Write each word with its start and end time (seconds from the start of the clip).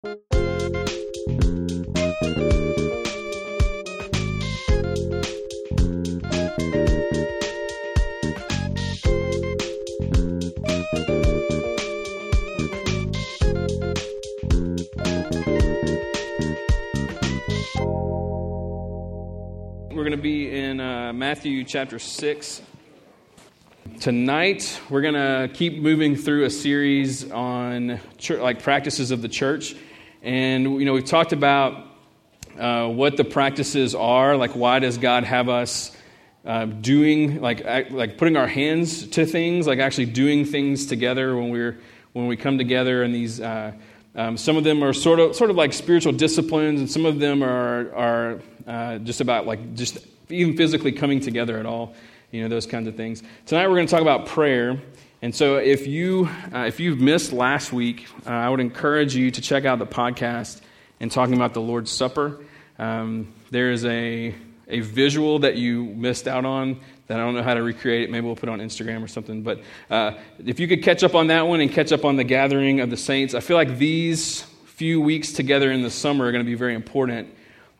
We're 0.00 0.12
going 20.04 20.12
to 20.12 20.16
be 20.16 20.56
in 20.56 20.78
uh, 20.78 21.12
Matthew 21.12 21.64
chapter 21.64 21.98
6. 21.98 22.62
Tonight, 23.98 24.80
we're 24.90 25.00
going 25.00 25.14
to 25.14 25.50
keep 25.52 25.78
moving 25.78 26.14
through 26.14 26.44
a 26.44 26.50
series 26.50 27.28
on 27.32 27.98
like 28.30 28.62
practices 28.62 29.10
of 29.10 29.22
the 29.22 29.28
church. 29.28 29.74
And, 30.22 30.64
you 30.64 30.84
know, 30.84 30.92
we've 30.92 31.04
talked 31.04 31.32
about 31.32 31.86
uh, 32.58 32.88
what 32.88 33.16
the 33.16 33.24
practices 33.24 33.94
are, 33.94 34.36
like 34.36 34.52
why 34.52 34.78
does 34.78 34.98
God 34.98 35.24
have 35.24 35.48
us 35.48 35.96
uh, 36.44 36.64
doing, 36.64 37.40
like, 37.40 37.60
act, 37.62 37.92
like 37.92 38.18
putting 38.18 38.36
our 38.36 38.46
hands 38.46 39.06
to 39.08 39.26
things, 39.26 39.66
like 39.66 39.78
actually 39.78 40.06
doing 40.06 40.44
things 40.44 40.86
together 40.86 41.36
when 41.36 41.50
we're 41.50 41.78
when 42.14 42.26
we 42.26 42.36
come 42.36 42.58
together 42.58 43.04
in 43.04 43.12
these 43.12 43.38
uh, 43.40 43.70
um, 44.18 44.36
some 44.36 44.56
of 44.56 44.64
them 44.64 44.82
are 44.82 44.92
sort 44.92 45.20
of, 45.20 45.36
sort 45.36 45.48
of 45.48 45.54
like 45.54 45.72
spiritual 45.72 46.12
disciplines, 46.12 46.80
and 46.80 46.90
some 46.90 47.06
of 47.06 47.20
them 47.20 47.40
are, 47.42 47.94
are 47.94 48.40
uh, 48.66 48.98
just 48.98 49.20
about 49.20 49.46
like 49.46 49.74
just 49.74 49.98
even 50.28 50.56
physically 50.56 50.90
coming 50.90 51.20
together 51.20 51.56
at 51.58 51.66
all, 51.66 51.94
you 52.32 52.42
know, 52.42 52.48
those 52.48 52.66
kinds 52.66 52.88
of 52.88 52.96
things. 52.96 53.22
Tonight 53.46 53.68
we're 53.68 53.76
going 53.76 53.86
to 53.86 53.90
talk 53.90 54.02
about 54.02 54.26
prayer. 54.26 54.80
And 55.20 55.34
so 55.34 55.56
if, 55.56 55.88
you, 55.88 56.28
uh, 56.54 56.66
if 56.68 56.78
you've 56.78 57.00
missed 57.00 57.32
last 57.32 57.72
week, 57.72 58.06
uh, 58.24 58.30
I 58.30 58.48
would 58.48 58.60
encourage 58.60 59.16
you 59.16 59.32
to 59.32 59.40
check 59.40 59.64
out 59.64 59.80
the 59.80 59.86
podcast 59.86 60.60
and 61.00 61.10
talking 61.10 61.34
about 61.34 61.54
the 61.54 61.60
Lord's 61.60 61.90
Supper. 61.90 62.38
Um, 62.78 63.34
there 63.50 63.72
is 63.72 63.84
a, 63.84 64.32
a 64.68 64.80
visual 64.80 65.40
that 65.40 65.56
you 65.56 65.84
missed 65.84 66.28
out 66.28 66.44
on 66.44 66.78
that 67.08 67.18
I 67.18 67.24
don't 67.24 67.34
know 67.34 67.42
how 67.42 67.54
to 67.54 67.62
recreate 67.64 68.02
it. 68.02 68.10
Maybe 68.10 68.26
we'll 68.26 68.36
put 68.36 68.48
it 68.48 68.52
on 68.52 68.60
Instagram 68.60 69.02
or 69.02 69.08
something. 69.08 69.42
But 69.42 69.62
uh, 69.90 70.12
if 70.44 70.60
you 70.60 70.68
could 70.68 70.84
catch 70.84 71.02
up 71.02 71.16
on 71.16 71.26
that 71.28 71.48
one 71.48 71.60
and 71.60 71.72
catch 71.72 71.90
up 71.90 72.04
on 72.04 72.14
the 72.14 72.24
gathering 72.24 72.78
of 72.78 72.90
the 72.90 72.96
saints, 72.96 73.34
I 73.34 73.40
feel 73.40 73.56
like 73.56 73.76
these 73.76 74.42
few 74.66 75.00
weeks 75.00 75.32
together 75.32 75.72
in 75.72 75.82
the 75.82 75.90
summer 75.90 76.26
are 76.26 76.32
going 76.32 76.44
to 76.44 76.48
be 76.48 76.54
very 76.54 76.74
important. 76.74 77.34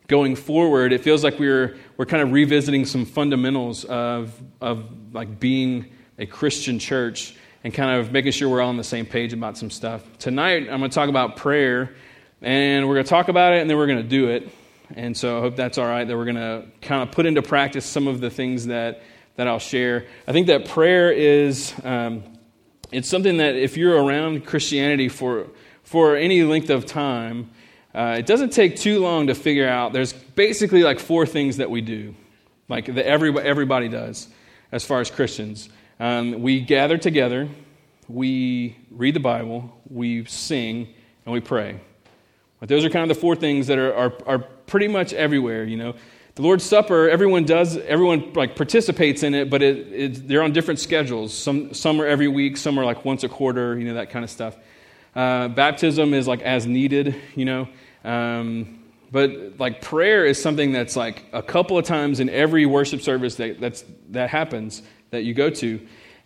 Going 0.07 0.35
forward, 0.35 0.91
it 0.91 1.01
feels 1.01 1.23
like 1.23 1.39
we're, 1.39 1.77
we're 1.95 2.05
kind 2.05 2.21
of 2.21 2.33
revisiting 2.33 2.83
some 2.85 3.05
fundamentals 3.05 3.85
of, 3.85 4.33
of 4.59 4.83
like 5.13 5.39
being 5.39 5.85
a 6.19 6.25
Christian 6.25 6.77
church 6.77 7.33
and 7.63 7.73
kind 7.73 7.99
of 7.99 8.11
making 8.11 8.33
sure 8.33 8.49
we're 8.49 8.61
all 8.61 8.69
on 8.69 8.77
the 8.77 8.83
same 8.83 9.05
page 9.05 9.33
about 9.33 9.57
some 9.57 9.71
stuff. 9.71 10.03
Tonight, 10.19 10.67
I'm 10.69 10.79
going 10.79 10.91
to 10.91 10.95
talk 10.95 11.09
about 11.09 11.37
prayer, 11.37 11.95
and 12.41 12.87
we're 12.87 12.95
going 12.95 13.05
to 13.05 13.09
talk 13.09 13.29
about 13.29 13.53
it, 13.53 13.61
and 13.61 13.69
then 13.69 13.77
we're 13.77 13.87
going 13.87 14.03
to 14.03 14.07
do 14.07 14.29
it. 14.29 14.49
And 14.95 15.15
so 15.15 15.37
I 15.37 15.41
hope 15.41 15.55
that's 15.55 15.77
all 15.77 15.85
right, 15.85 16.05
that 16.05 16.15
we're 16.15 16.25
going 16.25 16.35
to 16.35 16.65
kind 16.81 17.03
of 17.03 17.11
put 17.11 17.25
into 17.25 17.41
practice 17.41 17.85
some 17.85 18.07
of 18.07 18.21
the 18.21 18.29
things 18.29 18.67
that 18.67 19.01
that 19.35 19.47
I'll 19.47 19.59
share. 19.59 20.05
I 20.27 20.33
think 20.33 20.47
that 20.47 20.67
prayer 20.67 21.13
is 21.13 21.73
um, 21.85 22.23
it's 22.91 23.07
something 23.07 23.37
that 23.37 23.55
if 23.55 23.77
you're 23.77 24.03
around 24.03 24.45
Christianity 24.45 25.07
for 25.07 25.47
for 25.83 26.17
any 26.17 26.43
length 26.43 26.69
of 26.69 26.85
time, 26.85 27.49
uh, 27.95 28.17
it 28.19 28.25
doesn't 28.25 28.49
take 28.49 28.75
too 28.75 28.99
long 28.99 29.27
to 29.27 29.35
figure 29.35 29.67
out. 29.67 29.93
There's 29.93 30.11
basically 30.11 30.83
like 30.83 30.99
four 30.99 31.25
things 31.25 31.57
that 31.57 31.71
we 31.71 31.79
do, 31.79 32.15
like 32.67 32.87
that 32.87 33.05
everybody, 33.05 33.47
everybody 33.47 33.87
does, 33.87 34.27
as 34.73 34.83
far 34.83 34.99
as 34.99 35.09
Christians. 35.09 35.69
Um, 35.99 36.41
we 36.41 36.61
gather 36.61 36.97
together, 36.97 37.49
we 38.07 38.77
read 38.89 39.15
the 39.15 39.19
Bible, 39.19 39.77
we 39.89 40.23
sing, 40.25 40.87
and 41.25 41.33
we 41.33 41.41
pray. 41.41 41.81
But 42.61 42.69
those 42.69 42.85
are 42.85 42.89
kind 42.89 43.09
of 43.09 43.15
the 43.15 43.19
four 43.19 43.35
things 43.35 43.67
that 43.67 43.77
are, 43.77 43.93
are, 43.93 44.13
are 44.25 44.39
pretty 44.39 44.87
much 44.87 45.11
everywhere, 45.11 45.65
you 45.65 45.75
know. 45.75 45.95
The 46.35 46.41
Lord's 46.41 46.63
Supper, 46.63 47.09
everyone 47.09 47.43
does, 47.43 47.75
everyone 47.75 48.31
like 48.33 48.55
participates 48.55 49.23
in 49.23 49.33
it, 49.33 49.49
but 49.49 49.61
it, 49.61 49.77
it, 49.91 50.27
they're 50.27 50.41
on 50.41 50.53
different 50.53 50.79
schedules. 50.79 51.33
Some, 51.33 51.73
some 51.73 51.99
are 51.99 52.05
every 52.05 52.29
week, 52.29 52.55
some 52.55 52.77
are 52.79 52.85
like 52.85 53.03
once 53.03 53.25
a 53.25 53.29
quarter, 53.29 53.77
you 53.77 53.83
know, 53.83 53.95
that 53.95 54.09
kind 54.09 54.23
of 54.23 54.31
stuff. 54.31 54.55
Uh, 55.13 55.49
baptism 55.49 56.13
is 56.13 56.29
like 56.29 56.41
as 56.43 56.65
needed, 56.65 57.13
you 57.35 57.43
know. 57.43 57.67
Um, 58.05 58.85
but 59.11 59.59
like 59.59 59.81
prayer 59.81 60.25
is 60.25 60.41
something 60.41 60.71
that's 60.71 60.95
like 60.95 61.25
a 61.33 61.43
couple 61.43 61.77
of 61.77 61.83
times 61.83 62.21
in 62.21 62.29
every 62.29 62.65
worship 62.65 63.01
service 63.01 63.35
that, 63.35 63.59
that's, 63.59 63.83
that 64.11 64.29
happens 64.29 64.81
that 65.11 65.23
you 65.23 65.33
go 65.33 65.49
to. 65.49 65.79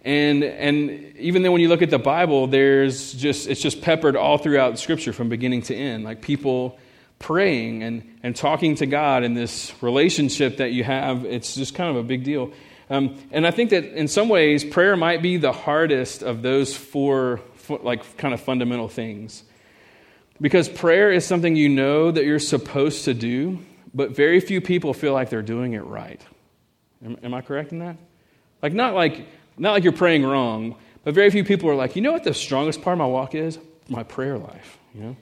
And, 0.05 0.43
and 0.43 1.17
even 1.17 1.43
then, 1.43 1.53
when 1.53 1.61
you 1.61 1.69
look 1.69 1.81
at 1.81 1.89
the 1.89 1.99
Bible, 1.99 2.47
there's 2.47 3.13
just, 3.13 3.47
it's 3.47 3.61
just 3.61 3.81
peppered 3.81 4.17
all 4.17 4.37
throughout 4.37 4.77
Scripture 4.77 5.13
from 5.13 5.29
beginning 5.29 5.61
to 5.63 5.75
end. 5.75 6.03
Like 6.03 6.21
people 6.21 6.77
praying 7.19 7.83
and, 7.83 8.17
and 8.21 8.35
talking 8.35 8.75
to 8.75 8.85
God 8.85 9.23
in 9.23 9.33
this 9.33 9.71
relationship 9.81 10.57
that 10.57 10.73
you 10.73 10.83
have, 10.83 11.23
it's 11.23 11.55
just 11.55 11.73
kind 11.73 11.89
of 11.89 11.95
a 11.95 12.03
big 12.03 12.25
deal. 12.25 12.51
Um, 12.89 13.17
and 13.31 13.47
I 13.47 13.51
think 13.51 13.69
that 13.69 13.85
in 13.97 14.09
some 14.09 14.27
ways, 14.27 14.65
prayer 14.65 14.97
might 14.97 15.21
be 15.21 15.37
the 15.37 15.53
hardest 15.53 16.21
of 16.21 16.41
those 16.41 16.75
four, 16.75 17.39
like, 17.69 18.17
kind 18.17 18.33
of 18.33 18.41
fundamental 18.41 18.89
things. 18.89 19.43
Because 20.41 20.67
prayer 20.67 21.11
is 21.11 21.25
something 21.25 21.55
you 21.55 21.69
know 21.69 22.11
that 22.11 22.25
you're 22.25 22.39
supposed 22.39 23.05
to 23.05 23.13
do, 23.13 23.59
but 23.93 24.13
very 24.13 24.41
few 24.41 24.59
people 24.59 24.93
feel 24.93 25.13
like 25.13 25.29
they're 25.29 25.41
doing 25.41 25.73
it 25.73 25.85
right. 25.85 26.21
Am, 27.05 27.17
am 27.23 27.33
I 27.33 27.41
correct 27.41 27.71
in 27.71 27.79
that? 27.79 27.95
Like, 28.63 28.73
not 28.73 28.95
like, 28.95 29.27
not 29.57 29.73
like 29.73 29.83
you're 29.83 29.93
praying 29.93 30.25
wrong, 30.25 30.77
but 31.03 31.13
very 31.13 31.29
few 31.29 31.43
people 31.43 31.69
are 31.69 31.75
like, 31.75 31.95
you 31.95 32.01
know 32.01 32.13
what 32.13 32.23
the 32.23 32.33
strongest 32.33 32.81
part 32.81 32.93
of 32.93 32.99
my 32.99 33.05
walk 33.05 33.35
is? 33.35 33.59
My 33.89 34.03
prayer 34.03 34.39
life, 34.39 34.79
you 34.95 35.01
know? 35.01 35.15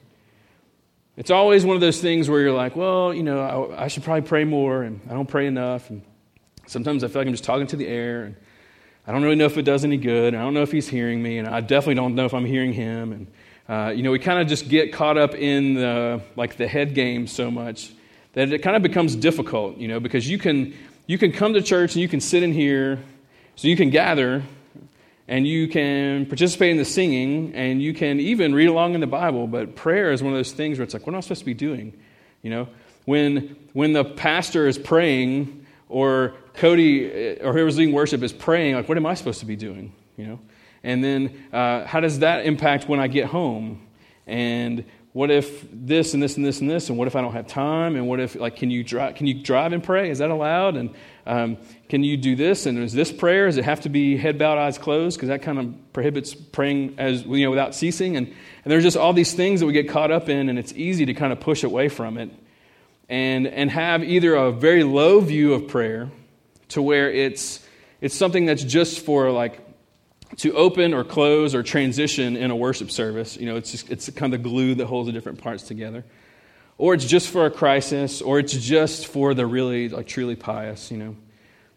It's 1.17 1.31
always 1.31 1.65
one 1.65 1.75
of 1.75 1.81
those 1.81 1.99
things 1.99 2.29
where 2.29 2.39
you're 2.39 2.53
like, 2.53 2.75
well, 2.75 3.13
you 3.13 3.23
know, 3.23 3.41
I, 3.41 3.83
I, 3.83 3.87
should 3.89 4.03
probably 4.03 4.21
pray 4.21 4.45
more, 4.45 4.83
and 4.83 5.01
I 5.09 5.13
don't 5.13 5.27
pray 5.27 5.45
enough. 5.45 5.89
And 5.89 6.03
sometimes 6.67 7.03
I 7.03 7.09
feel 7.09 7.19
like 7.19 7.27
I'm 7.27 7.33
just 7.33 7.43
talking 7.43 7.67
to 7.67 7.75
the 7.75 7.87
air, 7.87 8.23
and 8.23 8.35
I 9.05 9.11
don't 9.11 9.21
really 9.21 9.35
know 9.35 9.45
if 9.45 9.57
it 9.57 9.63
does 9.63 9.83
any 9.83 9.97
good. 9.97 10.33
and 10.33 10.37
I 10.37 10.45
don't 10.45 10.53
know 10.53 10.61
if 10.61 10.71
he's 10.71 10.87
hearing 10.87 11.21
me, 11.21 11.37
and 11.37 11.47
I 11.47 11.59
definitely 11.59 11.95
don't 11.95 12.15
know 12.15 12.25
if 12.25 12.33
I'm 12.33 12.45
hearing 12.45 12.71
him. 12.71 13.11
And 13.11 13.27
uh, 13.67 13.89
you 13.89 14.03
know, 14.03 14.11
we 14.11 14.19
kind 14.19 14.39
of 14.39 14.47
just 14.47 14.69
get 14.69 14.93
caught 14.93 15.17
up 15.17 15.35
in 15.35 15.73
the 15.73 16.21
like 16.35 16.57
the 16.57 16.67
head 16.67 16.93
game 16.93 17.27
so 17.27 17.51
much 17.51 17.91
that 18.33 18.53
it 18.53 18.59
kind 18.59 18.75
of 18.75 18.81
becomes 18.81 19.15
difficult, 19.15 19.77
you 19.77 19.87
know, 19.87 19.99
because 19.99 20.29
you 20.29 20.37
can 20.37 20.73
you 21.07 21.17
can 21.17 21.31
come 21.31 21.53
to 21.53 21.61
church 21.61 21.93
and 21.93 22.01
you 22.01 22.07
can 22.07 22.21
sit 22.21 22.41
in 22.41 22.53
here, 22.53 22.99
so 23.55 23.67
you 23.67 23.75
can 23.75 23.89
gather, 23.89 24.43
and 25.31 25.47
you 25.47 25.69
can 25.69 26.25
participate 26.25 26.71
in 26.71 26.77
the 26.77 26.83
singing 26.83 27.55
and 27.55 27.81
you 27.81 27.93
can 27.93 28.19
even 28.19 28.53
read 28.53 28.67
along 28.67 28.95
in 28.95 28.99
the 28.99 29.07
Bible, 29.07 29.47
but 29.47 29.77
prayer 29.77 30.11
is 30.11 30.21
one 30.21 30.33
of 30.33 30.37
those 30.37 30.51
things 30.51 30.77
where 30.77 30.83
it's 30.83 30.93
like, 30.93 31.07
what 31.07 31.13
am 31.13 31.19
I 31.19 31.21
supposed 31.21 31.39
to 31.39 31.45
be 31.45 31.53
doing? 31.53 31.97
You 32.41 32.49
know, 32.49 32.67
when, 33.05 33.55
when 33.71 33.93
the 33.93 34.03
pastor 34.03 34.67
is 34.67 34.77
praying 34.77 35.65
or 35.87 36.33
Cody 36.55 37.09
eh, 37.09 37.35
or 37.41 37.53
whoever's 37.53 37.77
leading 37.77 37.93
worship 37.93 38.21
is 38.23 38.33
praying, 38.33 38.75
like, 38.75 38.89
what 38.89 38.97
am 38.97 39.05
I 39.05 39.13
supposed 39.13 39.39
to 39.39 39.45
be 39.45 39.55
doing? 39.55 39.93
You 40.17 40.27
know, 40.27 40.39
and 40.83 41.01
then 41.01 41.45
uh, 41.53 41.85
how 41.85 42.01
does 42.01 42.19
that 42.19 42.45
impact 42.45 42.89
when 42.89 42.99
I 42.99 43.07
get 43.07 43.27
home? 43.27 43.87
And 44.27 44.83
what 45.13 45.29
if 45.29 45.65
this 45.73 46.13
and 46.13 46.23
this 46.23 46.37
and 46.37 46.45
this 46.45 46.61
and 46.61 46.69
this? 46.69 46.87
And 46.87 46.97
what 46.97 47.07
if 47.07 47.17
I 47.17 47.21
don't 47.21 47.33
have 47.33 47.47
time? 47.47 47.97
And 47.97 48.07
what 48.07 48.21
if, 48.21 48.35
like, 48.35 48.55
can 48.55 48.71
you 48.71 48.81
drive, 48.81 49.15
can 49.15 49.27
you 49.27 49.33
drive 49.33 49.73
and 49.73 49.83
pray? 49.83 50.09
Is 50.09 50.19
that 50.19 50.29
allowed? 50.29 50.77
And 50.77 50.91
um, 51.25 51.57
can 51.89 52.01
you 52.03 52.15
do 52.15 52.37
this? 52.37 52.65
And 52.65 52.77
is 52.77 52.93
this 52.93 53.11
prayer? 53.11 53.47
Does 53.47 53.57
it 53.57 53.65
have 53.65 53.81
to 53.81 53.89
be 53.89 54.15
head 54.15 54.37
bowed, 54.37 54.57
eyes 54.57 54.77
closed? 54.77 55.17
Because 55.17 55.27
that 55.27 55.41
kind 55.41 55.59
of 55.59 55.93
prohibits 55.93 56.33
praying 56.33 56.95
as 56.97 57.25
you 57.25 57.43
know 57.43 57.49
without 57.49 57.75
ceasing. 57.75 58.15
And, 58.15 58.27
and 58.27 58.71
there's 58.71 58.83
just 58.83 58.95
all 58.95 59.11
these 59.11 59.33
things 59.33 59.59
that 59.59 59.65
we 59.65 59.73
get 59.73 59.89
caught 59.89 60.11
up 60.11 60.29
in, 60.29 60.47
and 60.47 60.57
it's 60.57 60.71
easy 60.73 61.05
to 61.05 61.13
kind 61.13 61.33
of 61.33 61.41
push 61.41 61.63
away 61.63 61.89
from 61.89 62.17
it, 62.17 62.29
and 63.09 63.47
and 63.47 63.69
have 63.69 64.03
either 64.03 64.33
a 64.35 64.51
very 64.51 64.85
low 64.85 65.19
view 65.19 65.53
of 65.53 65.67
prayer, 65.67 66.09
to 66.69 66.81
where 66.81 67.11
it's 67.11 67.59
it's 67.99 68.15
something 68.15 68.45
that's 68.45 68.63
just 68.63 69.05
for 69.05 69.29
like 69.29 69.59
to 70.37 70.53
open 70.53 70.93
or 70.93 71.03
close 71.03 71.53
or 71.53 71.63
transition 71.63 72.37
in 72.37 72.51
a 72.51 72.55
worship 72.55 72.91
service. 72.91 73.37
You 73.37 73.45
know, 73.45 73.55
it's 73.55 73.71
just, 73.71 73.89
it's 73.89 74.09
kind 74.09 74.33
of 74.33 74.41
the 74.43 74.49
glue 74.49 74.75
that 74.75 74.85
holds 74.85 75.07
the 75.07 75.13
different 75.13 75.41
parts 75.41 75.63
together 75.63 76.03
or 76.81 76.95
it's 76.95 77.05
just 77.05 77.29
for 77.29 77.45
a 77.45 77.51
crisis, 77.51 78.23
or 78.23 78.39
it's 78.39 78.53
just 78.53 79.05
for 79.05 79.35
the 79.35 79.45
really, 79.45 79.87
like, 79.87 80.07
truly 80.07 80.35
pious, 80.35 80.89
you 80.89 80.97
know. 80.97 81.15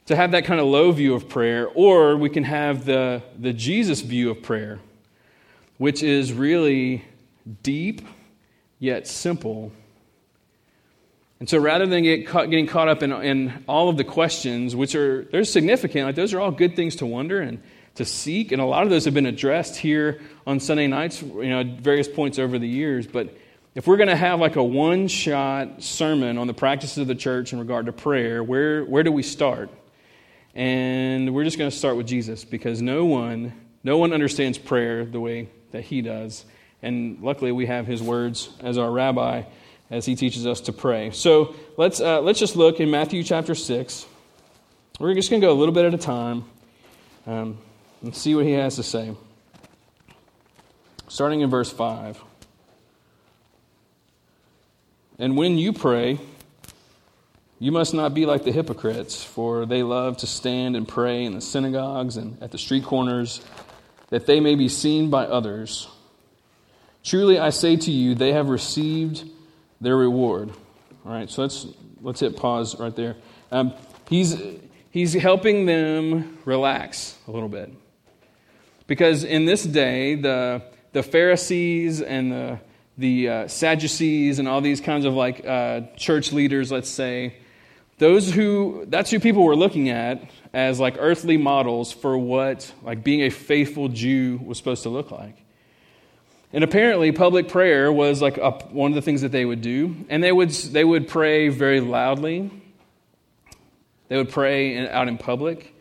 To 0.07 0.17
have 0.17 0.31
that 0.31 0.47
kind 0.47 0.59
of 0.59 0.67
low 0.67 0.91
view 0.93 1.13
of 1.13 1.29
prayer, 1.29 1.69
or 1.69 2.17
we 2.17 2.31
can 2.31 2.43
have 2.45 2.87
the, 2.87 3.23
the 3.39 3.53
Jesus 3.53 4.01
view 4.01 4.31
of 4.31 4.43
prayer, 4.43 4.81
which 5.77 6.03
is 6.03 6.33
really 6.33 7.05
deep 7.63 8.01
yet 8.79 9.07
simple. 9.07 9.73
And 11.39 11.51
so 11.51 11.59
rather 11.59 11.85
than 11.85 12.05
get 12.05 12.27
caught, 12.27 12.49
getting 12.49 12.67
caught 12.67 12.89
up 12.89 13.03
in, 13.03 13.13
in 13.13 13.63
all 13.69 13.91
of 13.91 13.99
the 13.99 14.05
questions, 14.05 14.75
which 14.75 14.95
are 14.95 15.25
they're 15.25 15.45
significant, 15.45 16.07
like 16.07 16.17
those 16.17 16.33
are 16.33 16.41
all 16.41 16.51
good 16.51 16.77
things 16.77 16.97
to 16.97 17.07
wonder 17.07 17.43
and 17.43 17.63
to 17.97 18.05
seek, 18.05 18.53
and 18.53 18.61
a 18.61 18.65
lot 18.65 18.83
of 18.83 18.91
those 18.91 19.05
have 19.05 19.15
been 19.15 19.27
addressed 19.27 19.77
here 19.77 20.21
on 20.47 20.61
Sunday 20.61 20.87
nights, 20.87 21.23
you 21.23 21.49
know, 21.49 21.63
various 21.65 22.09
points 22.09 22.39
over 22.39 22.59
the 22.59 22.69
years, 22.69 23.07
but 23.07 23.37
if 23.75 23.89
we're 23.89 23.97
going 23.97 24.09
to 24.09 24.17
have 24.17 24.39
like 24.39 24.57
a 24.57 24.63
one 24.63 25.09
shot 25.09 25.83
sermon 25.83 26.39
on 26.39 26.47
the 26.47 26.55
practices 26.55 26.99
of 26.99 27.09
the 27.09 27.15
church 27.15 27.53
in 27.53 27.59
regard 27.59 27.87
to 27.87 27.93
prayer, 27.93 28.43
where, 28.43 28.85
where 28.85 29.03
do 29.03 29.11
we 29.11 29.23
start? 29.23 29.71
And 30.55 31.35
we're 31.35 31.43
just 31.43 31.59
going 31.59 31.71
to 31.71 31.77
start 31.77 31.97
with 31.97 32.07
Jesus 32.07 32.45
because 32.45 32.81
no 32.81 33.05
one, 33.05 33.53
no 33.83 33.99
one 33.99 34.13
understands 34.13 34.59
prayer 34.59 35.05
the 35.05 35.19
way 35.19 35.49
that 35.73 35.83
he 35.83 36.03
does. 36.03 36.45
And 36.83 37.21
luckily, 37.21 37.51
we 37.51 37.67
have 37.67 37.87
his 37.87 38.01
words 38.01 38.49
as 38.61 38.79
our 38.79 38.91
rabbi 38.91 39.43
as 39.91 40.07
he 40.07 40.15
teaches 40.15 40.47
us 40.47 40.61
to 40.63 40.73
pray. 40.73 41.11
So 41.11 41.57
let's, 41.77 42.01
uh, 42.01 42.21
let's 42.21 42.39
just 42.39 42.55
look 42.55 42.79
in 42.79 42.91
Matthew 42.91 43.25
chapter 43.25 43.57
6. 43.57 44.07
We're 45.01 45.15
just 45.15 45.31
going 45.31 45.41
to 45.41 45.47
go 45.47 45.53
a 45.53 45.59
little 45.59 45.75
bit 45.75 45.85
at 45.85 45.95
a 45.95 45.99
time 45.99 46.45
um, 47.27 47.59
and 48.05 48.15
see 48.15 48.35
what 48.35 48.45
he 48.45 48.53
has 48.53 48.77
to 48.77 48.83
say. 48.83 49.15
Starting 51.09 51.41
in 51.41 51.49
verse 51.49 51.73
5. 51.73 52.23
And 55.19 55.37
when 55.37 55.57
you 55.57 55.73
pray, 55.73 56.19
you 57.59 57.73
must 57.73 57.95
not 57.95 58.13
be 58.13 58.27
like 58.27 58.45
the 58.45 58.53
hypocrites, 58.53 59.25
for 59.25 59.65
they 59.65 59.83
love 59.83 60.19
to 60.19 60.27
stand 60.27 60.77
and 60.77 60.87
pray 60.87 61.25
in 61.25 61.35
the 61.35 61.41
synagogues 61.41 62.19
and 62.19 62.43
at 62.43 62.51
the 62.51 62.59
street 62.59 62.85
corners, 62.85 63.41
that 64.11 64.27
they 64.27 64.39
may 64.39 64.55
be 64.55 64.69
seen 64.69 65.09
by 65.09 65.25
others. 65.25 65.89
Truly 67.05 67.39
I 67.39 67.51
say 67.51 67.77
to 67.77 67.91
you, 67.91 68.15
they 68.15 68.33
have 68.33 68.51
received 68.51 69.27
their 69.81 69.97
reward. 69.97 70.51
All 71.07 71.13
right, 71.13 71.31
so 71.31 71.43
let's 71.43 71.67
let's 72.03 72.21
hit 72.21 72.37
pause 72.37 72.79
right 72.79 72.95
there. 72.95 73.17
Um, 73.51 73.73
he's 74.09 74.37
he's 74.91 75.15
helping 75.15 75.65
them 75.67 76.39
relax 76.45 77.17
a 77.29 77.31
little 77.31 77.49
bit 77.49 77.73
because 78.87 79.25
in 79.25 79.45
this 79.45 79.65
day 79.65 80.15
the 80.15 80.63
the 80.93 81.03
Pharisees 81.03 82.01
and 82.01 82.33
the 82.33 82.61
the 82.97 83.29
uh, 83.29 83.49
Sadducees 83.49 84.39
and 84.39 84.47
all 84.47 84.61
these 84.61 84.81
kinds 84.81 85.05
of 85.05 85.15
like 85.15 85.45
uh, 85.45 85.81
church 85.97 86.33
leaders, 86.33 86.71
let's 86.71 86.89
say, 86.89 87.37
those 87.99 88.33
who 88.33 88.85
that's 88.89 89.11
who 89.11 89.21
people 89.21 89.43
were 89.45 89.57
looking 89.57 89.89
at 89.89 90.31
as 90.53 90.79
like 90.79 90.97
earthly 90.99 91.37
models 91.37 91.93
for 91.93 92.17
what 92.17 92.73
like 92.83 93.03
being 93.03 93.23
a 93.23 93.31
faithful 93.31 93.89
Jew 93.89 94.41
was 94.45 94.59
supposed 94.59 94.85
to 94.85 94.89
look 94.89 95.11
like. 95.11 95.45
And 96.55 96.63
apparently, 96.63 97.11
public 97.11 97.49
prayer 97.49 97.93
was 97.93 98.23
like 98.23 98.39
a, 98.39 98.53
one 98.71 98.93
of 98.93 98.95
the 98.95 99.03
things 99.03 99.23
that 99.23 99.33
they 99.33 99.45
would 99.45 99.61
do. 99.61 99.97
And 100.09 100.23
they 100.23 100.31
would, 100.31 100.51
they 100.51 100.85
would 100.85 101.09
pray 101.09 101.49
very 101.49 101.81
loudly, 101.81 102.49
they 104.07 104.17
would 104.17 104.31
pray 104.31 104.77
in, 104.77 104.87
out 104.87 105.09
in 105.09 105.19
public. 105.19 105.74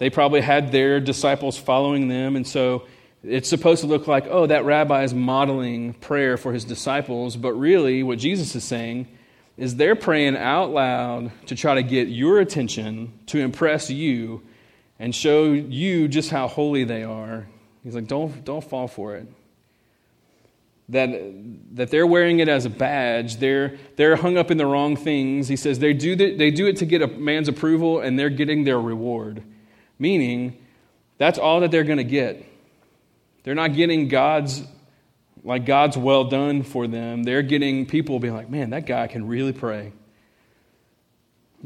They 0.00 0.08
probably 0.08 0.40
had 0.40 0.72
their 0.72 0.98
disciples 0.98 1.58
following 1.58 2.08
them. 2.08 2.34
And 2.34 2.46
so 2.46 2.86
it's 3.22 3.50
supposed 3.50 3.82
to 3.82 3.86
look 3.86 4.06
like, 4.06 4.26
oh, 4.30 4.46
that 4.46 4.64
rabbi 4.64 5.04
is 5.04 5.12
modeling 5.12 5.92
prayer 5.92 6.38
for 6.38 6.54
his 6.54 6.64
disciples. 6.64 7.36
But 7.36 7.52
really, 7.52 8.02
what 8.02 8.18
Jesus 8.18 8.56
is 8.56 8.64
saying 8.64 9.08
is 9.58 9.76
they're 9.76 9.94
praying 9.94 10.38
out 10.38 10.70
loud 10.70 11.32
to 11.48 11.54
try 11.54 11.74
to 11.74 11.82
get 11.82 12.08
your 12.08 12.40
attention, 12.40 13.12
to 13.26 13.40
impress 13.40 13.90
you, 13.90 14.42
and 14.98 15.14
show 15.14 15.52
you 15.52 16.08
just 16.08 16.30
how 16.30 16.48
holy 16.48 16.84
they 16.84 17.02
are. 17.02 17.46
He's 17.84 17.94
like, 17.94 18.06
don't, 18.06 18.42
don't 18.42 18.64
fall 18.64 18.88
for 18.88 19.16
it 19.16 19.28
that, 20.90 21.10
that 21.76 21.90
they're 21.90 22.06
wearing 22.06 22.40
it 22.40 22.48
as 22.48 22.64
a 22.66 22.70
badge. 22.70 23.36
They're, 23.36 23.78
they're 23.96 24.16
hung 24.16 24.36
up 24.36 24.50
in 24.50 24.58
the 24.58 24.66
wrong 24.66 24.96
things. 24.96 25.46
He 25.46 25.56
says 25.56 25.78
they 25.78 25.92
do, 25.92 26.16
the, 26.16 26.34
they 26.36 26.50
do 26.50 26.66
it 26.66 26.78
to 26.78 26.86
get 26.86 27.00
a 27.00 27.06
man's 27.06 27.48
approval 27.48 28.00
and 28.00 28.18
they're 28.18 28.30
getting 28.30 28.64
their 28.64 28.80
reward. 28.80 29.42
Meaning, 30.00 30.56
that's 31.18 31.38
all 31.38 31.60
that 31.60 31.70
they're 31.70 31.84
going 31.84 31.98
to 31.98 32.04
get. 32.04 32.44
They're 33.44 33.54
not 33.54 33.74
getting 33.74 34.08
God's, 34.08 34.64
like 35.44 35.66
God's 35.66 35.96
well 35.96 36.24
done 36.24 36.62
for 36.62 36.88
them. 36.88 37.22
They're 37.22 37.42
getting 37.42 37.86
people 37.86 38.18
being 38.18 38.34
like, 38.34 38.50
man, 38.50 38.70
that 38.70 38.86
guy 38.86 39.06
can 39.06 39.28
really 39.28 39.52
pray. 39.52 39.92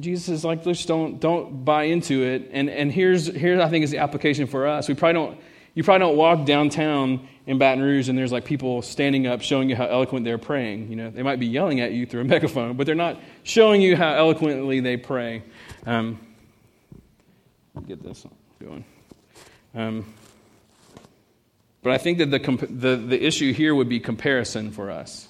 Jesus 0.01 0.29
is 0.29 0.45
like, 0.45 0.65
just 0.65 0.89
don't, 0.89 1.21
don't 1.21 1.65
buy 1.65 1.85
into 1.85 2.25
it. 2.25 2.51
And, 2.53 2.69
and 2.69 2.91
here's, 2.91 3.27
here's, 3.27 3.61
I 3.61 3.69
think, 3.69 3.85
is 3.85 3.93
the 3.93 3.99
application 3.99 4.49
for 4.49 4.67
us. 4.67 4.89
We 4.89 4.95
probably 4.95 5.15
don't, 5.15 5.41
you 5.75 5.85
probably 5.85 6.01
don't 6.01 6.17
walk 6.17 6.45
downtown 6.45 7.29
in 7.47 7.59
Baton 7.59 7.83
Rouge 7.83 8.09
and 8.09 8.19
there's 8.19 8.33
like 8.33 8.45
people 8.45 8.83
standing 8.83 9.29
up 9.29 9.43
showing 9.43 9.71
you 9.71 9.77
how 9.77 9.87
eloquent 9.87 10.25
they're 10.25 10.39
praying. 10.39 10.91
You 10.91 10.97
know, 10.97 11.11
they 11.11 11.23
might 11.23 11.39
be 11.39 11.47
yelling 11.47 11.81
at 11.81 11.93
you 11.93 12.07
through 12.07 12.23
a 12.23 12.25
megaphone, 12.37 12.77
but 12.77 12.87
they're 12.87 12.97
not 12.97 13.21
showing 13.45 13.81
you 13.81 13.97
how 13.97 14.15
eloquently 14.15 14.81
they 14.81 14.97
pray. 14.97 15.45
Um, 15.87 16.19
get 17.83 18.03
this 18.03 18.27
going. 18.61 18.85
Um, 19.75 20.07
but 21.83 21.93
I 21.93 21.99
think 21.99 22.19
that 22.19 22.31
the, 22.31 22.39
the, 22.67 22.97
the 22.97 23.23
issue 23.23 23.53
here 23.53 23.75
would 23.75 23.89
be 23.89 24.01
comparison 24.01 24.71
for 24.71 24.91
us. 24.91 25.29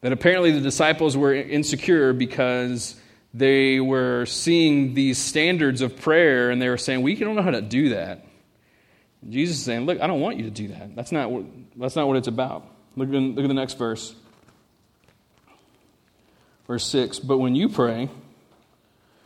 That 0.00 0.12
apparently 0.12 0.50
the 0.50 0.60
disciples 0.60 1.16
were 1.16 1.34
insecure 1.34 2.12
because 2.12 2.98
they 3.32 3.80
were 3.80 4.26
seeing 4.26 4.94
these 4.94 5.18
standards 5.18 5.82
of 5.82 6.00
prayer 6.00 6.50
and 6.50 6.60
they 6.60 6.68
were 6.68 6.78
saying, 6.78 7.02
We 7.02 7.14
don't 7.14 7.36
know 7.36 7.42
how 7.42 7.50
to 7.50 7.60
do 7.60 7.90
that. 7.90 8.26
Jesus 9.28 9.58
is 9.58 9.64
saying, 9.64 9.86
Look, 9.86 10.00
I 10.00 10.06
don't 10.06 10.20
want 10.20 10.38
you 10.38 10.44
to 10.44 10.50
do 10.50 10.68
that. 10.68 10.96
That's 10.96 11.12
not 11.12 11.30
what, 11.30 11.44
that's 11.76 11.96
not 11.96 12.08
what 12.08 12.16
it's 12.16 12.28
about. 12.28 12.66
Look 12.96 13.08
at, 13.08 13.14
look 13.14 13.44
at 13.44 13.48
the 13.48 13.54
next 13.54 13.74
verse. 13.78 14.14
Verse 16.66 16.84
6 16.86 17.18
But 17.18 17.38
when 17.38 17.54
you 17.54 17.68
pray, 17.68 18.08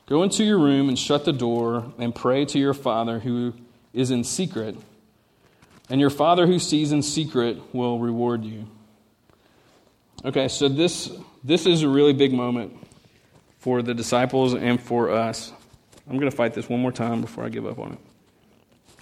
go 0.06 0.22
into 0.22 0.44
your 0.44 0.58
room 0.58 0.88
and 0.88 0.98
shut 0.98 1.24
the 1.24 1.32
door 1.32 1.92
and 1.98 2.14
pray 2.14 2.44
to 2.46 2.58
your 2.58 2.74
Father 2.74 3.18
who 3.18 3.54
is 3.92 4.10
in 4.10 4.24
secret, 4.24 4.76
and 5.88 6.00
your 6.00 6.10
Father 6.10 6.46
who 6.46 6.58
sees 6.58 6.92
in 6.92 7.02
secret 7.02 7.74
will 7.74 7.98
reward 7.98 8.44
you. 8.44 8.66
Okay, 10.24 10.48
so 10.48 10.68
this, 10.68 11.12
this 11.42 11.66
is 11.66 11.82
a 11.82 11.88
really 11.88 12.14
big 12.14 12.32
moment 12.32 12.74
for 13.58 13.82
the 13.82 13.94
disciples 13.94 14.54
and 14.54 14.80
for 14.80 15.10
us. 15.10 15.52
I'm 16.08 16.18
going 16.18 16.30
to 16.30 16.36
fight 16.36 16.54
this 16.54 16.68
one 16.68 16.80
more 16.80 16.92
time 16.92 17.20
before 17.20 17.44
I 17.44 17.48
give 17.48 17.66
up 17.66 17.78
on 17.78 17.92
it. 17.92 17.98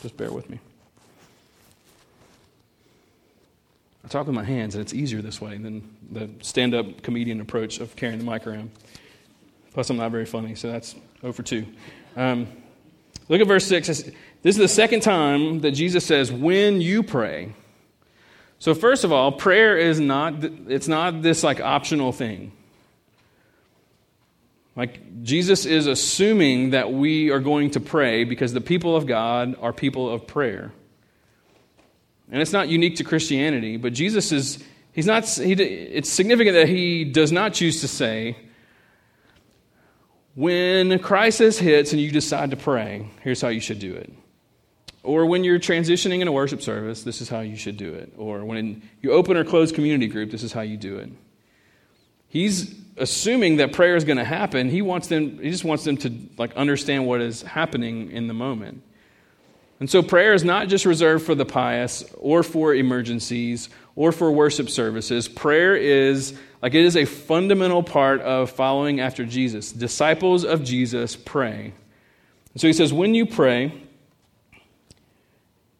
Just 0.00 0.16
bear 0.16 0.32
with 0.32 0.50
me. 0.50 0.58
I 4.05 4.08
talk 4.08 4.26
with 4.26 4.34
my 4.34 4.44
hands, 4.44 4.75
and 4.75 4.82
it's 4.82 4.93
easier 4.93 5.22
this 5.22 5.40
way 5.40 5.56
than 5.58 5.96
the 6.10 6.28
stand 6.40 6.75
up 6.75 7.02
comedian 7.02 7.40
approach 7.40 7.78
of 7.78 7.94
carrying 7.94 8.19
the 8.19 8.25
mic 8.25 8.46
around. 8.46 8.70
Plus, 9.72 9.88
I'm 9.88 9.96
not 9.96 10.10
very 10.10 10.26
funny, 10.26 10.54
so 10.54 10.70
that's 10.70 10.94
0 11.20 11.32
for 11.32 11.42
2. 11.42 11.66
Um, 12.16 12.46
look 13.28 13.40
at 13.40 13.46
verse 13.46 13.66
6. 13.66 13.88
This 13.88 14.56
is 14.56 14.56
the 14.56 14.69
second 14.69 15.00
time 15.00 15.60
that 15.60 15.70
Jesus 15.70 16.04
says, 16.04 16.30
when 16.30 16.80
you 16.80 17.02
pray. 17.02 17.54
So, 18.58 18.74
first 18.74 19.04
of 19.04 19.12
all, 19.12 19.32
prayer 19.32 19.76
is 19.76 19.98
not, 19.98 20.44
it's 20.44 20.88
not 20.88 21.22
this 21.22 21.42
like 21.42 21.60
optional 21.60 22.12
thing. 22.12 22.52
Like, 24.76 25.22
Jesus 25.22 25.66
is 25.66 25.86
assuming 25.86 26.70
that 26.70 26.92
we 26.92 27.30
are 27.30 27.40
going 27.40 27.72
to 27.72 27.80
pray 27.80 28.24
because 28.24 28.52
the 28.52 28.60
people 28.60 28.96
of 28.96 29.06
God 29.06 29.56
are 29.60 29.72
people 29.72 30.08
of 30.08 30.26
prayer. 30.26 30.72
And 32.30 32.40
it's 32.40 32.52
not 32.52 32.69
unique 32.69 32.96
to 32.96 33.04
Christianity, 33.04 33.76
but 33.76 33.92
Jesus 33.92 34.32
is, 34.32 34.62
he's 34.92 35.06
not, 35.06 35.28
he, 35.28 35.52
it's 35.52 36.10
significant 36.10 36.54
that 36.54 36.69
he 36.69 37.04
does 37.04 37.32
not 37.32 37.52
choose 37.52 37.82
to 37.82 37.88
say, 37.88 38.36
when 40.34 40.93
a 40.93 40.98
crisis 40.98 41.58
hits 41.58 41.93
and 41.93 42.01
you 42.01 42.10
decide 42.10 42.51
to 42.51 42.56
pray, 42.56 43.08
here's 43.22 43.41
how 43.41 43.48
you 43.48 43.60
should 43.60 43.79
do 43.79 43.94
it. 43.94 44.12
Or 45.03 45.27
when 45.27 45.43
you're 45.44 45.58
transitioning 45.58 46.20
in 46.20 46.29
a 46.29 46.32
worship 46.32 46.62
service, 46.62 47.03
this 47.03 47.20
is 47.20 47.29
how 47.29 47.41
you 47.41 47.56
should 47.56 47.77
do 47.77 47.93
it. 47.93 48.12
Or 48.17 48.44
when 48.44 48.82
you 49.01 49.12
open 49.12 49.36
or 49.36 49.44
close 49.44 49.72
community 49.72 50.06
group, 50.06 50.31
this 50.31 50.43
is 50.43 50.53
how 50.53 50.60
you 50.60 50.77
do 50.77 50.98
it. 50.98 51.10
He's 52.29 52.74
assuming 52.96 53.56
that 53.56 53.72
prayer 53.72 53.96
is 53.96 54.05
going 54.05 54.19
to 54.19 54.24
happen. 54.24 54.70
He 54.70 54.81
wants 54.81 55.08
them, 55.08 55.39
he 55.39 55.51
just 55.51 55.65
wants 55.65 55.84
them 55.84 55.96
to 55.98 56.12
like 56.39 56.55
understand 56.55 57.06
what 57.06 57.20
is 57.20 57.43
happening 57.43 58.10
in 58.10 58.29
the 58.29 58.34
moment. 58.34 58.82
And 59.82 59.91
so 59.91 60.01
prayer 60.01 60.32
is 60.32 60.44
not 60.44 60.69
just 60.69 60.86
reserved 60.86 61.27
for 61.27 61.34
the 61.34 61.44
pious 61.44 62.05
or 62.17 62.44
for 62.44 62.72
emergencies 62.72 63.69
or 63.96 64.12
for 64.12 64.31
worship 64.31 64.70
services. 64.70 65.27
Prayer 65.27 65.74
is 65.74 66.39
like 66.62 66.74
it 66.74 66.84
is 66.84 66.96
a 66.96 67.05
fundamental 67.05 67.82
part 67.82 68.20
of 68.20 68.48
following 68.53 69.01
after 69.01 69.24
Jesus. 69.24 69.72
Disciples 69.72 70.44
of 70.44 70.62
Jesus 70.62 71.17
pray. 71.17 71.72
And 72.53 72.60
so 72.60 72.69
he 72.69 72.72
says, 72.72 72.93
when 72.93 73.17
you 73.17 73.27
pray, 73.27 73.72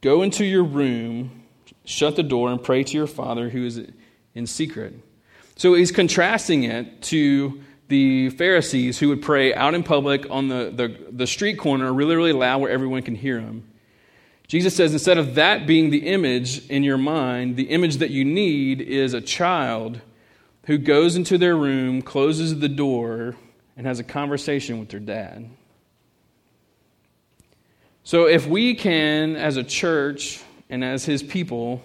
go 0.01 0.23
into 0.23 0.45
your 0.45 0.65
room, 0.65 1.45
shut 1.85 2.17
the 2.17 2.25
door, 2.25 2.51
and 2.51 2.61
pray 2.61 2.83
to 2.83 2.97
your 2.97 3.07
Father 3.07 3.51
who 3.51 3.65
is 3.65 3.83
in 4.35 4.49
secret. 4.49 4.95
So 5.55 5.75
he's 5.75 5.93
contrasting 5.93 6.65
it 6.65 7.03
to 7.03 7.63
the 7.87 8.31
Pharisees 8.31 8.99
who 8.99 9.11
would 9.11 9.23
pray 9.23 9.55
out 9.55 9.75
in 9.75 9.85
public 9.85 10.27
on 10.29 10.49
the, 10.49 10.73
the, 10.75 11.07
the 11.13 11.29
street 11.29 11.57
corner, 11.57 11.93
really, 11.93 12.17
really 12.17 12.33
loud 12.33 12.63
where 12.63 12.71
everyone 12.73 13.03
can 13.03 13.15
hear 13.15 13.39
him. 13.39 13.69
Jesus 14.49 14.77
says 14.77 14.93
instead 14.93 15.19
of 15.19 15.37
that 15.37 15.67
being 15.67 15.91
the 15.91 16.07
image 16.07 16.69
in 16.69 16.83
your 16.83 16.99
mind, 16.99 17.57
the 17.57 17.71
image 17.71 17.99
that 17.99 18.11
you 18.11 18.25
need 18.25 18.81
is 18.81 19.15
a 19.15 19.21
child 19.21 20.01
who 20.67 20.79
goes 20.79 21.17
into 21.17 21.39
their 21.39 21.57
room, 21.57 22.03
closes 22.03 22.59
the 22.59 22.69
door, 22.69 23.35
and 23.77 23.87
has 23.87 23.99
a 23.99 24.05
conversation 24.05 24.79
with 24.79 24.91
their 24.91 25.01
dad. 25.01 25.49
So, 28.05 28.27
if 28.27 28.47
we 28.47 28.75
can, 28.75 29.37
as 29.37 29.57
a 29.57 29.63
church 29.63 30.43
and 30.69 30.85
as 30.85 31.05
his 31.05 31.23
people, 31.23 31.85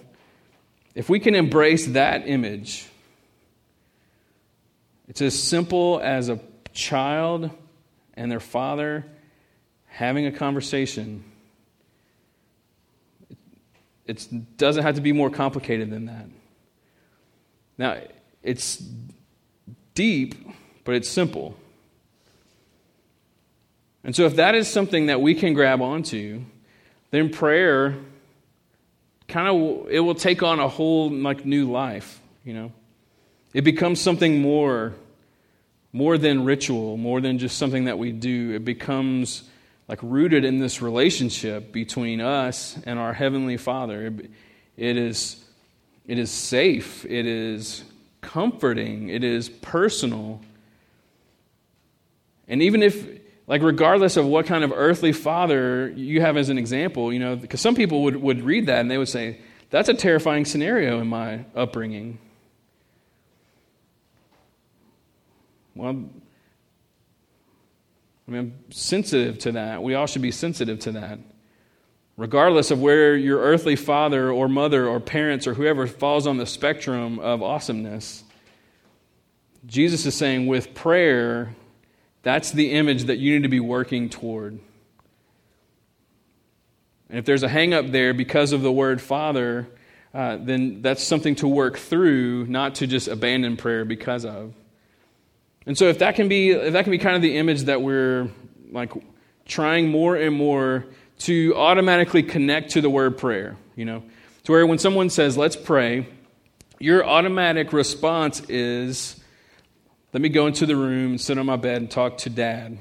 if 0.94 1.08
we 1.08 1.20
can 1.20 1.34
embrace 1.34 1.86
that 1.88 2.28
image, 2.28 2.86
it's 5.08 5.22
as 5.22 5.40
simple 5.40 6.00
as 6.02 6.28
a 6.28 6.40
child 6.72 7.50
and 8.14 8.30
their 8.30 8.40
father 8.40 9.06
having 9.86 10.26
a 10.26 10.32
conversation 10.32 11.24
it 14.08 14.56
doesn't 14.56 14.82
have 14.82 14.94
to 14.94 15.00
be 15.00 15.12
more 15.12 15.30
complicated 15.30 15.90
than 15.90 16.06
that. 16.06 16.26
Now, 17.76 17.98
it's 18.42 18.82
deep, 19.94 20.34
but 20.84 20.94
it's 20.94 21.08
simple. 21.08 21.54
And 24.02 24.16
so, 24.16 24.24
if 24.24 24.36
that 24.36 24.54
is 24.54 24.66
something 24.66 25.06
that 25.06 25.20
we 25.20 25.34
can 25.34 25.52
grab 25.52 25.82
onto, 25.82 26.42
then 27.10 27.30
prayer 27.30 27.96
kind 29.28 29.48
of 29.48 29.90
it 29.90 30.00
will 30.00 30.14
take 30.14 30.42
on 30.42 30.58
a 30.58 30.68
whole 30.68 31.10
like 31.10 31.44
new 31.44 31.70
life. 31.70 32.20
You 32.44 32.54
know, 32.54 32.72
it 33.52 33.62
becomes 33.62 34.00
something 34.00 34.40
more, 34.40 34.94
more 35.92 36.16
than 36.16 36.44
ritual, 36.44 36.96
more 36.96 37.20
than 37.20 37.38
just 37.38 37.58
something 37.58 37.84
that 37.84 37.98
we 37.98 38.12
do. 38.12 38.54
It 38.54 38.64
becomes 38.64 39.44
like 39.88 40.00
rooted 40.02 40.44
in 40.44 40.58
this 40.58 40.82
relationship 40.82 41.72
between 41.72 42.20
us 42.20 42.78
and 42.84 42.98
our 42.98 43.14
heavenly 43.14 43.56
Father. 43.56 44.14
It 44.76 44.96
is, 44.96 45.42
it 46.06 46.18
is 46.18 46.30
safe. 46.30 47.06
It 47.06 47.26
is 47.26 47.82
comforting. 48.20 49.08
It 49.08 49.24
is 49.24 49.48
personal. 49.48 50.42
And 52.46 52.62
even 52.62 52.82
if, 52.82 53.06
like, 53.46 53.62
regardless 53.62 54.18
of 54.18 54.26
what 54.26 54.46
kind 54.46 54.62
of 54.62 54.72
earthly 54.74 55.12
father 55.12 55.88
you 55.96 56.20
have 56.20 56.36
as 56.36 56.50
an 56.50 56.58
example, 56.58 57.12
you 57.12 57.18
know, 57.18 57.36
because 57.36 57.60
some 57.60 57.74
people 57.74 58.02
would, 58.04 58.16
would 58.16 58.42
read 58.42 58.66
that 58.66 58.80
and 58.80 58.90
they 58.90 58.98
would 58.98 59.08
say, 59.08 59.38
that's 59.70 59.88
a 59.88 59.94
terrifying 59.94 60.44
scenario 60.44 61.00
in 61.00 61.08
my 61.08 61.44
upbringing. 61.54 62.18
Well, 65.74 66.04
I 68.28 68.30
mean, 68.30 68.40
I'm 68.40 68.72
sensitive 68.72 69.38
to 69.38 69.52
that. 69.52 69.82
We 69.82 69.94
all 69.94 70.06
should 70.06 70.20
be 70.20 70.30
sensitive 70.30 70.78
to 70.80 70.92
that. 70.92 71.18
Regardless 72.18 72.70
of 72.70 72.80
where 72.80 73.16
your 73.16 73.38
earthly 73.38 73.74
father 73.74 74.30
or 74.30 74.48
mother 74.48 74.86
or 74.86 75.00
parents 75.00 75.46
or 75.46 75.54
whoever 75.54 75.86
falls 75.86 76.26
on 76.26 76.36
the 76.36 76.44
spectrum 76.44 77.18
of 77.20 77.42
awesomeness, 77.42 78.24
Jesus 79.64 80.04
is 80.04 80.14
saying 80.14 80.46
with 80.46 80.74
prayer, 80.74 81.54
that's 82.22 82.52
the 82.52 82.72
image 82.72 83.04
that 83.04 83.18
you 83.18 83.34
need 83.34 83.44
to 83.44 83.48
be 83.48 83.60
working 83.60 84.10
toward. 84.10 84.58
And 87.08 87.18
if 87.18 87.24
there's 87.24 87.42
a 87.42 87.48
hang 87.48 87.72
up 87.72 87.86
there 87.86 88.12
because 88.12 88.52
of 88.52 88.60
the 88.60 88.72
word 88.72 89.00
Father, 89.00 89.68
uh, 90.12 90.36
then 90.36 90.82
that's 90.82 91.02
something 91.02 91.34
to 91.36 91.48
work 91.48 91.78
through, 91.78 92.46
not 92.46 92.74
to 92.76 92.86
just 92.86 93.08
abandon 93.08 93.56
prayer 93.56 93.86
because 93.86 94.26
of. 94.26 94.52
And 95.68 95.76
so 95.76 95.84
if 95.88 95.98
that 95.98 96.16
can 96.16 96.28
be 96.28 96.50
if 96.50 96.72
that 96.72 96.84
can 96.84 96.90
be 96.90 96.98
kind 96.98 97.14
of 97.14 97.20
the 97.20 97.36
image 97.36 97.64
that 97.64 97.82
we're 97.82 98.30
like 98.72 98.90
trying 99.44 99.90
more 99.90 100.16
and 100.16 100.34
more 100.34 100.86
to 101.18 101.54
automatically 101.56 102.22
connect 102.22 102.70
to 102.70 102.80
the 102.80 102.88
word 102.88 103.18
prayer, 103.18 103.58
you 103.76 103.84
know, 103.84 104.02
to 104.44 104.52
where 104.52 104.66
when 104.66 104.78
someone 104.78 105.10
says, 105.10 105.36
let's 105.36 105.56
pray, 105.56 106.08
your 106.78 107.06
automatic 107.06 107.74
response 107.74 108.40
is, 108.48 109.22
let 110.14 110.22
me 110.22 110.30
go 110.30 110.46
into 110.46 110.64
the 110.64 110.74
room 110.74 111.18
sit 111.18 111.36
on 111.36 111.44
my 111.44 111.56
bed 111.56 111.76
and 111.76 111.90
talk 111.90 112.16
to 112.18 112.30
dad. 112.30 112.78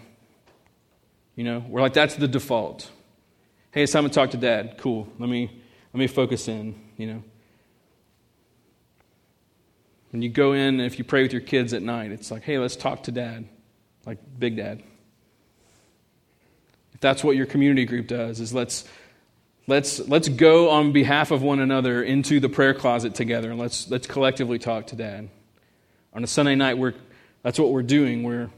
You 1.35 1.43
know, 1.43 1.65
we're 1.67 1.81
like, 1.81 1.93
that's 1.93 2.15
the 2.15 2.27
default. 2.27 2.89
Hey, 3.71 3.83
it's 3.83 3.91
time 3.91 4.05
to 4.05 4.09
talk 4.09 4.31
to 4.31 4.37
dad. 4.37 4.77
Cool. 4.77 5.09
Let 5.19 5.27
me, 5.27 5.61
let 5.93 5.99
me 5.99 6.07
focus 6.07 6.47
in, 6.47 6.79
you 6.95 7.07
know. 7.07 7.23
When 10.11 10.21
you 10.21 10.29
go 10.29 10.53
in, 10.53 10.79
if 10.79 10.97
you 10.97 11.05
pray 11.05 11.23
with 11.23 11.33
your 11.33 11.41
kids 11.41 11.73
at 11.73 11.81
night, 11.81 12.11
it's 12.11 12.31
like, 12.31 12.43
hey, 12.43 12.57
let's 12.59 12.75
talk 12.75 13.03
to 13.03 13.11
dad, 13.11 13.47
like 14.05 14.17
big 14.39 14.57
dad. 14.57 14.81
If 16.93 17.01
that's 17.01 17.23
what 17.23 17.35
your 17.35 17.45
community 17.45 17.85
group 17.85 18.07
does, 18.07 18.39
is 18.39 18.53
let's 18.53 18.85
let's 19.67 19.99
let's 20.07 20.29
go 20.29 20.69
on 20.69 20.93
behalf 20.93 21.31
of 21.31 21.41
one 21.41 21.59
another 21.59 22.01
into 22.01 22.39
the 22.39 22.49
prayer 22.49 22.73
closet 22.73 23.13
together 23.13 23.51
and 23.51 23.59
let's 23.59 23.89
let's 23.89 24.07
collectively 24.07 24.59
talk 24.59 24.87
to 24.87 24.95
dad. 24.95 25.29
On 26.13 26.23
a 26.23 26.27
Sunday 26.27 26.55
night, 26.55 26.77
we're 26.77 26.93
that's 27.43 27.59
what 27.59 27.71
we're 27.71 27.83
doing. 27.83 28.23
We're 28.23 28.49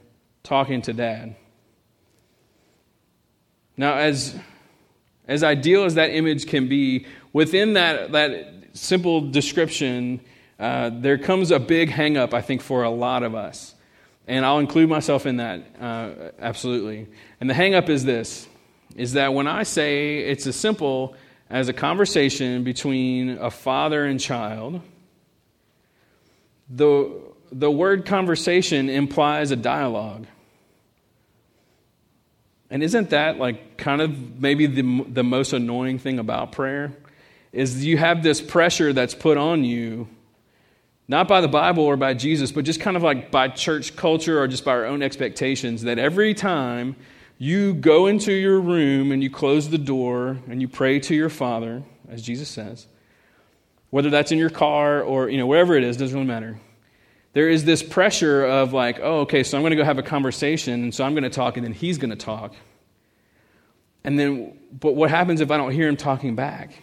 talking 0.43 0.81
to 0.83 0.93
dad. 0.93 1.35
Now, 3.75 3.95
as 3.95 4.37
as 5.29 5.43
ideal 5.43 5.85
as 5.85 5.93
that 5.95 6.09
image 6.09 6.47
can 6.47 6.67
be, 6.67 7.05
within 7.33 7.73
that, 7.73 8.11
that 8.13 8.63
simple 8.73 9.29
description, 9.29 10.19
uh, 10.59 10.91
there 10.93 11.17
comes 11.17 11.51
a 11.51 11.59
big 11.59 11.89
hangup, 11.89 12.33
I 12.33 12.41
think, 12.41 12.61
for 12.61 12.83
a 12.83 12.89
lot 12.89 13.23
of 13.23 13.33
us. 13.33 13.73
And 14.27 14.45
I'll 14.45 14.59
include 14.59 14.89
myself 14.89 15.25
in 15.25 15.37
that, 15.37 15.63
uh, 15.79 16.31
absolutely. 16.39 17.07
And 17.39 17.49
the 17.49 17.53
hangup 17.53 17.89
is 17.89 18.03
this 18.05 18.47
is 18.95 19.13
that 19.13 19.33
when 19.33 19.47
I 19.47 19.63
say 19.63 20.17
it's 20.17 20.47
as 20.47 20.55
simple 20.55 21.15
as 21.49 21.69
a 21.69 21.73
conversation 21.73 22.63
between 22.63 23.37
a 23.37 23.49
father 23.49 24.03
and 24.03 24.19
child, 24.19 24.81
the, 26.69 27.11
the 27.51 27.71
word 27.71 28.05
conversation 28.05 28.89
implies 28.89 29.51
a 29.51 29.55
dialogue. 29.55 30.25
And 32.69 32.83
isn't 32.83 33.11
that 33.11 33.37
like 33.37 33.77
kind 33.77 34.01
of 34.01 34.39
maybe 34.39 34.65
the, 34.65 35.05
the 35.07 35.23
most 35.23 35.53
annoying 35.53 35.99
thing 35.99 36.19
about 36.19 36.51
prayer? 36.51 36.91
Is 37.51 37.85
you 37.85 37.97
have 37.97 38.21
this 38.21 38.41
pressure 38.41 38.91
that's 38.93 39.15
put 39.15 39.37
on 39.37 39.63
you 39.63 40.07
not 41.09 41.27
by 41.27 41.41
the 41.41 41.47
Bible 41.47 41.83
or 41.83 41.97
by 41.97 42.13
Jesus, 42.13 42.51
but 42.51 42.63
just 42.63 42.79
kind 42.79 42.95
of 42.95 43.01
like 43.01 43.31
by 43.31 43.47
church 43.47 43.95
culture 43.95 44.39
or 44.39 44.47
just 44.47 44.63
by 44.63 44.71
our 44.73 44.85
own 44.85 45.01
expectations, 45.01 45.81
that 45.81 45.97
every 45.97 46.35
time 46.35 46.95
you 47.39 47.73
go 47.73 48.05
into 48.05 48.31
your 48.31 48.61
room 48.61 49.11
and 49.11 49.23
you 49.23 49.29
close 49.31 49.69
the 49.69 49.79
door 49.79 50.37
and 50.47 50.61
you 50.61 50.67
pray 50.67 50.99
to 50.99 51.15
your 51.15 51.29
Father, 51.29 51.81
as 52.07 52.21
Jesus 52.21 52.47
says, 52.47 52.85
whether 53.89 54.11
that's 54.11 54.31
in 54.31 54.37
your 54.37 54.51
car 54.51 55.01
or 55.01 55.29
you 55.29 55.39
know 55.39 55.47
wherever 55.47 55.75
it 55.75 55.83
is, 55.83 55.97
doesn't 55.97 56.15
really 56.15 56.27
matter. 56.27 56.59
There 57.33 57.49
is 57.49 57.65
this 57.65 57.81
pressure 57.81 58.45
of 58.45 58.73
like, 58.73 58.99
oh, 59.01 59.21
okay, 59.21 59.41
so 59.41 59.57
I'm 59.57 59.63
going 59.63 59.71
to 59.71 59.77
go 59.77 59.83
have 59.83 59.97
a 59.97 60.03
conversation, 60.03 60.83
and 60.83 60.93
so 60.93 61.03
I'm 61.03 61.13
going 61.13 61.23
to 61.23 61.29
talk, 61.31 61.57
and 61.57 61.65
then 61.65 61.73
he's 61.73 61.97
going 61.97 62.11
to 62.11 62.15
talk. 62.15 62.53
And 64.03 64.17
then, 64.17 64.59
but 64.71 64.95
what 64.95 65.09
happens 65.09 65.41
if 65.41 65.49
I 65.49 65.57
don't 65.57 65.71
hear 65.71 65.87
him 65.87 65.97
talking 65.97 66.35
back? 66.35 66.73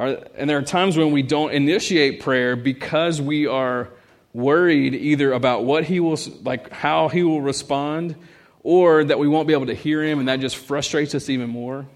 And 0.00 0.48
there 0.48 0.56
are 0.56 0.62
times 0.62 0.96
when 0.96 1.12
we 1.12 1.22
don't 1.22 1.52
initiate 1.52 2.20
prayer 2.20 2.56
because 2.56 3.20
we 3.20 3.46
are 3.46 3.90
worried 4.32 4.94
either 4.94 5.32
about 5.32 5.64
what 5.64 5.84
he 5.84 6.00
will, 6.00 6.18
like 6.42 6.70
how 6.70 7.08
he 7.08 7.22
will 7.22 7.42
respond, 7.42 8.16
or 8.62 9.04
that 9.04 9.18
we 9.18 9.28
won't 9.28 9.46
be 9.46 9.52
able 9.52 9.66
to 9.66 9.74
hear 9.74 10.02
him, 10.02 10.18
and 10.18 10.28
that 10.28 10.40
just 10.40 10.56
frustrates 10.56 11.14
us 11.14 11.28
even 11.28 11.50
more. 11.50 11.86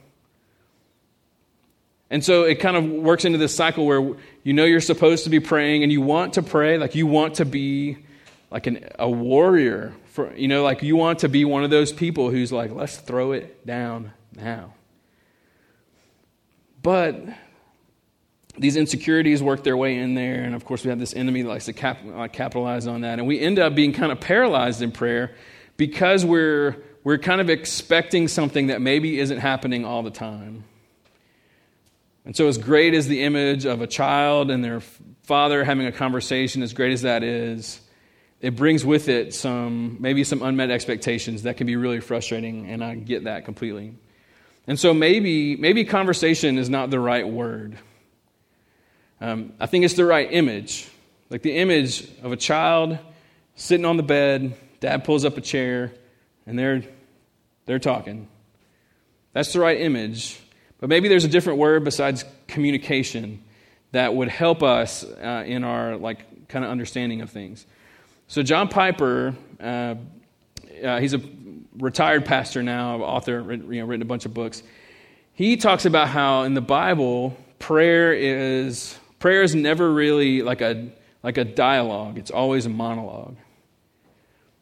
And 2.11 2.23
so 2.23 2.43
it 2.43 2.57
kind 2.57 2.77
of 2.77 2.85
works 2.85 3.25
into 3.25 3.39
this 3.39 3.55
cycle 3.55 3.87
where 3.87 4.15
you 4.43 4.53
know 4.53 4.65
you're 4.65 4.81
supposed 4.81 5.25
to 5.25 5.31
be 5.31 5.41
praying 5.41 5.83
and 5.83 5.91
you 5.91 6.03
want 6.03 6.35
to 6.35 6.43
pray, 6.43 6.77
like 6.77 6.95
you 6.95 7.07
want 7.07 7.37
to 7.37 7.45
be 7.45 7.99
like 8.51 8.67
an, 8.67 8.87
a 8.99 9.09
warrior. 9.09 9.95
For, 10.13 10.33
you 10.37 10.47
know, 10.47 10.63
like 10.63 10.83
you 10.83 10.95
want 10.95 11.21
to 11.21 11.29
be 11.29 11.45
one 11.45 11.65
of 11.65 11.71
those 11.71 11.93
people 11.93 12.31
who's 12.31 12.53
like, 12.53 12.71
let's 12.71 12.97
throw 12.99 13.33
it 13.33 13.67
down 13.67 14.13
now. 14.37 14.75
But 16.83 17.17
these 18.59 18.77
insecurities 18.77 19.43
work 19.43 19.65
their 19.65 19.77
way 19.77 19.97
in 19.97 20.15
there. 20.15 20.43
And 20.43 20.55
of 20.55 20.65
course, 20.65 20.85
we 20.85 20.91
have 20.91 20.99
this 20.99 21.15
enemy 21.15 21.43
that 21.43 21.49
likes 21.49 21.65
to 21.67 21.73
cap- 21.73 22.01
uh, 22.15 22.29
capitalize 22.29 22.87
on 22.87 23.01
that. 23.01 23.19
And 23.19 23.27
we 23.27 23.41
end 23.41 23.59
up 23.59 23.75
being 23.75 23.93
kind 23.93 24.13
of 24.13 24.21
paralyzed 24.21 24.83
in 24.83 24.93
prayer 24.93 25.35
because 25.77 26.25
we're, 26.25 26.77
we're 27.03 27.19
kind 27.19 27.41
of 27.41 27.51
expecting 27.51 28.29
something 28.29 28.69
that 28.69 28.81
maybe 28.81 29.19
isn't 29.19 29.39
happening 29.39 29.85
all 29.85 30.03
the 30.03 30.11
time. 30.11 30.65
And 32.25 32.35
so, 32.35 32.49
as 32.49 32.57
great 32.57 32.95
as 32.95 33.07
the 33.07 33.23
image 33.23 33.67
of 33.67 33.83
a 33.83 33.87
child 33.87 34.51
and 34.51 34.65
their 34.65 34.81
father 35.25 35.63
having 35.63 35.87
a 35.87 35.93
conversation, 35.93 36.63
as 36.63 36.73
great 36.73 36.93
as 36.93 37.03
that 37.03 37.23
is, 37.23 37.81
it 38.41 38.57
brings 38.57 38.85
with 38.85 39.09
it 39.09 39.35
some 39.35 39.99
maybe 40.01 40.25
some 40.25 40.43
unmet 40.43 40.71
expectations 40.71 41.43
that 41.43 41.59
can 41.59 41.67
be 41.67 41.77
really 41.77 42.01
frustrating, 42.01 42.71
and 42.71 42.83
I 42.83 42.95
get 42.95 43.25
that 43.25 43.45
completely. 43.45 43.95
And 44.67 44.81
so 44.81 44.95
maybe 44.95 45.57
maybe 45.57 45.85
conversation 45.85 46.57
is 46.57 46.71
not 46.71 46.89
the 46.89 46.99
right 46.99 47.29
word. 47.29 47.79
Um, 49.25 49.55
I 49.59 49.65
think 49.65 49.87
it's 49.87 49.95
the 49.95 50.05
right 50.05 50.31
image. 50.31 50.87
Like 51.31 51.41
the 51.41 51.57
image 51.57 52.07
of 52.23 52.33
a 52.33 52.37
child 52.37 52.99
sitting 53.55 53.87
on 53.87 53.97
the 53.97 54.03
bed, 54.03 54.55
dad 54.81 55.05
pulls 55.05 55.25
up 55.25 55.39
a 55.39 55.41
chair, 55.41 55.95
and 56.47 56.59
they're, 56.59 56.83
they're 57.65 57.79
talking. 57.79 58.29
That's 59.33 59.51
the 59.55 59.61
right 59.61 59.81
image. 59.81 60.39
But 60.79 60.91
maybe 60.91 61.09
there's 61.09 61.25
a 61.25 61.29
different 61.29 61.59
word 61.59 61.85
besides 61.85 62.23
communication 62.49 63.43
that 63.93 64.15
would 64.15 64.29
help 64.29 64.63
us 64.63 65.05
uh, 65.05 65.45
in 65.47 65.65
our 65.65 65.97
like 65.97 66.49
kind 66.49 66.63
of 66.63 66.71
understanding 66.71 67.23
of 67.23 67.31
things. 67.31 67.65
So 68.29 68.43
John 68.43 68.69
Piper, 68.69 69.35
uh, 69.59 69.95
uh, 70.85 71.01
he's 71.01 71.15
a 71.15 71.23
retired 71.79 72.27
pastor 72.27 72.63
now, 72.63 72.99
author, 72.99 73.41
you 73.55 73.81
know, 73.81 73.87
written 73.87 74.03
a 74.03 74.05
bunch 74.05 74.27
of 74.27 74.35
books. 74.35 74.63
He 75.33 75.57
talks 75.57 75.87
about 75.87 76.09
how 76.09 76.43
in 76.43 76.53
the 76.53 76.61
Bible, 76.61 77.35
prayer 77.59 78.13
is 78.13 78.99
Prayer 79.25 79.41
is 79.41 79.55
never 79.55 79.91
really 79.91 80.43
like 80.43 80.61
a, 80.61 80.87
like 81.23 81.39
a 81.39 81.47
dialogue, 81.47 82.19
it's 82.19 82.31
always 82.31 82.67
a 82.67 82.69
monologue. 82.69 83.37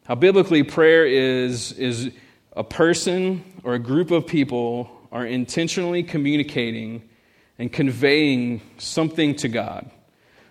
How 0.05 0.15
biblically 0.15 0.63
prayer 0.63 1.05
is, 1.05 1.73
is 1.73 2.11
a 2.55 2.63
person 2.63 3.43
or 3.65 3.73
a 3.73 3.79
group 3.79 4.09
of 4.09 4.25
people 4.25 4.89
are 5.11 5.25
intentionally 5.25 6.01
communicating 6.01 7.03
and 7.59 7.73
conveying 7.73 8.61
something 8.77 9.35
to 9.35 9.49
God. 9.49 9.91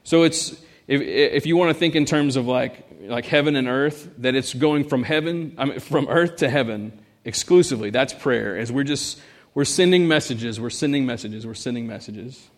So 0.05 0.25
it's 0.25 0.61
if, 0.87 1.01
if 1.01 1.47
you 1.47 1.57
want 1.57 1.71
to 1.71 1.75
think 1.75 1.95
in 1.95 2.05
terms 2.05 2.37
of 2.37 2.47
like 2.47 2.87
like 3.05 3.25
heaven 3.25 3.57
and 3.57 3.67
earth, 3.67 4.11
that 4.19 4.35
it's 4.35 4.53
going 4.53 4.91
from 4.91 5.05
heaven 5.05 5.55
I 5.57 5.65
mean, 5.65 5.81
from 5.81 6.07
earth 6.11 6.37
to 6.37 6.51
heaven 6.51 7.01
exclusively. 7.25 7.89
That's 7.89 8.13
prayer. 8.13 8.59
As 8.59 8.71
we're 8.71 8.85
just 8.85 9.19
we're 9.55 9.65
sending 9.65 10.07
messages, 10.07 10.61
we're 10.61 10.69
sending 10.69 11.07
messages, 11.07 11.47
we're 11.47 11.55
sending 11.55 11.87
messages, 11.87 12.51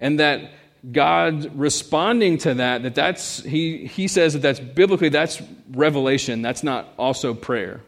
and 0.00 0.20
that 0.20 0.50
God 0.90 1.58
responding 1.58 2.38
to 2.38 2.54
that, 2.54 2.82
that 2.82 2.94
that's 2.94 3.42
he 3.42 3.86
he 3.86 4.08
says 4.08 4.34
that 4.34 4.42
that's 4.42 4.60
biblically 4.60 5.08
that's 5.08 5.42
revelation. 5.70 6.42
That's 6.42 6.62
not 6.62 6.88
also 6.98 7.34
prayer. 7.34 7.80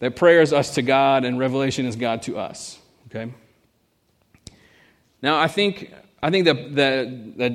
That 0.00 0.16
prayer 0.16 0.40
is 0.40 0.52
us 0.52 0.74
to 0.74 0.82
God 0.82 1.24
and 1.24 1.38
revelation 1.38 1.86
is 1.86 1.94
God 1.94 2.22
to 2.22 2.38
us. 2.38 2.78
Okay. 3.08 3.32
Now 5.22 5.38
I 5.38 5.46
think 5.46 5.92
I 6.22 6.30
think 6.30 6.46
that 6.46 6.74
that 6.74 7.38
that 7.38 7.52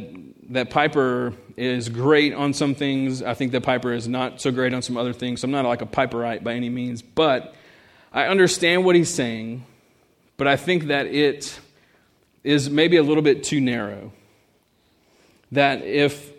that 0.50 0.70
Piper 0.70 1.34
is 1.58 1.90
great 1.90 2.34
on 2.34 2.54
some 2.54 2.74
things. 2.74 3.22
I 3.22 3.34
think 3.34 3.52
that 3.52 3.64
Piper 3.64 3.92
is 3.92 4.08
not 4.08 4.40
so 4.40 4.52
great 4.52 4.74
on 4.74 4.82
some 4.82 4.96
other 4.96 5.14
things. 5.14 5.42
So 5.42 5.46
I'm 5.46 5.52
not 5.52 5.66
like 5.66 5.82
a 5.82 5.86
Piperite 5.86 6.44
by 6.44 6.54
any 6.54 6.70
means, 6.70 7.02
but 7.02 7.54
I 8.14 8.28
understand 8.28 8.86
what 8.86 8.96
he's 8.96 9.14
saying. 9.14 9.66
But 10.38 10.48
I 10.48 10.56
think 10.56 10.86
that 10.86 11.08
it 11.08 11.60
is 12.48 12.70
maybe 12.70 12.96
a 12.96 13.04
little 13.04 13.22
bit 13.22 13.44
too 13.44 13.60
narrow. 13.60 14.14
That 15.52 15.84
if 15.84 16.32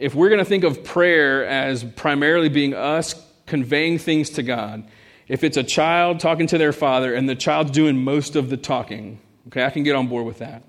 if 0.00 0.14
we're 0.14 0.28
going 0.28 0.40
to 0.40 0.44
think 0.44 0.64
of 0.64 0.82
prayer 0.82 1.46
as 1.46 1.84
primarily 1.84 2.48
being 2.48 2.74
us 2.74 3.14
conveying 3.46 3.98
things 3.98 4.30
to 4.30 4.42
God, 4.42 4.88
if 5.28 5.44
it's 5.44 5.56
a 5.56 5.62
child 5.62 6.18
talking 6.18 6.48
to 6.48 6.58
their 6.58 6.72
father 6.72 7.14
and 7.14 7.28
the 7.28 7.36
child's 7.36 7.70
doing 7.70 8.02
most 8.02 8.34
of 8.34 8.50
the 8.50 8.56
talking, 8.56 9.20
okay, 9.46 9.64
I 9.64 9.70
can 9.70 9.84
get 9.84 9.94
on 9.94 10.08
board 10.08 10.26
with 10.26 10.38
that. 10.38 10.64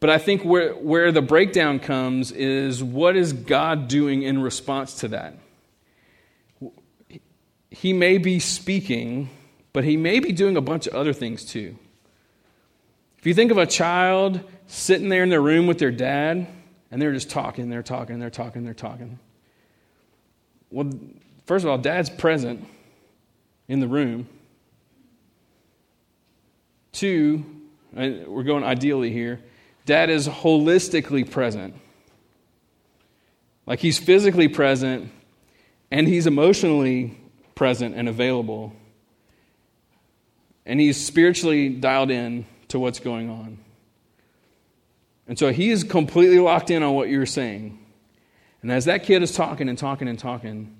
But 0.00 0.08
I 0.08 0.16
think 0.16 0.42
where, 0.42 0.72
where 0.72 1.12
the 1.12 1.20
breakdown 1.20 1.78
comes 1.78 2.32
is 2.32 2.82
what 2.82 3.14
is 3.14 3.34
God 3.34 3.88
doing 3.88 4.22
in 4.22 4.40
response 4.40 5.00
to 5.00 5.08
that? 5.08 5.34
He 7.70 7.92
may 7.92 8.16
be 8.16 8.40
speaking, 8.40 9.28
but 9.74 9.84
he 9.84 9.98
may 9.98 10.18
be 10.18 10.32
doing 10.32 10.56
a 10.56 10.62
bunch 10.62 10.86
of 10.86 10.94
other 10.94 11.12
things 11.12 11.44
too. 11.44 11.76
If 13.20 13.26
you 13.26 13.34
think 13.34 13.50
of 13.50 13.58
a 13.58 13.66
child 13.66 14.40
sitting 14.66 15.10
there 15.10 15.22
in 15.22 15.28
their 15.28 15.42
room 15.42 15.66
with 15.66 15.78
their 15.78 15.90
dad, 15.90 16.46
and 16.90 17.00
they're 17.00 17.12
just 17.12 17.28
talking, 17.28 17.68
they're 17.68 17.82
talking, 17.82 18.18
they're 18.18 18.30
talking, 18.30 18.64
they're 18.64 18.72
talking. 18.72 19.18
Well, 20.70 20.90
first 21.44 21.64
of 21.64 21.70
all, 21.70 21.76
dad's 21.76 22.08
present 22.08 22.66
in 23.68 23.80
the 23.80 23.88
room. 23.88 24.26
Two, 26.92 27.44
we're 27.92 28.42
going 28.42 28.64
ideally 28.64 29.12
here, 29.12 29.40
dad 29.84 30.08
is 30.08 30.26
holistically 30.26 31.30
present. 31.30 31.74
Like 33.66 33.80
he's 33.80 33.98
physically 33.98 34.48
present 34.48 35.12
and 35.90 36.08
he's 36.08 36.26
emotionally 36.26 37.18
present 37.54 37.94
and 37.94 38.08
available. 38.08 38.72
And 40.64 40.80
he's 40.80 41.04
spiritually 41.04 41.68
dialed 41.68 42.10
in 42.10 42.46
to 42.70 42.78
what's 42.78 42.98
going 43.00 43.30
on. 43.30 43.58
And 45.28 45.38
so 45.38 45.52
he 45.52 45.70
is 45.70 45.84
completely 45.84 46.38
locked 46.38 46.70
in 46.70 46.82
on 46.82 46.94
what 46.94 47.08
you're 47.08 47.26
saying. 47.26 47.78
And 48.62 48.72
as 48.72 48.86
that 48.86 49.04
kid 49.04 49.22
is 49.22 49.34
talking 49.34 49.68
and 49.68 49.78
talking 49.78 50.08
and 50.08 50.18
talking, 50.18 50.76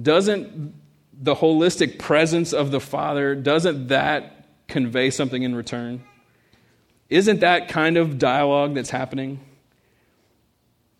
doesn't 0.00 0.74
the 1.12 1.34
holistic 1.34 1.98
presence 1.98 2.52
of 2.52 2.70
the 2.70 2.80
Father, 2.80 3.34
doesn't 3.34 3.88
that 3.88 4.46
convey 4.68 5.10
something 5.10 5.42
in 5.42 5.54
return? 5.54 6.02
Isn't 7.08 7.40
that 7.40 7.68
kind 7.68 7.96
of 7.96 8.18
dialogue 8.18 8.74
that's 8.74 8.90
happening? 8.90 9.40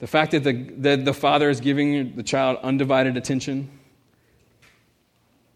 The 0.00 0.06
fact 0.06 0.32
that 0.32 0.44
the, 0.44 0.52
that 0.78 1.04
the 1.04 1.14
father 1.14 1.50
is 1.50 1.60
giving 1.60 2.16
the 2.16 2.22
child 2.22 2.58
undivided 2.62 3.16
attention, 3.16 3.70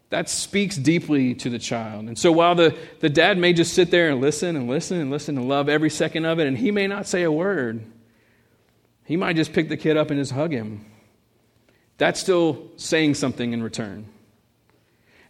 that 0.09 0.29
speaks 0.29 0.77
deeply 0.77 1.33
to 1.35 1.49
the 1.49 1.59
child. 1.59 2.07
And 2.07 2.17
so 2.17 2.31
while 2.31 2.55
the, 2.55 2.77
the 2.99 3.09
dad 3.09 3.37
may 3.37 3.53
just 3.53 3.73
sit 3.73 3.91
there 3.91 4.09
and 4.09 4.21
listen 4.21 4.55
and 4.55 4.69
listen 4.69 4.99
and 4.99 5.09
listen 5.09 5.37
and 5.37 5.47
love 5.47 5.67
every 5.67 5.89
second 5.89 6.25
of 6.25 6.39
it, 6.39 6.47
and 6.47 6.57
he 6.57 6.71
may 6.71 6.87
not 6.87 7.07
say 7.07 7.23
a 7.23 7.31
word, 7.31 7.83
he 9.05 9.17
might 9.17 9.35
just 9.35 9.53
pick 9.53 9.69
the 9.69 9.77
kid 9.77 9.97
up 9.97 10.11
and 10.11 10.19
just 10.19 10.31
hug 10.31 10.51
him. 10.51 10.85
That's 11.97 12.19
still 12.19 12.71
saying 12.75 13.15
something 13.15 13.53
in 13.53 13.63
return. 13.63 14.07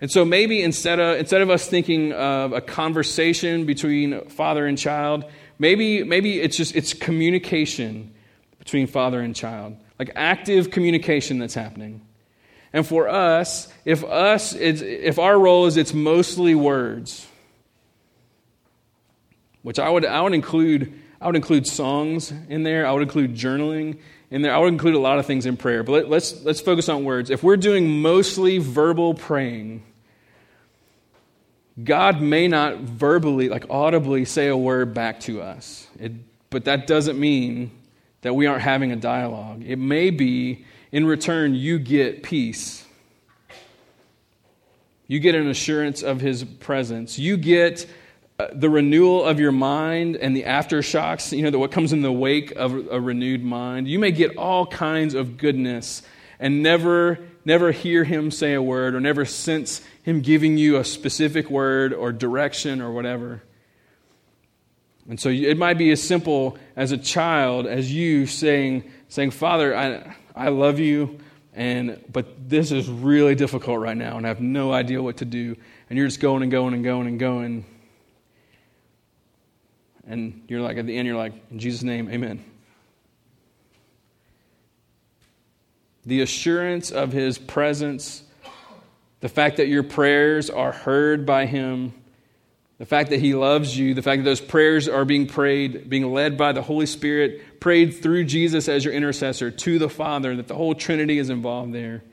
And 0.02 0.12
so 0.12 0.26
maybe 0.26 0.62
instead 0.62 1.00
of, 1.00 1.18
instead 1.18 1.42
of 1.42 1.50
us 1.50 1.68
thinking 1.68 2.12
of 2.12 2.52
a 2.52 2.62
conversation 2.62 3.66
between 3.66 4.28
father 4.30 4.66
and 4.66 4.78
child, 4.78 5.26
maybe, 5.58 6.04
maybe 6.04 6.40
it's 6.42 6.58
just 6.58 6.76
it's 6.76 6.94
communication 6.94 8.14
between 8.60 8.88
father 8.88 9.22
and 9.22 9.36
child, 9.36 9.78
like 9.98 10.12
active 10.16 10.70
communication 10.70 11.40
that's 11.40 11.54
happening. 11.54 12.05
And 12.76 12.86
for 12.86 13.08
us, 13.08 13.72
if 13.86 14.04
us, 14.04 14.54
if 14.54 15.18
our 15.18 15.40
role 15.40 15.66
is 15.66 15.78
it's 15.78 15.94
mostly 15.94 16.56
words, 16.56 17.26
which 19.62 19.80
I 19.80 19.88
would, 19.88 20.06
I 20.06 20.20
would 20.20 20.34
include, 20.34 20.94
I 21.22 21.28
would 21.28 21.38
include 21.38 21.68
songs 21.68 22.34
in 22.50 22.64
there. 22.64 22.86
I 22.86 22.92
would 22.92 23.04
include 23.04 23.34
journaling 23.34 24.00
in 24.30 24.42
there. 24.42 24.54
I 24.54 24.58
would 24.58 24.74
include 24.74 24.96
a 24.96 25.00
lot 25.00 25.20
of 25.20 25.26
things 25.26 25.46
in 25.46 25.56
prayer, 25.56 25.84
but 25.84 25.94
let, 25.94 26.10
let's, 26.10 26.44
let's 26.44 26.60
focus 26.60 26.90
on 26.90 27.06
words. 27.06 27.30
If 27.30 27.44
we're 27.44 27.56
doing 27.56 28.02
mostly 28.02 28.58
verbal 28.58 29.14
praying, 29.14 29.82
God 31.82 32.20
may 32.20 32.50
not 32.50 32.80
verbally, 32.80 33.48
like 33.48 33.68
audibly, 33.70 34.26
say 34.26 34.50
a 34.50 34.58
word 34.58 34.94
back 34.94 35.22
to 35.22 35.42
us. 35.42 35.88
It, 35.98 36.12
but 36.50 36.66
that 36.66 36.88
doesn't 36.88 37.18
mean 37.18 37.72
that 38.20 38.34
we 38.34 38.48
aren't 38.48 38.64
having 38.64 38.92
a 38.92 38.98
dialogue. 38.98 39.64
It 39.66 39.78
may 39.78 40.10
be, 40.10 40.66
in 40.96 41.06
return, 41.06 41.54
you 41.54 41.78
get 41.78 42.24
peace. 42.24 42.86
You 45.08 45.20
get 45.20 45.36
an 45.36 45.50
assurance 45.50 46.02
of 46.02 46.22
his 46.22 46.46
presence. 46.46 47.20
You 47.20 47.36
get 47.36 47.86
uh, 48.40 48.48
the 48.54 48.70
renewal 48.70 49.26
of 49.26 49.38
your 49.38 49.52
mind 49.52 50.16
and 50.16 50.34
the 50.34 50.44
aftershocks, 50.44 51.36
you 51.36 51.44
know, 51.44 51.50
the, 51.50 51.60
what 51.60 51.74
comes 51.74 51.92
in 51.92 52.02
the 52.02 52.14
wake 52.14 52.52
of 52.52 52.72
a 52.90 53.02
renewed 53.02 53.44
mind. 53.44 53.90
You 53.90 54.00
may 54.00 54.12
get 54.12 54.38
all 54.38 54.66
kinds 54.66 55.16
of 55.16 55.36
goodness 55.36 56.02
and 56.40 56.64
never, 56.64 57.20
never 57.44 57.74
hear 57.74 58.06
him 58.06 58.32
say 58.32 58.54
a 58.54 58.62
word 58.62 58.96
or 58.96 59.02
never 59.02 59.26
sense 59.26 59.82
him 60.04 60.22
giving 60.22 60.58
you 60.58 60.78
a 60.78 60.86
specific 60.86 61.50
word 61.50 61.94
or 61.94 62.14
direction 62.14 62.82
or 62.82 62.94
whatever. 62.94 63.44
And 65.10 65.20
so 65.20 65.28
it 65.28 65.58
might 65.58 65.78
be 65.78 65.92
as 65.92 66.02
simple 66.02 66.58
as 66.78 66.94
a 66.94 66.98
child 66.98 67.68
as 67.68 67.94
you 67.94 68.28
saying, 68.28 68.90
saying 69.10 69.32
Father, 69.32 69.76
I, 69.76 70.16
I 70.36 70.50
love 70.50 70.80
you, 70.80 71.18
and, 71.54 72.04
but 72.12 72.50
this 72.50 72.72
is 72.72 72.90
really 72.90 73.36
difficult 73.36 73.80
right 73.80 73.96
now, 73.96 74.18
and 74.18 74.26
I 74.26 74.30
have 74.30 74.42
no 74.42 74.74
idea 74.74 75.02
what 75.02 75.18
to 75.18 75.26
do. 75.26 75.56
And 75.90 75.98
you're 75.98 76.08
just 76.08 76.20
going 76.20 76.44
and 76.44 76.52
going 76.52 76.74
and 76.74 76.84
going 76.84 77.08
and 77.08 77.18
going. 77.18 77.66
And 80.06 80.44
you're 80.50 80.62
like, 80.62 80.78
at 80.78 80.86
the 80.86 80.98
end, 80.98 81.08
you're 81.08 81.18
like, 81.18 81.34
in 81.50 81.60
Jesus' 81.60 81.84
name, 81.84 82.10
amen. 82.10 82.44
The 86.06 86.22
assurance 86.22 86.92
of 86.92 87.14
his 87.14 87.38
presence, 87.38 88.24
the 89.22 89.30
fact 89.30 89.58
that 89.58 89.68
your 89.68 89.84
prayers 89.84 90.50
are 90.50 90.72
heard 90.72 91.26
by 91.26 91.46
him, 91.46 91.94
the 92.78 92.86
fact 92.86 93.10
that 93.12 93.22
he 93.22 93.34
loves 93.34 93.78
you, 93.78 93.94
the 93.94 94.02
fact 94.02 94.20
that 94.20 94.26
those 94.26 94.42
prayers 94.42 94.90
are 94.90 95.06
being 95.06 95.28
prayed, 95.28 95.90
being 95.90 96.12
led 96.12 96.38
by 96.38 96.52
the 96.52 96.62
Holy 96.62 96.86
Spirit, 96.86 97.60
prayed 97.62 98.02
through 98.02 98.26
Jesus 98.26 98.68
as 98.68 98.84
your 98.84 98.94
intercessor 98.94 99.50
to 99.50 99.80
the 99.80 99.88
Father, 99.88 100.36
that 100.36 100.48
the 100.48 100.56
whole 100.56 100.76
Trinity 100.76 101.18
is 101.18 101.30
involved 101.30 101.74
there. 101.74 102.04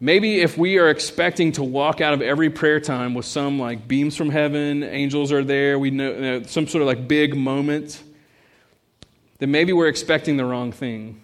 Maybe 0.00 0.40
if 0.40 0.56
we 0.56 0.78
are 0.78 0.88
expecting 0.88 1.52
to 1.52 1.62
walk 1.62 2.00
out 2.00 2.14
of 2.14 2.22
every 2.22 2.50
prayer 2.50 2.80
time 2.80 3.14
with 3.14 3.26
some 3.26 3.58
like 3.58 3.86
beams 3.86 4.16
from 4.16 4.30
heaven, 4.30 4.82
angels 4.82 5.30
are 5.30 5.44
there, 5.44 5.78
we 5.78 5.90
know, 5.90 6.12
you 6.12 6.20
know 6.20 6.42
some 6.44 6.66
sort 6.66 6.80
of 6.82 6.88
like 6.88 7.06
big 7.06 7.36
moment, 7.36 8.02
then 9.38 9.50
maybe 9.50 9.72
we're 9.72 9.88
expecting 9.88 10.36
the 10.36 10.44
wrong 10.44 10.72
thing. 10.72 11.20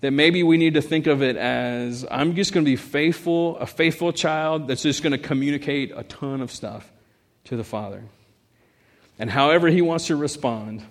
That 0.00 0.10
maybe 0.10 0.42
we 0.42 0.58
need 0.58 0.74
to 0.74 0.82
think 0.82 1.06
of 1.06 1.22
it 1.22 1.36
as 1.36 2.04
I'm 2.10 2.34
just 2.34 2.52
going 2.52 2.64
to 2.64 2.70
be 2.70 2.76
faithful, 2.76 3.56
a 3.58 3.66
faithful 3.66 4.12
child 4.12 4.68
that's 4.68 4.82
just 4.82 5.02
going 5.02 5.12
to 5.12 5.18
communicate 5.18 5.92
a 5.96 6.02
ton 6.02 6.40
of 6.40 6.50
stuff 6.50 6.92
to 7.46 7.56
the 7.56 7.64
Father. 7.64 8.04
And 9.18 9.30
however 9.30 9.68
He 9.68 9.82
wants 9.82 10.06
to 10.08 10.16
respond, 10.16 10.82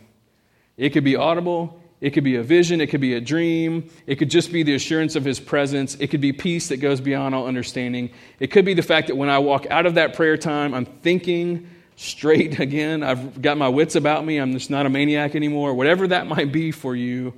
it 0.77 0.89
could 0.89 1.03
be 1.03 1.15
audible, 1.15 1.79
it 2.01 2.11
could 2.11 2.23
be 2.23 2.35
a 2.35 2.43
vision, 2.43 2.81
it 2.81 2.87
could 2.87 3.01
be 3.01 3.13
a 3.13 3.21
dream, 3.21 3.89
it 4.05 4.15
could 4.15 4.29
just 4.29 4.51
be 4.51 4.63
the 4.63 4.75
assurance 4.75 5.15
of 5.15 5.23
His 5.23 5.39
presence, 5.39 5.95
it 5.95 6.07
could 6.07 6.21
be 6.21 6.33
peace 6.33 6.69
that 6.69 6.77
goes 6.77 6.99
beyond 6.99 7.35
all 7.35 7.47
understanding. 7.47 8.11
It 8.39 8.47
could 8.47 8.65
be 8.65 8.73
the 8.73 8.81
fact 8.81 9.07
that 9.07 9.15
when 9.15 9.29
I 9.29 9.39
walk 9.39 9.67
out 9.69 9.85
of 9.85 9.95
that 9.95 10.15
prayer 10.15 10.37
time, 10.37 10.73
I'm 10.73 10.85
thinking 10.85 11.69
straight 11.95 12.59
again. 12.59 13.03
I've 13.03 13.41
got 13.41 13.57
my 13.57 13.69
wits 13.69 13.95
about 13.95 14.25
me, 14.25 14.37
I'm 14.37 14.53
just 14.53 14.69
not 14.69 14.85
a 14.85 14.89
maniac 14.89 15.35
anymore. 15.35 15.73
Whatever 15.73 16.07
that 16.07 16.27
might 16.27 16.51
be 16.51 16.71
for 16.71 16.95
you, 16.95 17.33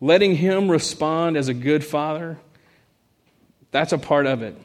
letting 0.00 0.34
Him 0.34 0.70
respond 0.70 1.36
as 1.36 1.48
a 1.48 1.54
good 1.54 1.84
Father, 1.84 2.38
that's 3.70 3.92
a 3.92 3.98
part 3.98 4.26
of 4.26 4.42
it. 4.42 4.56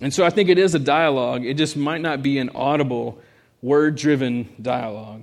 And 0.00 0.12
so 0.12 0.24
I 0.24 0.30
think 0.30 0.48
it 0.48 0.58
is 0.58 0.74
a 0.74 0.78
dialogue. 0.78 1.44
It 1.44 1.54
just 1.54 1.76
might 1.76 2.00
not 2.00 2.22
be 2.22 2.38
an 2.38 2.50
audible, 2.50 3.18
word 3.62 3.96
driven 3.96 4.48
dialogue. 4.60 5.22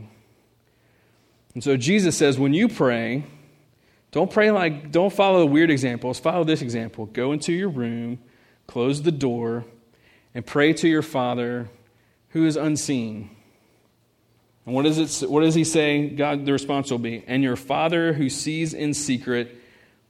And 1.53 1.63
so 1.63 1.77
Jesus 1.77 2.17
says, 2.17 2.39
when 2.39 2.53
you 2.53 2.67
pray, 2.67 3.25
don't 4.12 4.31
pray 4.31 4.51
like, 4.51 4.91
don't 4.91 5.13
follow 5.13 5.45
weird 5.45 5.69
examples. 5.69 6.19
Follow 6.19 6.43
this 6.43 6.62
example. 6.62 7.05
Go 7.05 7.31
into 7.31 7.53
your 7.53 7.69
room, 7.69 8.19
close 8.67 9.01
the 9.03 9.12
door, 9.12 9.65
and 10.33 10.45
pray 10.45 10.73
to 10.73 10.88
your 10.88 11.03
Father 11.03 11.69
who 12.29 12.45
is 12.45 12.55
unseen. 12.55 13.29
And 14.65 14.73
what, 14.73 14.86
is 14.86 15.21
it, 15.21 15.29
what 15.29 15.41
does 15.41 15.53
he 15.53 15.63
say? 15.63 16.07
God, 16.07 16.45
the 16.45 16.51
response 16.51 16.89
will 16.89 16.97
be, 16.97 17.23
and 17.27 17.43
your 17.43 17.55
Father 17.55 18.13
who 18.13 18.29
sees 18.29 18.73
in 18.73 18.93
secret 18.93 19.55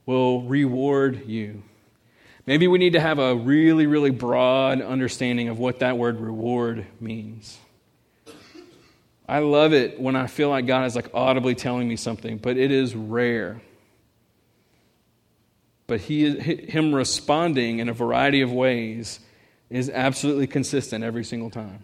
will 0.06 0.42
reward 0.42 1.26
you. 1.26 1.62
Maybe 2.46 2.68
we 2.68 2.78
need 2.78 2.92
to 2.92 3.00
have 3.00 3.18
a 3.18 3.34
really, 3.34 3.86
really 3.86 4.10
broad 4.10 4.82
understanding 4.82 5.48
of 5.48 5.58
what 5.58 5.78
that 5.80 5.96
word 5.96 6.20
reward 6.20 6.86
means. 7.00 7.58
I 9.26 9.38
love 9.38 9.72
it 9.72 9.98
when 9.98 10.16
I 10.16 10.26
feel 10.26 10.50
like 10.50 10.66
God 10.66 10.84
is 10.84 10.94
like 10.94 11.08
audibly 11.14 11.54
telling 11.54 11.88
me 11.88 11.96
something, 11.96 12.36
but 12.36 12.58
it 12.58 12.70
is 12.70 12.94
rare. 12.94 13.62
But 15.86 16.00
he, 16.00 16.30
him 16.30 16.94
responding 16.94 17.78
in 17.78 17.88
a 17.88 17.94
variety 17.94 18.42
of 18.42 18.52
ways 18.52 19.20
is 19.70 19.88
absolutely 19.88 20.46
consistent 20.46 21.02
every 21.02 21.24
single 21.24 21.50
time. 21.50 21.82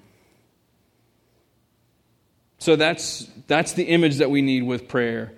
So 2.59 2.77
that's, 2.77 3.27
that's 3.47 3.73
the 3.73 3.85
image 3.85 4.19
that 4.19 4.31
we 4.31 4.43
need 4.43 4.63
with 4.63 4.89
prayer 4.89 5.33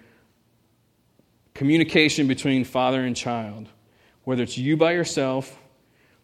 communication 1.54 2.26
between 2.26 2.64
father 2.64 3.04
and 3.04 3.14
child, 3.14 3.68
whether 4.24 4.42
it's 4.42 4.58
you 4.58 4.76
by 4.76 4.92
yourself, 4.92 5.58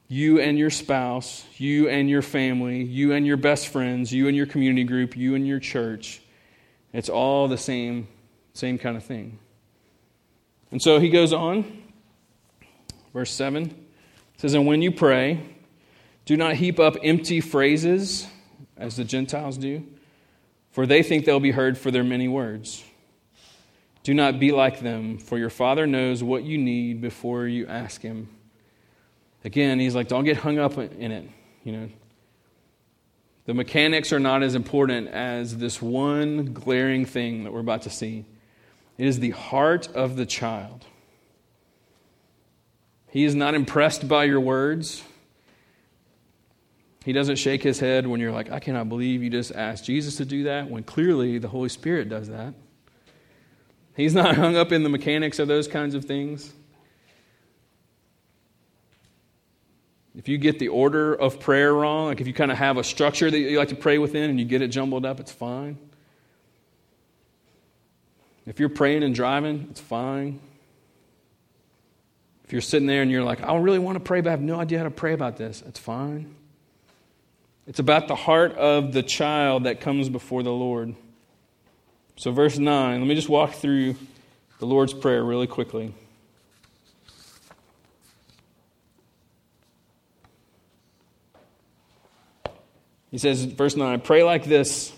you 0.08 0.40
and 0.40 0.58
your 0.58 0.70
spouse, 0.70 1.44
you 1.56 1.88
and 1.88 2.08
your 2.08 2.22
family, 2.22 2.82
you 2.82 3.12
and 3.12 3.26
your 3.26 3.36
best 3.36 3.68
friends, 3.68 4.12
you 4.12 4.26
and 4.28 4.36
your 4.36 4.46
community 4.46 4.84
group, 4.84 5.16
you 5.16 5.34
and 5.34 5.46
your 5.46 5.60
church. 5.60 6.20
It's 6.92 7.08
all 7.08 7.48
the 7.48 7.58
same, 7.58 8.08
same 8.54 8.78
kind 8.78 8.96
of 8.96 9.04
thing. 9.04 9.38
And 10.70 10.80
so 10.80 10.98
he 10.98 11.10
goes 11.10 11.32
on, 11.32 11.82
verse 13.12 13.30
7 13.32 13.86
says, 14.38 14.54
And 14.54 14.66
when 14.66 14.80
you 14.80 14.90
pray, 14.90 15.40
do 16.24 16.36
not 16.36 16.54
heap 16.54 16.78
up 16.78 16.96
empty 17.02 17.40
phrases 17.40 18.26
as 18.76 18.96
the 18.96 19.04
Gentiles 19.04 19.58
do, 19.58 19.84
for 20.70 20.86
they 20.86 21.02
think 21.02 21.24
they'll 21.24 21.40
be 21.40 21.50
heard 21.50 21.76
for 21.76 21.90
their 21.90 22.04
many 22.04 22.28
words. 22.28 22.84
Do 24.08 24.14
not 24.14 24.40
be 24.40 24.52
like 24.52 24.80
them, 24.80 25.18
for 25.18 25.36
your 25.36 25.50
Father 25.50 25.86
knows 25.86 26.22
what 26.22 26.42
you 26.42 26.56
need 26.56 27.02
before 27.02 27.46
you 27.46 27.66
ask 27.66 28.00
Him. 28.00 28.30
Again, 29.44 29.78
He's 29.78 29.94
like, 29.94 30.08
don't 30.08 30.24
get 30.24 30.38
hung 30.38 30.58
up 30.58 30.78
in 30.78 31.12
it. 31.12 31.28
You 31.62 31.72
know, 31.72 31.88
the 33.44 33.52
mechanics 33.52 34.10
are 34.14 34.18
not 34.18 34.42
as 34.42 34.54
important 34.54 35.08
as 35.08 35.58
this 35.58 35.82
one 35.82 36.54
glaring 36.54 37.04
thing 37.04 37.44
that 37.44 37.52
we're 37.52 37.60
about 37.60 37.82
to 37.82 37.90
see. 37.90 38.24
It 38.96 39.06
is 39.06 39.20
the 39.20 39.32
heart 39.32 39.88
of 39.88 40.16
the 40.16 40.24
child. 40.24 40.86
He 43.10 43.24
is 43.24 43.34
not 43.34 43.54
impressed 43.54 44.08
by 44.08 44.24
your 44.24 44.40
words. 44.40 45.02
He 47.04 47.12
doesn't 47.12 47.36
shake 47.36 47.62
his 47.62 47.78
head 47.78 48.06
when 48.06 48.20
you're 48.20 48.32
like, 48.32 48.50
I 48.50 48.58
cannot 48.58 48.88
believe 48.88 49.22
you 49.22 49.28
just 49.28 49.52
asked 49.52 49.84
Jesus 49.84 50.16
to 50.16 50.24
do 50.24 50.44
that, 50.44 50.70
when 50.70 50.82
clearly 50.82 51.36
the 51.36 51.48
Holy 51.48 51.68
Spirit 51.68 52.08
does 52.08 52.28
that. 52.28 52.54
He's 53.98 54.14
not 54.14 54.36
hung 54.36 54.56
up 54.56 54.70
in 54.70 54.84
the 54.84 54.88
mechanics 54.88 55.40
of 55.40 55.48
those 55.48 55.68
kinds 55.68 55.94
of 55.94 56.06
things. 56.06 56.54
If 60.16 60.28
you 60.28 60.38
get 60.38 60.58
the 60.58 60.68
order 60.68 61.14
of 61.14 61.40
prayer 61.40 61.74
wrong, 61.74 62.06
like 62.06 62.20
if 62.20 62.26
you 62.26 62.32
kind 62.32 62.50
of 62.50 62.58
have 62.58 62.76
a 62.76 62.84
structure 62.84 63.30
that 63.30 63.38
you 63.38 63.58
like 63.58 63.68
to 63.68 63.76
pray 63.76 63.98
within 63.98 64.30
and 64.30 64.38
you 64.38 64.46
get 64.46 64.62
it 64.62 64.68
jumbled 64.68 65.04
up, 65.04 65.18
it's 65.20 65.32
fine. 65.32 65.78
If 68.46 68.60
you're 68.60 68.68
praying 68.68 69.02
and 69.02 69.14
driving, 69.14 69.66
it's 69.70 69.80
fine. 69.80 70.40
If 72.44 72.52
you're 72.52 72.62
sitting 72.62 72.86
there 72.86 73.02
and 73.02 73.10
you're 73.10 73.24
like, 73.24 73.42
I 73.42 73.56
really 73.56 73.80
want 73.80 73.96
to 73.96 74.00
pray, 74.00 74.20
but 74.20 74.28
I 74.28 74.30
have 74.30 74.40
no 74.40 74.60
idea 74.60 74.78
how 74.78 74.84
to 74.84 74.90
pray 74.90 75.12
about 75.12 75.36
this, 75.36 75.62
it's 75.66 75.80
fine. 75.80 76.34
It's 77.66 77.80
about 77.80 78.06
the 78.06 78.14
heart 78.14 78.52
of 78.52 78.92
the 78.92 79.02
child 79.02 79.64
that 79.64 79.80
comes 79.80 80.08
before 80.08 80.44
the 80.44 80.52
Lord. 80.52 80.94
So, 82.18 82.32
verse 82.32 82.58
9, 82.58 82.98
let 82.98 83.06
me 83.06 83.14
just 83.14 83.28
walk 83.28 83.52
through 83.52 83.94
the 84.58 84.66
Lord's 84.66 84.92
Prayer 84.92 85.22
really 85.22 85.46
quickly. 85.46 85.94
He 93.12 93.18
says, 93.18 93.44
verse 93.44 93.76
9, 93.76 94.00
pray 94.00 94.24
like 94.24 94.44
this 94.44 94.92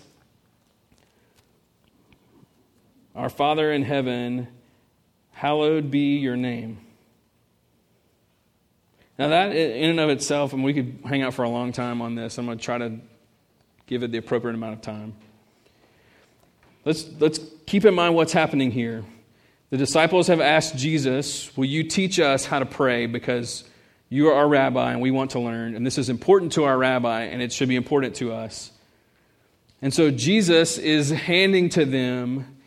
Our 3.15 3.29
Father 3.29 3.71
in 3.71 3.83
heaven, 3.83 4.47
hallowed 5.29 5.91
be 5.91 6.17
your 6.17 6.35
name. 6.35 6.79
Now, 9.19 9.27
that 9.27 9.55
in 9.55 9.91
and 9.91 9.99
of 9.99 10.09
itself, 10.09 10.53
and 10.53 10.63
we 10.63 10.73
could 10.73 11.01
hang 11.05 11.21
out 11.21 11.35
for 11.35 11.43
a 11.43 11.49
long 11.49 11.71
time 11.71 12.01
on 12.01 12.15
this. 12.15 12.39
I'm 12.39 12.47
going 12.47 12.57
to 12.57 12.63
try 12.63 12.79
to 12.79 12.97
give 13.85 14.01
it 14.01 14.11
the 14.11 14.17
appropriate 14.17 14.55
amount 14.55 14.73
of 14.73 14.81
time. 14.81 15.13
Let's, 16.83 17.05
let's 17.19 17.39
keep 17.65 17.85
in 17.85 17.93
mind 17.93 18.15
what's 18.15 18.33
happening 18.33 18.71
here. 18.71 19.03
The 19.69 19.77
disciples 19.77 20.27
have 20.27 20.41
asked 20.41 20.75
Jesus, 20.75 21.55
Will 21.55 21.65
you 21.65 21.83
teach 21.83 22.19
us 22.19 22.45
how 22.45 22.59
to 22.59 22.65
pray? 22.65 23.05
Because 23.05 23.63
you 24.09 24.27
are 24.27 24.33
our 24.33 24.47
rabbi 24.47 24.91
and 24.91 25.01
we 25.01 25.11
want 25.11 25.31
to 25.31 25.39
learn. 25.39 25.75
And 25.75 25.85
this 25.85 25.97
is 25.97 26.09
important 26.09 26.53
to 26.53 26.65
our 26.65 26.77
rabbi 26.77 27.23
and 27.23 27.41
it 27.41 27.53
should 27.53 27.69
be 27.69 27.77
important 27.77 28.15
to 28.15 28.33
us. 28.33 28.71
And 29.81 29.93
so 29.93 30.11
Jesus 30.11 30.77
is 30.77 31.09
handing 31.09 31.69
to 31.69 31.85
them 31.85 32.57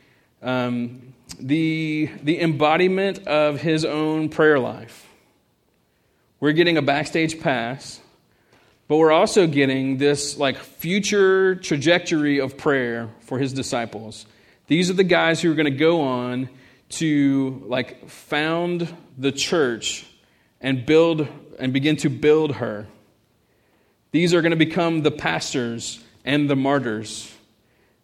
um, 0.43 1.15
the, 1.39 2.11
the 2.23 2.41
embodiment 2.41 3.27
of 3.27 3.61
his 3.61 3.85
own 3.85 4.31
prayer 4.31 4.59
life. 4.59 5.07
We're 6.41 6.53
getting 6.53 6.77
a 6.77 6.83
backstage 6.83 7.41
pass 7.41 8.01
but 8.87 8.97
we're 8.97 9.13
also 9.13 9.47
getting 9.47 9.97
this 9.97 10.37
like 10.37 10.59
future 10.59 11.55
trajectory 11.57 12.41
of 12.41 12.57
prayer 12.57 13.09
for 13.21 13.39
his 13.39 13.53
disciples. 13.53 14.27
These 14.67 14.91
are 14.91 14.95
the 14.95 15.05
guys 15.05 15.41
who 15.41 15.51
are 15.51 15.55
going 15.55 15.73
to 15.73 15.79
go 15.79 16.03
on 16.03 16.49
to 16.91 17.63
like 17.67 18.09
found 18.09 18.95
the 19.17 19.33
church 19.33 20.07
and 20.61 20.85
build 20.85 21.27
and 21.59 21.73
begin 21.73 21.97
to 21.97 22.09
build 22.09 22.57
her. 22.57 22.87
These 24.11 24.35
are 24.35 24.43
going 24.43 24.51
to 24.51 24.57
become 24.57 25.03
the 25.03 25.11
pastors 25.11 26.03
and 26.25 26.49
the 26.49 26.57
martyrs. 26.57 27.33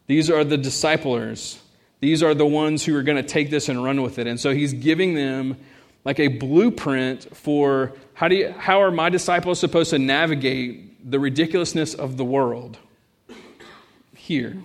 These 0.07 0.31
are 0.31 0.45
the 0.45 0.59
disciplers. 0.59 1.61
These 2.01 2.23
are 2.23 2.35
the 2.35 2.47
ones 2.47 2.85
who 2.85 2.97
are 2.97 3.03
going 3.03 3.23
to 3.23 3.29
take 3.29 3.51
this 3.51 3.69
and 3.69 3.85
run 3.85 4.03
with 4.03 4.19
it. 4.19 4.27
And 4.27 4.41
so 4.41 4.53
he's 4.53 4.73
giving 4.73 5.15
them 5.15 5.57
like 6.05 6.19
a 6.19 6.29
blueprint 6.29 7.37
for 7.37 7.93
how, 8.15 8.29
do 8.29 8.37
you, 8.37 8.51
how 8.53 8.83
are 8.83 8.91
my 8.91 9.09
disciples 9.09 9.59
supposed 9.59 9.91
to 9.91 9.99
navigate 9.99 11.11
the 11.11 11.19
ridiculousness 11.19 11.95
of 11.95 12.17
the 12.17 12.25
world 12.25 12.79
here? 14.15 14.57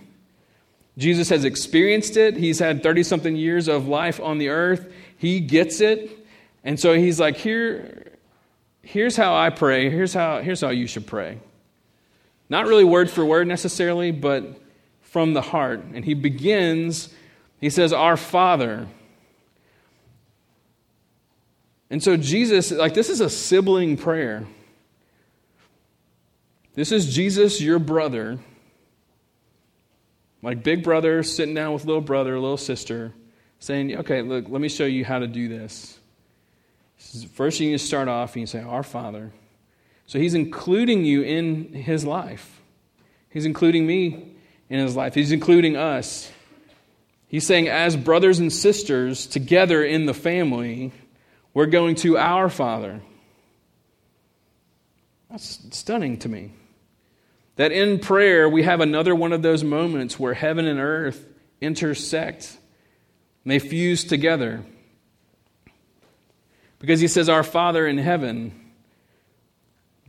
Jesus 0.98 1.28
has 1.28 1.44
experienced 1.44 2.16
it. 2.16 2.36
He's 2.36 2.58
had 2.58 2.82
30 2.82 3.02
something 3.02 3.36
years 3.36 3.68
of 3.68 3.86
life 3.86 4.18
on 4.20 4.38
the 4.38 4.48
earth. 4.48 4.92
He 5.18 5.40
gets 5.40 5.80
it. 5.80 6.26
And 6.64 6.80
so 6.80 6.94
he's 6.94 7.20
like, 7.20 7.36
Here, 7.36 8.12
here's 8.82 9.16
how 9.16 9.34
I 9.34 9.50
pray. 9.50 9.90
Here's 9.90 10.14
how, 10.14 10.40
here's 10.40 10.60
how 10.60 10.70
you 10.70 10.86
should 10.86 11.06
pray. 11.06 11.38
Not 12.48 12.66
really 12.66 12.84
word 12.84 13.10
for 13.10 13.24
word 13.24 13.46
necessarily, 13.46 14.10
but 14.10 14.60
from 15.02 15.34
the 15.34 15.42
heart. 15.42 15.84
And 15.94 16.04
he 16.04 16.14
begins, 16.14 17.12
he 17.60 17.70
says, 17.70 17.92
Our 17.92 18.16
Father. 18.16 18.88
And 21.90 22.02
so, 22.02 22.16
Jesus, 22.16 22.70
like, 22.72 22.94
this 22.94 23.10
is 23.10 23.20
a 23.20 23.30
sibling 23.30 23.96
prayer. 23.96 24.46
This 26.74 26.92
is 26.92 27.14
Jesus, 27.14 27.60
your 27.60 27.78
brother, 27.78 28.38
like 30.42 30.62
big 30.62 30.84
brother 30.84 31.22
sitting 31.22 31.54
down 31.54 31.72
with 31.72 31.84
little 31.84 32.02
brother, 32.02 32.38
little 32.38 32.56
sister, 32.56 33.12
saying, 33.60 33.96
Okay, 33.98 34.22
look, 34.22 34.48
let 34.48 34.60
me 34.60 34.68
show 34.68 34.84
you 34.84 35.04
how 35.04 35.18
to 35.18 35.26
do 35.26 35.48
this. 35.48 35.98
First, 37.34 37.60
you 37.60 37.70
need 37.70 37.78
to 37.78 37.84
start 37.84 38.08
off 38.08 38.34
and 38.34 38.40
you 38.40 38.46
say, 38.46 38.60
Our 38.60 38.82
Father. 38.82 39.32
So, 40.06 40.18
he's 40.18 40.34
including 40.34 41.04
you 41.04 41.22
in 41.22 41.72
his 41.72 42.04
life. 42.04 42.60
He's 43.30 43.46
including 43.46 43.86
me 43.86 44.36
in 44.68 44.78
his 44.78 44.96
life. 44.96 45.14
He's 45.14 45.32
including 45.32 45.76
us. 45.76 46.30
He's 47.28 47.46
saying, 47.46 47.68
as 47.68 47.96
brothers 47.96 48.38
and 48.38 48.52
sisters 48.52 49.26
together 49.26 49.82
in 49.82 50.06
the 50.06 50.14
family, 50.14 50.92
we're 51.56 51.64
going 51.64 51.94
to 51.94 52.18
our 52.18 52.50
Father. 52.50 53.00
That's 55.30 55.58
stunning 55.70 56.18
to 56.18 56.28
me. 56.28 56.52
That 57.54 57.72
in 57.72 57.98
prayer, 57.98 58.46
we 58.46 58.64
have 58.64 58.82
another 58.82 59.14
one 59.14 59.32
of 59.32 59.40
those 59.40 59.64
moments 59.64 60.20
where 60.20 60.34
heaven 60.34 60.66
and 60.66 60.78
earth 60.78 61.26
intersect, 61.62 62.58
and 63.42 63.50
they 63.50 63.58
fuse 63.58 64.04
together. 64.04 64.66
Because 66.78 67.00
he 67.00 67.08
says, 67.08 67.30
Our 67.30 67.42
Father 67.42 67.86
in 67.86 67.96
heaven. 67.96 68.52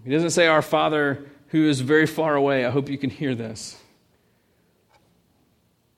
He 0.03 0.12
doesn't 0.12 0.31
say, 0.31 0.47
Our 0.47 0.62
Father 0.62 1.29
who 1.51 1.69
is 1.69 1.79
very 1.79 2.07
far 2.07 2.36
away. 2.36 2.65
I 2.65 2.71
hope 2.71 2.89
you 2.89 2.97
can 2.97 3.10
hear 3.10 3.36
this. 3.36 3.77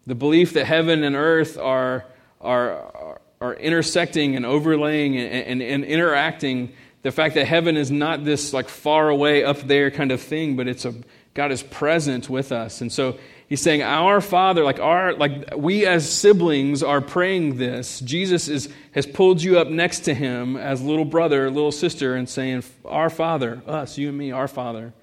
The 0.06 0.14
belief 0.14 0.54
that 0.54 0.66
heaven 0.66 1.04
and 1.04 1.16
earth 1.16 1.58
are, 1.58 2.06
are, 2.40 3.09
are 3.42 3.54
intersecting 3.54 4.36
and 4.36 4.46
overlaying 4.46 5.18
and, 5.18 5.62
and, 5.62 5.62
and 5.62 5.84
interacting. 5.84 6.74
The 7.02 7.12
fact 7.12 7.36
that 7.36 7.46
heaven 7.46 7.78
is 7.78 7.90
not 7.90 8.26
this 8.26 8.54
like 8.54 8.68
far 8.68 9.10
away 9.10 9.44
up 9.44 9.62
there 9.62 9.90
kind 9.92 10.12
of 10.12 10.22
thing, 10.22 10.56
but 10.56 10.68
it's 10.68 10.86
a 10.86 10.94
God 11.34 11.52
is 11.52 11.64
present 11.64 12.30
with 12.30 12.52
us. 12.52 12.82
And 12.82 12.92
so 12.92 13.18
he's 13.48 13.62
saying, 13.62 13.82
Our 13.82 14.20
Father, 14.20 14.64
like 14.64 14.80
our 14.80 15.14
like 15.14 15.56
we 15.56 15.86
as 15.86 16.12
siblings 16.12 16.84
are 16.84 17.00
praying 17.00 17.58
this. 17.58 18.02
Jesus 18.02 18.50
is 18.50 18.68
has 18.92 19.06
pulled 19.06 19.42
you 19.42 19.58
up 19.58 19.70
next 19.70 20.02
to 20.02 20.14
him 20.14 20.58
as 20.58 20.82
little 20.82 21.06
brother, 21.06 21.50
little 21.50 21.72
sister, 21.72 22.16
and 22.16 22.28
saying, 22.28 22.64
Our 22.84 23.10
Father, 23.10 23.62
us, 23.66 23.98
you 23.98 24.10
and 24.10 24.18
me, 24.18 24.32
our 24.32 24.50
Father, 24.50 24.94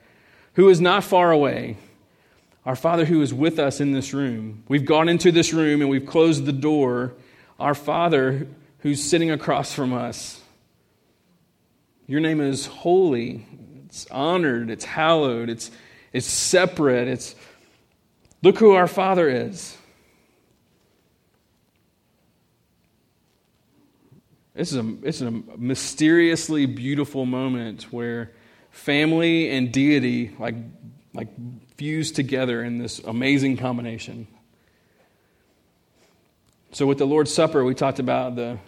who 0.54 0.68
is 0.68 0.80
not 0.80 1.04
far 1.04 1.30
away. 1.30 1.78
Our 2.66 2.76
Father 2.76 3.04
who 3.04 3.22
is 3.22 3.32
with 3.32 3.60
us 3.60 3.80
in 3.80 3.92
this 3.92 4.12
room. 4.12 4.64
We've 4.66 4.84
gone 4.84 5.08
into 5.08 5.30
this 5.30 5.52
room 5.52 5.80
and 5.80 5.88
we've 5.88 6.04
closed 6.04 6.44
the 6.44 6.52
door. 6.52 7.14
Our 7.58 7.74
Father 7.74 8.46
who's 8.80 9.02
sitting 9.02 9.30
across 9.30 9.72
from 9.72 9.92
us. 9.92 10.40
Your 12.06 12.20
name 12.20 12.40
is 12.40 12.66
holy. 12.66 13.46
It's 13.86 14.06
honored. 14.10 14.70
It's 14.70 14.84
hallowed. 14.84 15.48
It's 15.48 15.70
it's 16.12 16.26
separate. 16.26 17.08
It's 17.08 17.34
look 18.42 18.58
who 18.58 18.72
our 18.72 18.86
Father 18.86 19.28
is. 19.28 19.76
This 24.54 24.72
is 24.72 24.78
a, 24.78 24.96
it's 25.02 25.20
a 25.20 25.30
mysteriously 25.30 26.64
beautiful 26.64 27.26
moment 27.26 27.92
where 27.92 28.32
family 28.70 29.50
and 29.50 29.70
deity 29.70 30.34
like, 30.38 30.54
like 31.12 31.28
fuse 31.76 32.10
together 32.10 32.64
in 32.64 32.78
this 32.78 32.98
amazing 33.00 33.58
combination. 33.58 34.26
So, 36.76 36.84
with 36.84 36.98
the 36.98 37.06
Lord's 37.06 37.32
Supper, 37.32 37.64
we 37.64 37.74
talked 37.74 38.00
about 38.00 38.36
the, 38.36 38.58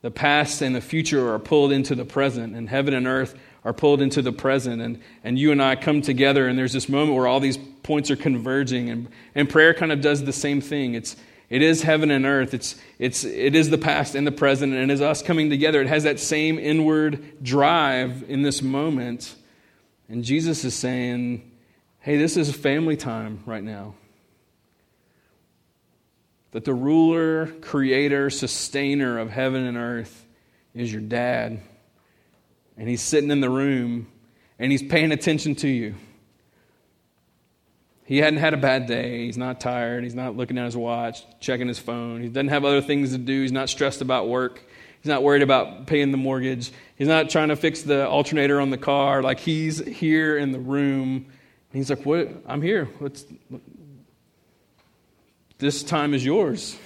the 0.00 0.12
past 0.12 0.62
and 0.62 0.76
the 0.76 0.80
future 0.80 1.34
are 1.34 1.40
pulled 1.40 1.72
into 1.72 1.96
the 1.96 2.04
present, 2.04 2.54
and 2.54 2.68
heaven 2.68 2.94
and 2.94 3.04
earth 3.08 3.36
are 3.64 3.72
pulled 3.72 4.00
into 4.00 4.22
the 4.22 4.30
present. 4.30 4.80
And, 4.80 5.00
and 5.24 5.36
you 5.36 5.50
and 5.50 5.60
I 5.60 5.74
come 5.74 6.00
together, 6.00 6.46
and 6.46 6.56
there's 6.56 6.72
this 6.72 6.88
moment 6.88 7.16
where 7.16 7.26
all 7.26 7.40
these 7.40 7.58
points 7.82 8.12
are 8.12 8.16
converging. 8.16 8.90
And, 8.90 9.08
and 9.34 9.50
prayer 9.50 9.74
kind 9.74 9.90
of 9.90 10.00
does 10.00 10.22
the 10.22 10.32
same 10.32 10.60
thing. 10.60 10.94
It's, 10.94 11.16
it 11.50 11.60
is 11.60 11.82
heaven 11.82 12.12
and 12.12 12.26
earth. 12.26 12.54
It's, 12.54 12.76
it's, 13.00 13.24
it 13.24 13.56
is 13.56 13.70
the 13.70 13.76
past 13.76 14.14
and 14.14 14.24
the 14.24 14.30
present, 14.30 14.72
and 14.72 14.88
it 14.88 14.94
is 14.94 15.00
us 15.00 15.20
coming 15.20 15.50
together. 15.50 15.80
It 15.80 15.88
has 15.88 16.04
that 16.04 16.20
same 16.20 16.60
inward 16.60 17.42
drive 17.42 18.24
in 18.28 18.42
this 18.42 18.62
moment. 18.62 19.34
And 20.08 20.22
Jesus 20.22 20.64
is 20.64 20.76
saying, 20.76 21.50
hey, 21.98 22.18
this 22.18 22.36
is 22.36 22.54
family 22.54 22.96
time 22.96 23.42
right 23.46 23.64
now. 23.64 23.94
That 26.52 26.64
the 26.64 26.74
ruler, 26.74 27.46
creator, 27.60 28.30
sustainer 28.30 29.18
of 29.18 29.30
heaven 29.30 29.64
and 29.64 29.76
earth 29.76 30.26
is 30.74 30.92
your 30.92 31.02
dad 31.02 31.60
and 32.78 32.88
he's 32.88 33.02
sitting 33.02 33.30
in 33.30 33.40
the 33.40 33.50
room 33.50 34.06
and 34.58 34.72
he's 34.72 34.82
paying 34.82 35.12
attention 35.12 35.56
to 35.56 35.68
you. 35.68 35.94
He 38.04 38.18
hadn't 38.18 38.38
had 38.38 38.54
a 38.54 38.56
bad 38.56 38.86
day. 38.86 39.26
He's 39.26 39.36
not 39.36 39.60
tired. 39.60 40.02
He's 40.02 40.14
not 40.14 40.34
looking 40.34 40.56
at 40.56 40.64
his 40.64 40.76
watch, 40.76 41.26
checking 41.40 41.68
his 41.68 41.78
phone. 41.78 42.22
He 42.22 42.28
doesn't 42.28 42.48
have 42.48 42.64
other 42.64 42.80
things 42.80 43.12
to 43.12 43.18
do. 43.18 43.42
He's 43.42 43.52
not 43.52 43.68
stressed 43.68 44.00
about 44.00 44.28
work. 44.28 44.64
He's 45.02 45.10
not 45.10 45.22
worried 45.22 45.42
about 45.42 45.86
paying 45.86 46.10
the 46.10 46.16
mortgage. 46.16 46.72
He's 46.96 47.08
not 47.08 47.28
trying 47.28 47.48
to 47.48 47.56
fix 47.56 47.82
the 47.82 48.08
alternator 48.08 48.60
on 48.60 48.70
the 48.70 48.78
car. 48.78 49.22
Like 49.22 49.40
he's 49.40 49.84
here 49.84 50.38
in 50.38 50.52
the 50.52 50.58
room. 50.58 51.26
And 51.70 51.78
He's 51.78 51.90
like, 51.90 52.06
"What? 52.06 52.30
I'm 52.46 52.62
here. 52.62 52.86
What's 52.98 53.26
this 55.58 55.82
time 55.82 56.14
is 56.14 56.24
yours." 56.24 56.76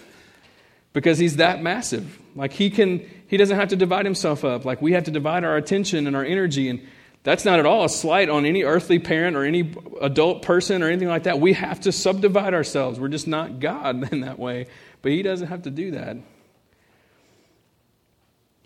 Because 0.93 1.19
he's 1.19 1.37
that 1.37 1.63
massive. 1.63 2.19
Like 2.35 2.53
he 2.53 2.71
can 2.71 3.09
he 3.27 3.37
doesn't 3.37 3.59
have 3.59 3.69
to 3.69 3.77
divide 3.77 4.05
himself 4.05 4.45
up. 4.45 4.65
Like 4.65 4.83
we 4.83 4.93
have 4.93 5.05
to 5.05 5.11
divide 5.11 5.45
our 5.45 5.57
attention 5.57 6.07
and 6.07 6.15
our 6.15 6.25
energy. 6.25 6.69
And 6.69 6.87
that's 7.23 7.45
not 7.45 7.59
at 7.59 7.67
all 7.67 7.85
a 7.85 7.89
slight 7.89 8.29
on 8.29 8.45
any 8.45 8.65
earthly 8.65 8.99
parent 8.99 9.37
or 9.37 9.45
any 9.45 9.75
adult 10.01 10.43
person 10.43 10.83
or 10.83 10.89
anything 10.89 11.09
like 11.09 11.23
that. 11.23 11.41
We 11.41 11.53
have 11.55 11.81
to 11.81 11.93
subdivide 11.93 12.53
ourselves. 12.53 12.99
We're 12.99 13.09
just 13.09 13.29
not 13.29 13.61
God 13.61 14.13
in 14.13 14.21
that 14.21 14.39
way. 14.39 14.67
But 15.03 15.13
he 15.13 15.23
doesn't 15.23 15.49
have 15.49 15.63
to 15.63 15.71
do 15.71 15.93
that. 15.93 16.17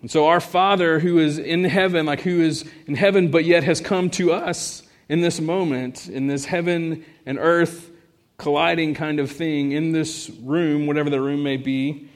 And 0.02 0.10
so 0.10 0.26
our 0.26 0.40
Father 0.40 0.98
who 0.98 1.18
is 1.18 1.38
in 1.38 1.64
heaven, 1.64 2.06
like 2.06 2.20
who 2.20 2.40
is 2.40 2.68
in 2.86 2.94
heaven 2.94 3.30
but 3.30 3.44
yet 3.44 3.64
has 3.64 3.80
come 3.80 4.10
to 4.10 4.32
us 4.32 4.82
in 5.08 5.20
this 5.20 5.40
moment, 5.40 6.08
in 6.08 6.26
this 6.26 6.44
heaven 6.44 7.04
and 7.24 7.38
earth 7.38 7.90
colliding 8.38 8.94
kind 8.94 9.20
of 9.20 9.30
thing, 9.30 9.72
in 9.72 9.92
this 9.92 10.30
room, 10.42 10.86
whatever 10.86 11.10
the 11.10 11.20
room 11.20 11.42
may 11.42 11.56
be, 11.56 12.08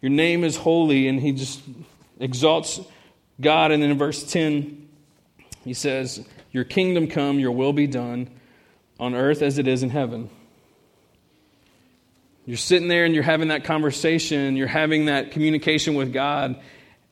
your 0.00 0.10
name 0.10 0.44
is 0.44 0.56
holy. 0.56 1.08
And 1.08 1.20
he 1.20 1.32
just 1.32 1.60
exalts 2.20 2.80
God. 3.40 3.72
And 3.72 3.82
then 3.82 3.90
in 3.90 3.98
verse 3.98 4.30
10, 4.30 4.88
he 5.64 5.74
says, 5.74 6.26
Your 6.52 6.64
kingdom 6.64 7.08
come, 7.08 7.38
your 7.38 7.52
will 7.52 7.72
be 7.72 7.86
done 7.86 8.30
on 9.00 9.14
earth 9.14 9.42
as 9.42 9.58
it 9.58 9.66
is 9.66 9.82
in 9.82 9.90
heaven. 9.90 10.30
You're 12.46 12.56
sitting 12.58 12.88
there 12.88 13.06
and 13.06 13.14
you're 13.14 13.24
having 13.24 13.48
that 13.48 13.64
conversation, 13.64 14.56
you're 14.56 14.66
having 14.66 15.06
that 15.06 15.30
communication 15.30 15.94
with 15.94 16.12
God, 16.12 16.60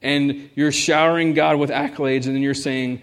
and 0.02 0.50
you're 0.54 0.72
showering 0.72 1.32
God 1.32 1.56
with 1.56 1.70
accolades, 1.70 2.26
and 2.26 2.34
then 2.34 2.42
you're 2.42 2.52
saying, 2.52 3.02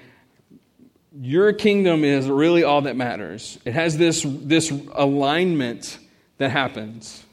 Your 1.11 1.53
kingdom 1.53 2.03
is 2.03 2.29
really 2.29 2.63
all 2.63 2.81
that 2.83 2.95
matters. 2.95 3.57
It 3.65 3.73
has 3.73 3.97
this, 3.97 4.23
this 4.25 4.71
alignment 4.93 5.97
that 6.37 6.51
happens. 6.51 7.23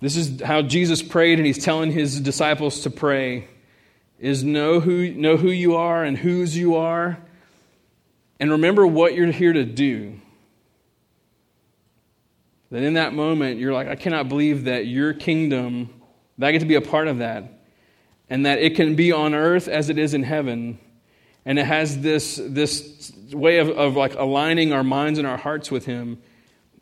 This 0.00 0.16
is 0.16 0.42
how 0.42 0.62
Jesus 0.62 1.02
prayed, 1.02 1.38
and 1.38 1.46
he's 1.46 1.64
telling 1.64 1.92
his 1.92 2.20
disciples 2.20 2.80
to 2.80 2.90
pray 2.90 3.48
is 4.18 4.42
know 4.42 4.80
who, 4.80 5.10
know 5.12 5.36
who 5.36 5.50
you 5.50 5.76
are 5.76 6.02
and 6.02 6.16
whose 6.16 6.56
you 6.56 6.76
are, 6.76 7.18
and 8.40 8.50
remember 8.50 8.86
what 8.86 9.14
you're 9.14 9.30
here 9.30 9.52
to 9.52 9.64
do. 9.64 10.20
That 12.70 12.82
in 12.82 12.94
that 12.94 13.14
moment, 13.14 13.58
you're 13.58 13.72
like, 13.72 13.88
I 13.88 13.94
cannot 13.94 14.28
believe 14.28 14.64
that 14.64 14.86
your 14.86 15.14
kingdom, 15.14 16.02
that 16.38 16.48
I 16.48 16.52
get 16.52 16.60
to 16.60 16.66
be 16.66 16.74
a 16.74 16.80
part 16.80 17.08
of 17.08 17.18
that, 17.18 17.44
and 18.28 18.44
that 18.44 18.58
it 18.58 18.74
can 18.74 18.96
be 18.96 19.12
on 19.12 19.34
earth 19.34 19.68
as 19.68 19.88
it 19.88 19.98
is 19.98 20.14
in 20.14 20.24
heaven. 20.24 20.78
And 21.46 21.58
it 21.58 21.64
has 21.64 22.00
this, 22.00 22.38
this 22.42 23.10
way 23.32 23.58
of, 23.58 23.70
of 23.70 23.96
like 23.96 24.14
aligning 24.14 24.74
our 24.74 24.84
minds 24.84 25.18
and 25.18 25.26
our 25.26 25.38
hearts 25.38 25.70
with 25.70 25.86
Him 25.86 26.18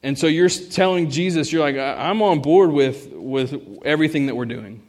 and 0.05 0.19
so 0.19 0.27
you're 0.27 0.51
telling 0.51 1.09
Jesus, 1.09 1.51
you're 1.51 1.63
like, 1.63 1.79
I'm 1.79 2.21
on 2.21 2.43
board 2.43 2.71
with, 2.71 3.09
with 3.11 3.59
everything 3.87 4.27
that 4.27 4.37
we're 4.37 4.45
doing. 4.45 4.83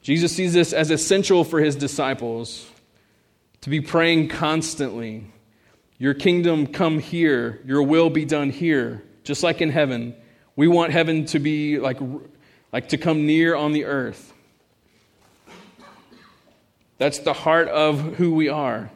Jesus 0.00 0.34
sees 0.34 0.54
this 0.54 0.72
as 0.72 0.90
essential 0.90 1.44
for 1.44 1.60
his 1.60 1.76
disciples 1.76 2.66
to 3.60 3.68
be 3.68 3.82
praying 3.82 4.28
constantly. 4.28 5.26
Your 5.98 6.14
kingdom 6.14 6.66
come 6.66 7.00
here, 7.00 7.60
your 7.66 7.82
will 7.82 8.08
be 8.08 8.24
done 8.24 8.48
here, 8.48 9.04
just 9.24 9.42
like 9.42 9.60
in 9.60 9.68
heaven. 9.68 10.16
We 10.56 10.66
want 10.66 10.92
heaven 10.92 11.26
to 11.26 11.38
be 11.38 11.78
like, 11.78 11.98
like 12.72 12.88
to 12.88 12.96
come 12.96 13.26
near 13.26 13.54
on 13.54 13.72
the 13.72 13.84
earth. 13.84 14.31
That's 17.02 17.18
the 17.18 17.32
heart 17.32 17.66
of 17.66 18.14
who 18.14 18.32
we 18.32 18.48
are. 18.48 18.88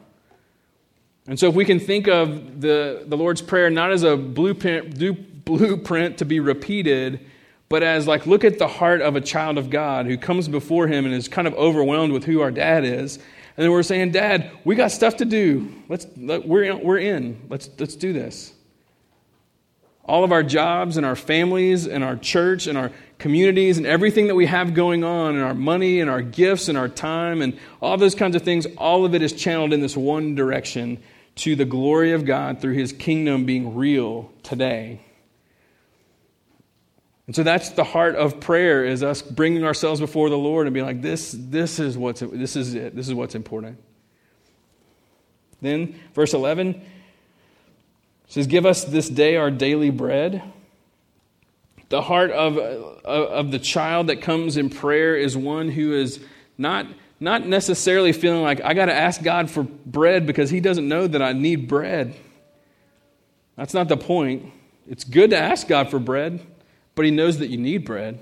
And 1.27 1.37
so, 1.37 1.49
if 1.49 1.55
we 1.55 1.65
can 1.65 1.77
think 1.77 2.07
of 2.07 2.61
the, 2.61 3.03
the 3.05 3.17
Lord's 3.17 3.41
Prayer 3.41 3.69
not 3.69 3.91
as 3.91 4.03
a 4.03 4.15
blueprint, 4.15 4.97
blueprint 5.43 6.19
to 6.19 6.23
be 6.23 6.39
repeated, 6.39 7.19
but 7.67 7.83
as 7.83 8.07
like, 8.07 8.25
look 8.25 8.45
at 8.45 8.59
the 8.59 8.67
heart 8.69 9.01
of 9.01 9.17
a 9.17 9.19
child 9.19 9.57
of 9.57 9.69
God 9.69 10.05
who 10.05 10.17
comes 10.17 10.47
before 10.47 10.87
him 10.87 11.03
and 11.03 11.13
is 11.13 11.27
kind 11.27 11.49
of 11.49 11.53
overwhelmed 11.55 12.13
with 12.13 12.23
who 12.23 12.39
our 12.39 12.49
dad 12.49 12.85
is. 12.85 13.17
And 13.17 13.65
then 13.65 13.71
we're 13.73 13.83
saying, 13.83 14.13
Dad, 14.13 14.51
we 14.63 14.75
got 14.75 14.91
stuff 14.91 15.17
to 15.17 15.25
do. 15.25 15.69
Let's, 15.89 16.07
let, 16.15 16.47
we're, 16.47 16.63
in, 16.63 16.79
we're 16.79 16.99
in. 16.99 17.41
Let's, 17.49 17.69
let's 17.77 17.97
do 17.97 18.13
this. 18.13 18.53
All 20.05 20.23
of 20.23 20.31
our 20.31 20.43
jobs 20.43 20.95
and 20.95 21.05
our 21.05 21.17
families 21.17 21.85
and 21.87 22.05
our 22.05 22.15
church 22.15 22.67
and 22.67 22.77
our 22.77 22.93
communities 23.19 23.77
and 23.77 23.87
everything 23.87 24.27
that 24.27 24.35
we 24.35 24.45
have 24.45 24.73
going 24.73 25.03
on 25.03 25.35
and 25.35 25.43
our 25.43 25.53
money 25.53 25.99
and 25.99 26.09
our 26.09 26.21
gifts 26.21 26.67
and 26.67 26.77
our 26.77 26.87
time 26.87 27.41
and 27.41 27.57
all 27.81 27.97
those 27.97 28.15
kinds 28.15 28.35
of 28.35 28.43
things, 28.43 28.67
all 28.77 29.05
of 29.05 29.15
it 29.15 29.21
is 29.21 29.33
channeled 29.33 29.73
in 29.73 29.81
this 29.81 29.97
one 29.97 30.35
direction 30.35 31.01
to 31.35 31.55
the 31.55 31.65
glory 31.65 32.13
of 32.13 32.25
God 32.25 32.61
through 32.61 32.73
his 32.73 32.91
kingdom 32.91 33.45
being 33.45 33.75
real 33.75 34.31
today. 34.43 35.01
And 37.27 37.35
so 37.35 37.43
that's 37.43 37.71
the 37.71 37.83
heart 37.83 38.15
of 38.15 38.39
prayer 38.39 38.85
is 38.85 39.03
us 39.03 39.21
bringing 39.21 39.65
ourselves 39.65 39.99
before 39.99 40.29
the 40.29 40.37
Lord 40.37 40.65
and 40.65 40.73
being 40.73 40.85
like 40.85 41.01
this 41.01 41.35
this 41.37 41.77
is 41.77 41.97
what's 41.97 42.21
this 42.21 42.55
is 42.55 42.73
it. 42.73 42.95
This 42.95 43.07
is 43.07 43.13
what's 43.13 43.35
important. 43.35 43.83
Then 45.61 45.99
verse 46.13 46.33
11 46.33 46.81
says 48.29 48.47
give 48.47 48.65
us 48.65 48.85
this 48.85 49.09
day 49.09 49.35
our 49.35 49.51
daily 49.51 49.89
bread. 49.89 50.41
The 51.89 52.01
heart 52.01 52.31
of, 52.31 52.57
of, 52.57 53.51
the 53.51 53.59
child 53.59 54.07
that 54.07 54.21
comes 54.21 54.57
in 54.57 54.69
prayer 54.69 55.15
is 55.15 55.37
one 55.37 55.69
who 55.69 55.93
is 55.93 56.19
not 56.57 56.85
not 57.19 57.47
necessarily 57.47 58.11
feeling 58.11 58.43
like 58.43 58.61
I 58.63 58.73
got 58.73 58.85
to 58.85 58.93
ask 58.93 59.23
God 59.23 59.49
for 59.49 59.63
bread 59.63 60.27
because 60.27 60.49
He 60.49 60.59
doesn't 60.59 60.87
know 60.87 61.07
that 61.07 61.21
I 61.21 61.33
need 61.33 61.67
bread. 61.67 62.15
That's 63.55 63.73
not 63.73 63.87
the 63.87 63.97
point. 63.97 64.51
It's 64.87 65.03
good 65.03 65.31
to 65.31 65.37
ask 65.37 65.67
God 65.67 65.89
for 65.89 65.97
bread, 65.97 66.45
but 66.93 67.05
He 67.05 67.11
knows 67.11 67.39
that 67.39 67.49
you 67.49 67.57
need 67.57 67.85
bread. 67.85 68.19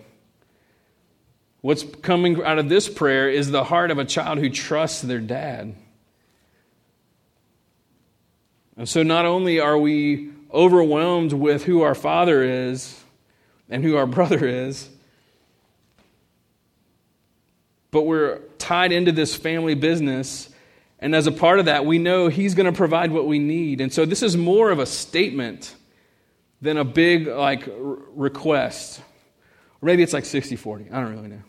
What's 1.62 1.84
coming 1.84 2.44
out 2.44 2.60
of 2.60 2.70
this 2.70 2.88
prayer 2.88 3.28
is 3.30 3.50
the 3.50 3.64
heart 3.64 3.90
of 3.90 3.98
a 3.98 4.06
child 4.06 4.38
who 4.38 4.50
trusts 4.50 5.02
their 5.02 5.20
dad. 5.20 5.76
And 8.78 8.88
so 8.88 9.04
not 9.04 9.26
only 9.26 9.60
are 9.60 9.78
we 9.78 10.30
overwhelmed 10.54 11.34
with 11.34 11.64
who 11.64 11.82
our 11.82 11.96
father 11.96 12.44
is 12.44 13.02
and 13.70 13.84
who 13.84 13.96
our 13.96 14.06
brother 14.08 14.46
is, 14.46 14.90
but 17.92 18.04
we're 18.04 18.40
tied 18.58 18.92
into 18.92 19.14
this 19.14 19.36
family 19.36 19.74
business. 19.74 20.50
And 21.00 21.16
as 21.16 21.28
a 21.28 21.32
part 21.32 21.60
of 21.60 21.66
that, 21.66 21.86
we 21.86 21.98
know 21.98 22.28
he's 22.28 22.54
going 22.54 22.66
to 22.66 22.76
provide 22.76 23.10
what 23.10 23.26
we 23.26 23.40
need. 23.40 23.80
And 23.80 23.94
so 23.94 24.06
this 24.06 24.22
is 24.22 24.36
more 24.36 24.70
of 24.70 24.80
a 24.80 24.86
statement 24.86 25.74
than 26.62 26.78
a 26.78 26.84
big 26.84 27.28
like 27.28 27.64
request. 27.70 29.00
Or 29.82 29.86
maybe 29.86 30.04
it's 30.04 30.12
like 30.12 30.26
60-40. 30.26 30.92
I 30.92 31.00
don't 31.00 31.16
really 31.16 31.30
know. 31.30 31.42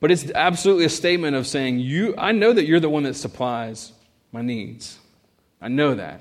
But 0.00 0.10
it's 0.10 0.28
absolutely 0.34 0.86
a 0.86 0.90
statement 0.90 1.36
of 1.36 1.46
saying, 1.46 1.80
you, 1.80 2.14
I 2.16 2.32
know 2.32 2.52
that 2.52 2.66
you're 2.66 2.80
the 2.80 2.88
one 2.88 3.04
that 3.04 3.14
supplies 3.14 3.92
my 4.32 4.42
needs. 4.42 4.98
I 5.60 5.68
know 5.68 5.94
that. 5.94 6.20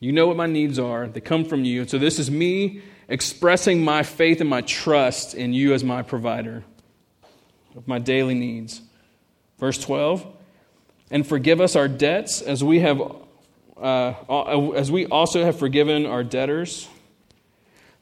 You 0.00 0.12
know 0.12 0.26
what 0.26 0.36
my 0.36 0.46
needs 0.46 0.78
are, 0.78 1.08
they 1.08 1.20
come 1.20 1.44
from 1.44 1.64
you. 1.64 1.82
And 1.82 1.90
so 1.90 1.98
this 1.98 2.18
is 2.18 2.30
me 2.30 2.82
expressing 3.08 3.82
my 3.82 4.02
faith 4.02 4.40
and 4.40 4.50
my 4.50 4.60
trust 4.60 5.34
in 5.34 5.52
you 5.52 5.72
as 5.72 5.82
my 5.82 6.02
provider 6.02 6.64
of 7.76 7.88
my 7.88 7.98
daily 7.98 8.34
needs. 8.34 8.82
Verse 9.58 9.78
12, 9.78 10.26
and 11.10 11.26
forgive 11.26 11.60
us 11.60 11.74
our 11.74 11.88
debts 11.88 12.42
as 12.42 12.62
we 12.62 12.80
have 12.80 13.00
uh, 13.80 14.72
as 14.74 14.90
we 14.90 15.06
also 15.06 15.44
have 15.44 15.58
forgiven 15.58 16.04
our 16.04 16.24
debtors. 16.24 16.88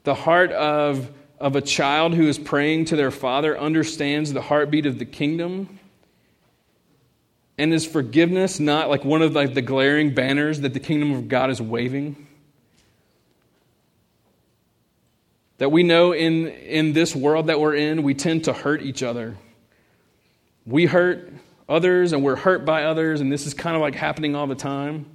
The 0.05 0.15
heart 0.15 0.53
of, 0.53 1.11
of 1.39 1.57
a 1.57 1.61
child 1.61 2.15
who 2.15 2.29
is 2.29 2.39
praying 2.39 2.87
to 2.87 2.97
their 2.97 3.11
father 3.11 3.59
understands 3.59 4.33
the 4.33 4.41
heartbeat 4.41 4.87
of 4.87 4.99
the 4.99 5.05
kingdom 5.05 5.79
and 7.59 7.73
is 7.75 7.87
forgiveness 7.87 8.61
not 8.61 8.89
like 8.89 9.05
one 9.05 9.23
of 9.23 9.35
like 9.35 9.55
the 9.55 9.63
glaring 9.63 10.15
banners 10.15 10.61
that 10.61 10.75
the 10.75 10.81
kingdom 10.81 11.13
of 11.13 11.29
God 11.29 11.51
is 11.51 11.61
waving? 11.61 12.26
That 15.59 15.71
we 15.71 15.83
know 15.83 16.13
in, 16.13 16.49
in 16.49 16.93
this 16.93 17.17
world 17.17 17.47
that 17.47 17.61
we're 17.61 17.75
in, 17.75 18.03
we 18.03 18.15
tend 18.15 18.45
to 18.45 18.53
hurt 18.53 18.83
each 18.83 19.03
other. 19.03 19.37
We 20.67 20.87
hurt 20.87 21.33
others 21.69 22.13
and 22.13 22.23
we're 22.23 22.37
hurt 22.37 22.65
by 22.65 22.85
others, 22.85 23.21
and 23.21 23.33
this 23.33 23.47
is 23.47 23.55
kind 23.55 23.75
of 23.75 23.83
like 23.83 23.95
happening 23.95 24.35
all 24.35 24.47
the 24.47 24.55
time. 24.55 25.07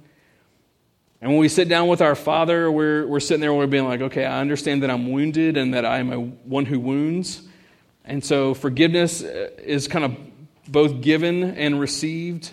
And 1.20 1.30
when 1.30 1.38
we 1.38 1.48
sit 1.48 1.68
down 1.68 1.86
with 1.86 2.02
our 2.02 2.16
Father, 2.16 2.70
we're, 2.70 3.06
we're 3.06 3.20
sitting 3.20 3.40
there 3.40 3.50
and 3.50 3.58
we're 3.58 3.68
being 3.68 3.86
like, 3.86 4.00
okay, 4.00 4.24
I 4.24 4.40
understand 4.40 4.82
that 4.82 4.90
I'm 4.90 5.12
wounded 5.12 5.56
and 5.56 5.74
that 5.74 5.84
I 5.84 5.98
am 5.98 6.12
a 6.12 6.18
one 6.18 6.66
who 6.66 6.80
wounds. 6.80 7.42
And 8.04 8.24
so 8.24 8.54
forgiveness 8.54 9.22
is 9.22 9.86
kind 9.86 10.04
of 10.04 10.16
both 10.66 11.00
given 11.00 11.44
and 11.44 11.78
received. 11.78 12.50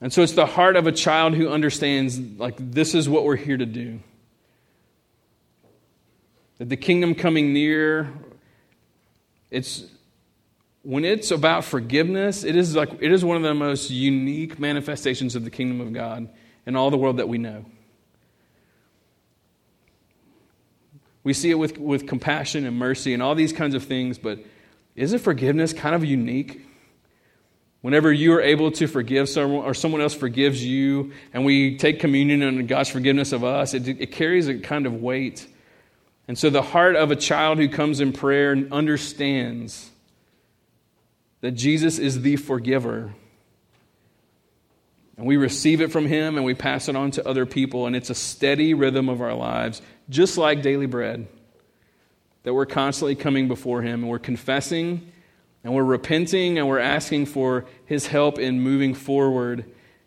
And 0.00 0.10
so 0.10 0.22
it's 0.22 0.32
the 0.32 0.46
heart 0.46 0.76
of 0.76 0.86
a 0.86 0.92
child 0.92 1.34
who 1.34 1.50
understands, 1.50 2.18
like, 2.18 2.54
this 2.58 2.94
is 2.94 3.10
what 3.10 3.24
we're 3.24 3.36
here 3.36 3.58
to 3.58 3.66
do. 3.66 4.00
That 6.62 6.68
the 6.68 6.76
kingdom 6.76 7.16
coming 7.16 7.52
near, 7.52 8.08
it's 9.50 9.82
when 10.84 11.04
it's 11.04 11.32
about 11.32 11.64
forgiveness, 11.64 12.44
it 12.44 12.54
is 12.54 12.76
like 12.76 12.98
it 13.00 13.10
is 13.10 13.24
one 13.24 13.36
of 13.36 13.42
the 13.42 13.52
most 13.52 13.90
unique 13.90 14.60
manifestations 14.60 15.34
of 15.34 15.42
the 15.42 15.50
kingdom 15.50 15.80
of 15.80 15.92
God 15.92 16.28
in 16.64 16.76
all 16.76 16.92
the 16.92 16.96
world 16.96 17.16
that 17.16 17.28
we 17.28 17.36
know. 17.36 17.64
We 21.24 21.32
see 21.32 21.50
it 21.50 21.56
with, 21.58 21.78
with 21.78 22.06
compassion 22.06 22.64
and 22.64 22.76
mercy 22.76 23.12
and 23.12 23.24
all 23.24 23.34
these 23.34 23.52
kinds 23.52 23.74
of 23.74 23.82
things, 23.82 24.18
but 24.18 24.38
isn't 24.94 25.18
forgiveness 25.18 25.72
kind 25.72 25.96
of 25.96 26.04
unique? 26.04 26.64
Whenever 27.80 28.12
you 28.12 28.34
are 28.34 28.40
able 28.40 28.70
to 28.70 28.86
forgive 28.86 29.28
someone 29.28 29.64
or 29.64 29.74
someone 29.74 30.00
else 30.00 30.14
forgives 30.14 30.64
you, 30.64 31.10
and 31.34 31.44
we 31.44 31.76
take 31.76 31.98
communion 31.98 32.40
and 32.40 32.68
God's 32.68 32.88
forgiveness 32.88 33.32
of 33.32 33.42
us, 33.42 33.74
it, 33.74 33.88
it 33.88 34.12
carries 34.12 34.46
a 34.46 34.60
kind 34.60 34.86
of 34.86 35.02
weight. 35.02 35.48
And 36.28 36.38
so 36.38 36.50
the 36.50 36.62
heart 36.62 36.96
of 36.96 37.10
a 37.10 37.16
child 37.16 37.58
who 37.58 37.68
comes 37.68 38.00
in 38.00 38.12
prayer 38.12 38.56
understands 38.70 39.90
that 41.40 41.52
Jesus 41.52 41.98
is 41.98 42.22
the 42.22 42.36
forgiver. 42.36 43.12
And 45.16 45.26
we 45.26 45.36
receive 45.36 45.80
it 45.80 45.92
from 45.92 46.06
him 46.06 46.36
and 46.36 46.44
we 46.44 46.54
pass 46.54 46.88
it 46.88 46.96
on 46.96 47.10
to 47.12 47.28
other 47.28 47.44
people, 47.44 47.86
and 47.86 47.94
it's 47.94 48.10
a 48.10 48.14
steady 48.14 48.72
rhythm 48.74 49.08
of 49.08 49.20
our 49.20 49.34
lives, 49.34 49.82
just 50.08 50.38
like 50.38 50.62
daily 50.62 50.86
bread, 50.86 51.26
that 52.44 52.54
we're 52.54 52.66
constantly 52.66 53.14
coming 53.14 53.48
before 53.48 53.82
him 53.82 54.02
and 54.02 54.08
we're 54.08 54.18
confessing 54.18 55.12
and 55.64 55.74
we're 55.74 55.84
repenting 55.84 56.58
and 56.58 56.68
we're 56.68 56.78
asking 56.78 57.26
for 57.26 57.66
his 57.84 58.06
help 58.06 58.38
in 58.38 58.60
moving 58.60 58.94
forward 58.94 59.64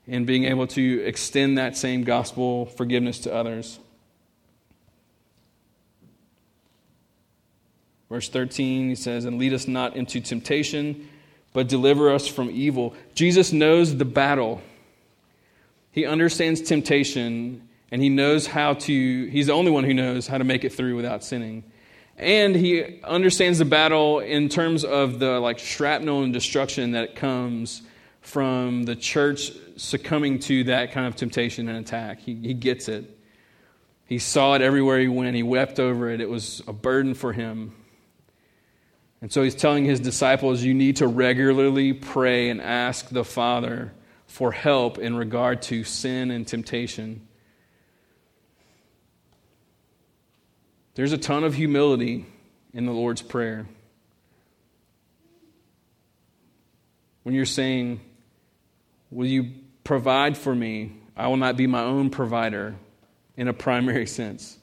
and 0.08 0.26
being 0.26 0.46
able 0.46 0.68
to 0.68 1.04
extend 1.06 1.58
that 1.58 1.78
same 1.78 2.04
gospel 2.04 2.66
forgiveness 2.66 3.20
to 3.20 3.34
others. 3.34 3.80
Verse 8.10 8.30
13, 8.30 8.90
he 8.90 8.96
says, 8.96 9.26
And 9.26 9.40
lead 9.40 9.54
us 9.54 9.68
not 9.68 9.96
into 9.96 10.22
temptation, 10.22 11.10
but 11.54 11.68
deliver 11.68 12.12
us 12.12 12.28
from 12.28 12.52
evil. 12.52 12.94
Jesus 13.16 13.52
knows 13.52 13.98
the 13.98 14.06
battle. 14.06 14.62
He 15.92 16.06
understands 16.06 16.62
temptation, 16.62 17.68
and 17.92 18.02
he 18.02 18.10
knows 18.10 18.46
how 18.46 18.74
to, 18.74 19.26
he's 19.28 19.48
the 19.48 19.54
only 19.54 19.72
one 19.72 19.84
who 19.84 19.94
knows 19.94 20.28
how 20.28 20.38
to 20.38 20.44
make 20.44 20.64
it 20.64 20.74
through 20.74 20.96
without 20.96 21.24
sinning. 21.24 21.64
And 22.18 22.56
he 22.56 23.02
understands 23.04 23.60
the 23.60 23.66
battle 23.66 24.20
in 24.20 24.50
terms 24.50 24.86
of 24.86 25.20
the 25.20 25.40
like 25.40 25.60
shrapnel 25.60 26.24
and 26.24 26.32
destruction 26.32 26.92
that 26.92 27.16
comes 27.16 27.82
from 28.22 28.84
the 28.84 28.96
church 28.96 29.52
succumbing 29.78 30.40
to 30.40 30.64
that 30.66 30.92
kind 30.92 31.08
of 31.08 31.16
temptation 31.16 31.68
and 31.68 31.78
attack. 31.78 32.20
He, 32.20 32.36
he 32.36 32.54
gets 32.54 32.88
it. 32.88 33.18
He 34.06 34.20
saw 34.20 34.54
it 34.54 34.62
everywhere 34.62 35.00
he 35.00 35.08
went. 35.08 35.36
He 35.36 35.44
wept 35.44 35.80
over 35.80 36.10
it. 36.10 36.22
It 36.22 36.30
was 36.30 36.62
a 36.68 36.74
burden 36.74 37.16
for 37.16 37.34
him 37.34 37.74
and 39.22 39.32
so 39.32 39.44
he's 39.44 39.56
telling 39.56 39.86
his 39.86 40.00
disciples 40.00 40.64
you 40.64 40.74
need 40.74 40.98
to 40.98 41.08
regularly 41.08 41.94
pray 41.94 42.50
and 42.50 42.62
ask 42.62 43.10
the 43.10 43.24
father 43.24 43.94
for 44.28 44.52
help 44.52 44.98
in 44.98 45.16
regard 45.16 45.62
to 45.64 45.84
sin 45.84 46.32
and 46.32 46.48
temptation 46.48 47.26
There's 50.96 51.12
a 51.12 51.18
ton 51.18 51.44
of 51.44 51.54
humility 51.54 52.26
in 52.74 52.86
the 52.86 52.94
Lord's 52.94 53.22
Prayer. 53.22 53.68
When 57.24 57.36
you're 57.36 57.46
saying, 57.46 58.00
Will 59.12 59.28
you 59.28 59.52
provide 59.84 60.38
for 60.38 60.56
me? 60.56 60.94
I 61.16 61.28
will 61.28 61.38
not 61.38 61.58
be 61.58 61.68
my 61.68 61.82
own 61.82 62.10
provider 62.10 62.76
in 63.36 63.50
a 63.50 63.54
primary 63.54 64.08
sense. 64.08 64.58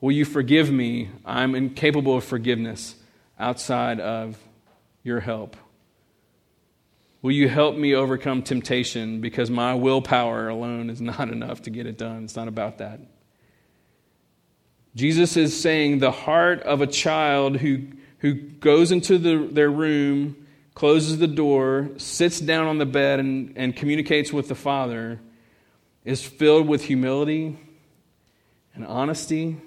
Will 0.00 0.12
you 0.12 0.24
forgive 0.24 0.70
me? 0.70 1.10
I'm 1.24 1.56
incapable 1.56 2.16
of 2.16 2.24
forgiveness 2.24 2.94
outside 3.38 4.00
of 4.00 4.38
your 5.02 5.20
help. 5.20 5.56
Will 7.20 7.32
you 7.32 7.48
help 7.48 7.76
me 7.76 7.94
overcome 7.94 8.42
temptation 8.42 9.20
because 9.20 9.50
my 9.50 9.74
willpower 9.74 10.48
alone 10.48 10.88
is 10.90 11.00
not 11.00 11.28
enough 11.28 11.62
to 11.62 11.70
get 11.70 11.86
it 11.86 11.98
done? 11.98 12.24
It's 12.24 12.36
not 12.36 12.48
about 12.48 12.78
that. 12.78 13.00
Jesus 14.94 15.36
is 15.36 15.58
saying 15.58 15.98
the 15.98 16.10
heart 16.10 16.62
of 16.62 16.80
a 16.80 16.86
child 16.86 17.56
who, 17.56 17.88
who 18.18 18.34
goes 18.34 18.92
into 18.92 19.18
the, 19.18 19.48
their 19.50 19.70
room, 19.70 20.46
closes 20.74 21.18
the 21.18 21.26
door, 21.26 21.90
sits 21.96 22.40
down 22.40 22.66
on 22.66 22.78
the 22.78 22.86
bed, 22.86 23.18
and, 23.18 23.52
and 23.56 23.74
communicates 23.74 24.32
with 24.32 24.48
the 24.48 24.54
Father 24.54 25.20
is 26.04 26.24
filled 26.24 26.66
with 26.66 26.84
humility 26.84 27.58
and 28.74 28.86
honesty 28.86 29.58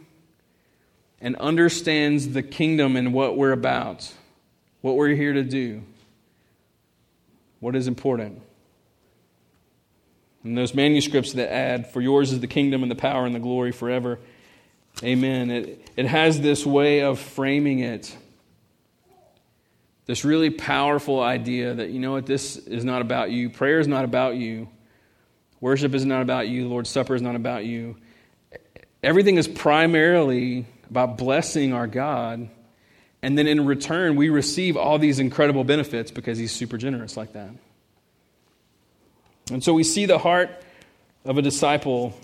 and 1.21 1.35
understands 1.35 2.29
the 2.29 2.41
kingdom 2.41 2.95
and 2.95 3.13
what 3.13 3.37
we're 3.37 3.51
about, 3.51 4.11
what 4.81 4.95
we're 4.95 5.09
here 5.09 5.33
to 5.33 5.43
do, 5.43 5.83
what 7.59 7.75
is 7.75 7.87
important. 7.87 8.41
And 10.43 10.57
those 10.57 10.73
manuscripts 10.73 11.33
that 11.33 11.53
add, 11.53 11.91
For 11.91 12.01
yours 12.01 12.31
is 12.31 12.39
the 12.39 12.47
kingdom 12.47 12.81
and 12.81 12.91
the 12.91 12.95
power 12.95 13.25
and 13.25 13.35
the 13.35 13.39
glory 13.39 13.71
forever. 13.71 14.19
Amen. 15.03 15.51
It, 15.51 15.89
it 15.95 16.07
has 16.07 16.41
this 16.41 16.65
way 16.65 17.01
of 17.01 17.19
framing 17.19 17.79
it. 17.79 18.15
This 20.07 20.25
really 20.25 20.49
powerful 20.49 21.21
idea 21.21 21.75
that, 21.75 21.91
you 21.91 21.99
know 21.99 22.13
what, 22.13 22.25
this 22.25 22.57
is 22.57 22.83
not 22.83 23.01
about 23.01 23.29
you. 23.29 23.51
Prayer 23.51 23.79
is 23.79 23.87
not 23.87 24.03
about 24.03 24.35
you. 24.35 24.67
Worship 25.61 25.93
is 25.93 26.03
not 26.05 26.23
about 26.23 26.47
you. 26.47 26.67
Lord's 26.67 26.89
Supper 26.89 27.13
is 27.13 27.21
not 27.21 27.35
about 27.35 27.65
you. 27.65 27.97
Everything 29.03 29.37
is 29.37 29.47
primarily 29.47 30.65
about 30.91 31.17
blessing 31.17 31.73
our 31.73 31.87
God 31.87 32.49
And 33.23 33.37
then 33.37 33.47
in 33.47 33.65
return, 33.65 34.15
we 34.15 34.29
receive 34.29 34.75
all 34.75 34.97
these 34.97 35.19
incredible 35.19 35.63
benefits 35.63 36.11
because 36.11 36.37
he's 36.37 36.51
super 36.51 36.77
generous 36.77 37.15
like 37.15 37.33
that. 37.33 37.51
And 39.51 39.63
so 39.63 39.73
we 39.73 39.83
see 39.83 40.05
the 40.05 40.17
heart 40.17 40.49
of 41.23 41.37
a 41.37 41.41
disciple. 41.41 42.17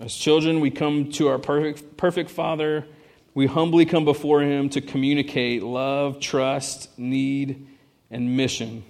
As 0.00 0.14
children, 0.14 0.60
we 0.60 0.70
come 0.70 1.10
to 1.12 1.28
our 1.28 1.38
perfect, 1.38 1.96
perfect 1.96 2.30
Father. 2.30 2.86
We 3.34 3.46
humbly 3.46 3.84
come 3.84 4.04
before 4.04 4.40
him 4.40 4.70
to 4.70 4.80
communicate 4.80 5.62
love, 5.62 6.18
trust, 6.18 6.98
need, 6.98 7.66
and 8.10 8.36
mission. 8.36 8.84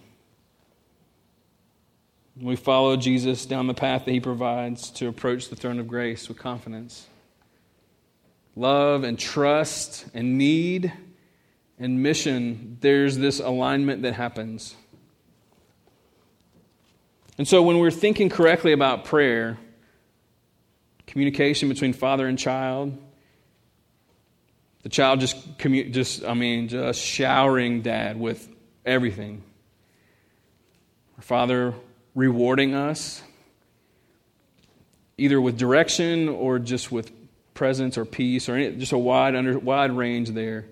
We 2.42 2.56
follow 2.56 2.96
Jesus 2.96 3.46
down 3.46 3.68
the 3.68 3.74
path 3.74 4.04
that 4.04 4.10
he 4.10 4.18
provides 4.18 4.90
to 4.92 5.06
approach 5.06 5.48
the 5.48 5.54
throne 5.54 5.78
of 5.78 5.86
grace 5.86 6.28
with 6.28 6.38
confidence. 6.38 7.06
Love 8.56 9.04
and 9.04 9.16
trust 9.16 10.06
and 10.12 10.38
need 10.38 10.92
and 11.78 12.02
mission, 12.02 12.78
there's 12.80 13.16
this 13.16 13.38
alignment 13.38 14.02
that 14.02 14.14
happens. 14.14 14.74
And 17.38 17.46
so 17.46 17.62
when 17.62 17.78
we're 17.78 17.92
thinking 17.92 18.28
correctly 18.28 18.72
about 18.72 19.04
prayer, 19.04 19.56
communication 21.06 21.68
between 21.68 21.92
father 21.92 22.26
and 22.26 22.36
child, 22.36 22.98
the 24.82 24.88
child 24.88 25.20
just, 25.20 25.58
commu- 25.58 25.92
just 25.92 26.24
I 26.24 26.34
mean, 26.34 26.66
just 26.66 27.00
showering 27.00 27.82
dad 27.82 28.18
with 28.18 28.48
everything. 28.84 29.44
Our 31.16 31.22
father 31.22 31.74
rewarding 32.14 32.74
us, 32.74 33.22
either 35.16 35.40
with 35.40 35.56
direction 35.56 36.28
or 36.28 36.58
just 36.58 36.92
with 36.92 37.10
presence 37.54 37.96
or 37.96 38.04
peace 38.04 38.48
or 38.48 38.56
any, 38.56 38.76
just 38.76 38.92
a 38.92 38.98
wide, 38.98 39.34
under, 39.34 39.58
wide 39.58 39.92
range 39.92 40.30
there. 40.30 40.66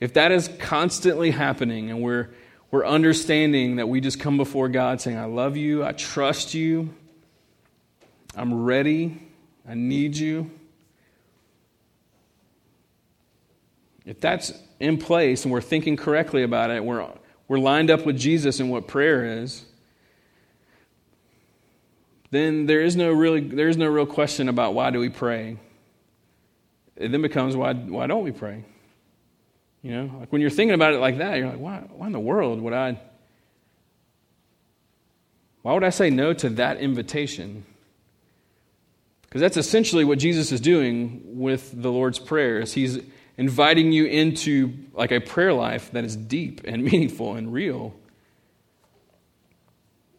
If 0.00 0.14
that 0.14 0.32
is 0.32 0.48
constantly 0.58 1.30
happening 1.30 1.90
and 1.90 2.02
we're, 2.02 2.28
we're 2.70 2.86
understanding 2.86 3.76
that 3.76 3.88
we 3.88 4.00
just 4.00 4.20
come 4.20 4.36
before 4.36 4.68
God 4.68 5.00
saying, 5.00 5.16
I 5.16 5.24
love 5.24 5.56
you, 5.56 5.84
I 5.84 5.92
trust 5.92 6.52
you, 6.52 6.94
I'm 8.34 8.64
ready, 8.64 9.22
I 9.68 9.74
need 9.74 10.16
you. 10.16 10.50
If 14.04 14.20
that's 14.20 14.52
in 14.78 14.98
place 14.98 15.44
and 15.44 15.52
we're 15.52 15.60
thinking 15.60 15.96
correctly 15.96 16.42
about 16.42 16.70
it, 16.70 16.84
we're, 16.84 17.08
we're 17.48 17.58
lined 17.58 17.90
up 17.90 18.04
with 18.04 18.18
Jesus 18.18 18.60
and 18.60 18.70
what 18.70 18.86
prayer 18.86 19.40
is, 19.40 19.64
then 22.30 22.66
there 22.66 22.80
is 22.80 22.96
no 22.96 23.12
really 23.12 23.40
there 23.40 23.68
is 23.68 23.76
no 23.76 23.86
real 23.86 24.06
question 24.06 24.48
about 24.48 24.74
why 24.74 24.90
do 24.90 24.98
we 24.98 25.08
pray. 25.08 25.58
It 26.96 27.12
then 27.12 27.22
becomes 27.22 27.56
why 27.56 27.74
why 27.74 28.06
don't 28.06 28.24
we 28.24 28.32
pray? 28.32 28.64
You 29.82 29.92
know, 29.92 30.18
like 30.18 30.32
when 30.32 30.40
you're 30.40 30.50
thinking 30.50 30.74
about 30.74 30.94
it 30.94 30.98
like 30.98 31.18
that, 31.18 31.38
you're 31.38 31.48
like, 31.48 31.58
why 31.58 31.84
why 31.94 32.06
in 32.06 32.12
the 32.12 32.20
world 32.20 32.60
would 32.60 32.72
I 32.72 32.98
why 35.62 35.74
would 35.74 35.84
I 35.84 35.90
say 35.90 36.10
no 36.10 36.32
to 36.32 36.48
that 36.50 36.78
invitation? 36.78 37.64
Because 39.22 39.40
that's 39.40 39.56
essentially 39.56 40.04
what 40.04 40.18
Jesus 40.18 40.52
is 40.52 40.60
doing 40.60 41.22
with 41.24 41.70
the 41.82 41.90
Lord's 41.90 42.18
Prayer. 42.18 42.60
Is 42.60 42.72
he's 42.72 43.00
inviting 43.36 43.92
you 43.92 44.06
into 44.06 44.72
like 44.92 45.12
a 45.12 45.20
prayer 45.20 45.52
life 45.52 45.90
that 45.92 46.04
is 46.04 46.16
deep 46.16 46.62
and 46.64 46.82
meaningful 46.90 47.34
and 47.34 47.52
real. 47.52 47.94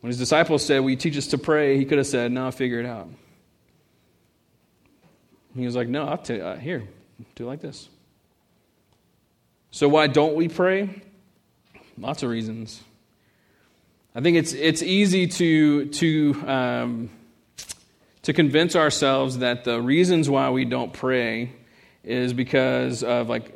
When 0.02 0.10
his 0.10 0.18
disciples 0.18 0.66
said, 0.66 0.80
Will 0.80 0.92
you 0.92 0.96
teach 0.96 1.18
us 1.18 1.28
to 1.28 1.38
pray? 1.38 1.78
He 1.78 1.86
could 1.86 1.98
have 1.98 2.08
said, 2.08 2.32
No, 2.32 2.52
figure 2.52 2.80
it 2.80 2.86
out. 2.86 3.10
He 5.56 5.66
was 5.66 5.76
like, 5.76 5.88
No, 5.88 6.08
I'll 6.08 6.18
tell 6.18 6.38
you, 6.38 6.44
uh, 6.44 6.58
here, 6.58 6.88
do 7.36 7.46
it 7.46 7.48
like 7.48 7.62
this. 7.62 7.90
So, 9.72 9.88
why 9.88 10.08
don't 10.08 10.36
we 10.36 10.48
pray? 10.48 11.02
Lots 11.98 12.24
of 12.24 12.30
reasons. 12.30 12.82
I 14.16 14.22
think 14.22 14.38
it's, 14.38 14.54
it's 14.54 14.82
easy 14.82 15.28
to, 15.28 15.86
to, 15.86 16.44
um, 16.48 17.10
to 18.24 18.34
convince 18.34 18.76
ourselves 18.76 19.40
that 19.40 19.64
the 19.64 19.80
reasons 19.82 20.30
why 20.30 20.50
we 20.50 20.66
don't 20.66 20.92
pray 20.92 21.52
is 22.04 22.34
because 22.34 23.04
of 23.04 23.30
like, 23.30 23.54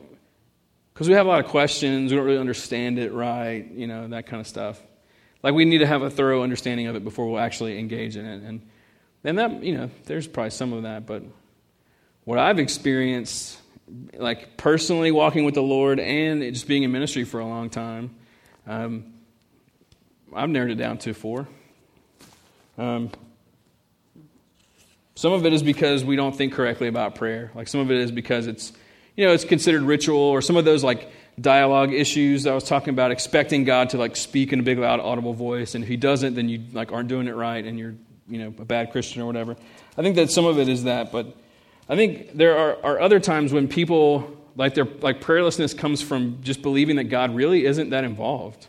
because 0.93 1.07
we 1.07 1.15
have 1.15 1.25
a 1.25 1.29
lot 1.29 1.43
of 1.43 1.49
questions, 1.49 2.11
we 2.11 2.17
don't 2.17 2.25
really 2.25 2.37
understand 2.37 2.99
it 2.99 3.11
right, 3.11 3.71
you 3.71 3.87
know, 3.87 4.07
that 4.09 4.27
kind 4.27 4.39
of 4.39 4.47
stuff. 4.47 4.79
Like 5.43 5.53
we 5.53 5.65
need 5.65 5.79
to 5.79 5.87
have 5.87 6.01
a 6.01 6.09
thorough 6.09 6.43
understanding 6.43 6.87
of 6.87 6.95
it 6.95 7.03
before 7.03 7.29
we'll 7.29 7.39
actually 7.39 7.79
engage 7.79 8.17
in 8.17 8.25
it. 8.25 8.43
And 8.43 8.61
and 9.23 9.37
that, 9.37 9.63
you 9.63 9.77
know, 9.77 9.89
there's 10.05 10.27
probably 10.27 10.49
some 10.49 10.73
of 10.73 10.83
that, 10.83 11.05
but 11.05 11.23
what 12.23 12.39
I've 12.39 12.59
experienced, 12.59 13.59
like 14.13 14.57
personally 14.57 15.11
walking 15.11 15.45
with 15.45 15.53
the 15.53 15.61
Lord 15.61 15.99
and 15.99 16.41
just 16.53 16.67
being 16.67 16.83
in 16.83 16.91
ministry 16.91 17.23
for 17.23 17.39
a 17.39 17.45
long 17.45 17.69
time, 17.69 18.15
um, 18.65 19.13
I've 20.33 20.49
narrowed 20.49 20.71
it 20.71 20.75
down 20.75 20.97
to 20.99 21.13
four. 21.13 21.47
Um, 22.77 23.11
some 25.15 25.33
of 25.33 25.45
it 25.45 25.53
is 25.53 25.61
because 25.61 26.03
we 26.03 26.15
don't 26.15 26.35
think 26.35 26.53
correctly 26.53 26.87
about 26.87 27.15
prayer. 27.15 27.51
Like 27.53 27.67
some 27.67 27.81
of 27.81 27.91
it 27.91 27.97
is 27.97 28.11
because 28.11 28.47
it's, 28.47 28.73
you 29.15 29.25
know, 29.25 29.33
it's 29.33 29.45
considered 29.45 29.83
ritual, 29.83 30.17
or 30.17 30.41
some 30.41 30.57
of 30.57 30.65
those 30.65 30.83
like 30.83 31.11
dialogue 31.41 31.93
issues 31.93 32.45
I 32.45 32.53
was 32.53 32.63
talking 32.63 32.89
about, 32.89 33.11
expecting 33.11 33.63
God 33.63 33.89
to 33.91 33.97
like 33.97 34.15
speak 34.15 34.53
in 34.53 34.59
a 34.59 34.63
big, 34.63 34.77
loud, 34.77 34.99
audible 34.99 35.33
voice, 35.33 35.75
and 35.75 35.83
if 35.83 35.87
He 35.87 35.97
doesn't, 35.97 36.35
then 36.35 36.49
you 36.49 36.63
like 36.71 36.91
aren't 36.91 37.09
doing 37.09 37.27
it 37.27 37.35
right, 37.35 37.63
and 37.63 37.77
you're 37.77 37.95
you 38.27 38.39
know 38.39 38.47
a 38.47 38.65
bad 38.65 38.91
Christian 38.91 39.21
or 39.21 39.25
whatever. 39.25 39.55
I 39.97 40.01
think 40.01 40.15
that 40.15 40.31
some 40.31 40.45
of 40.45 40.59
it 40.59 40.69
is 40.69 40.85
that, 40.85 41.11
but 41.11 41.35
I 41.89 41.95
think 41.95 42.35
there 42.35 42.57
are, 42.57 42.77
are 42.83 42.99
other 43.01 43.19
times 43.19 43.51
when 43.51 43.67
people 43.67 44.37
like 44.55 44.73
their 44.73 44.85
like 44.85 45.21
prayerlessness 45.21 45.77
comes 45.77 46.01
from 46.01 46.39
just 46.41 46.61
believing 46.61 46.97
that 46.97 47.05
God 47.05 47.35
really 47.35 47.65
isn't 47.65 47.89
that 47.89 48.03
involved. 48.03 48.67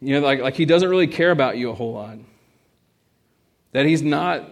You 0.00 0.14
know, 0.14 0.26
like 0.26 0.40
like 0.40 0.54
He 0.54 0.64
doesn't 0.64 0.88
really 0.88 1.08
care 1.08 1.30
about 1.30 1.56
you 1.56 1.70
a 1.70 1.74
whole 1.74 1.92
lot. 1.92 2.18
That 3.72 3.86
He's 3.86 4.02
not 4.02 4.48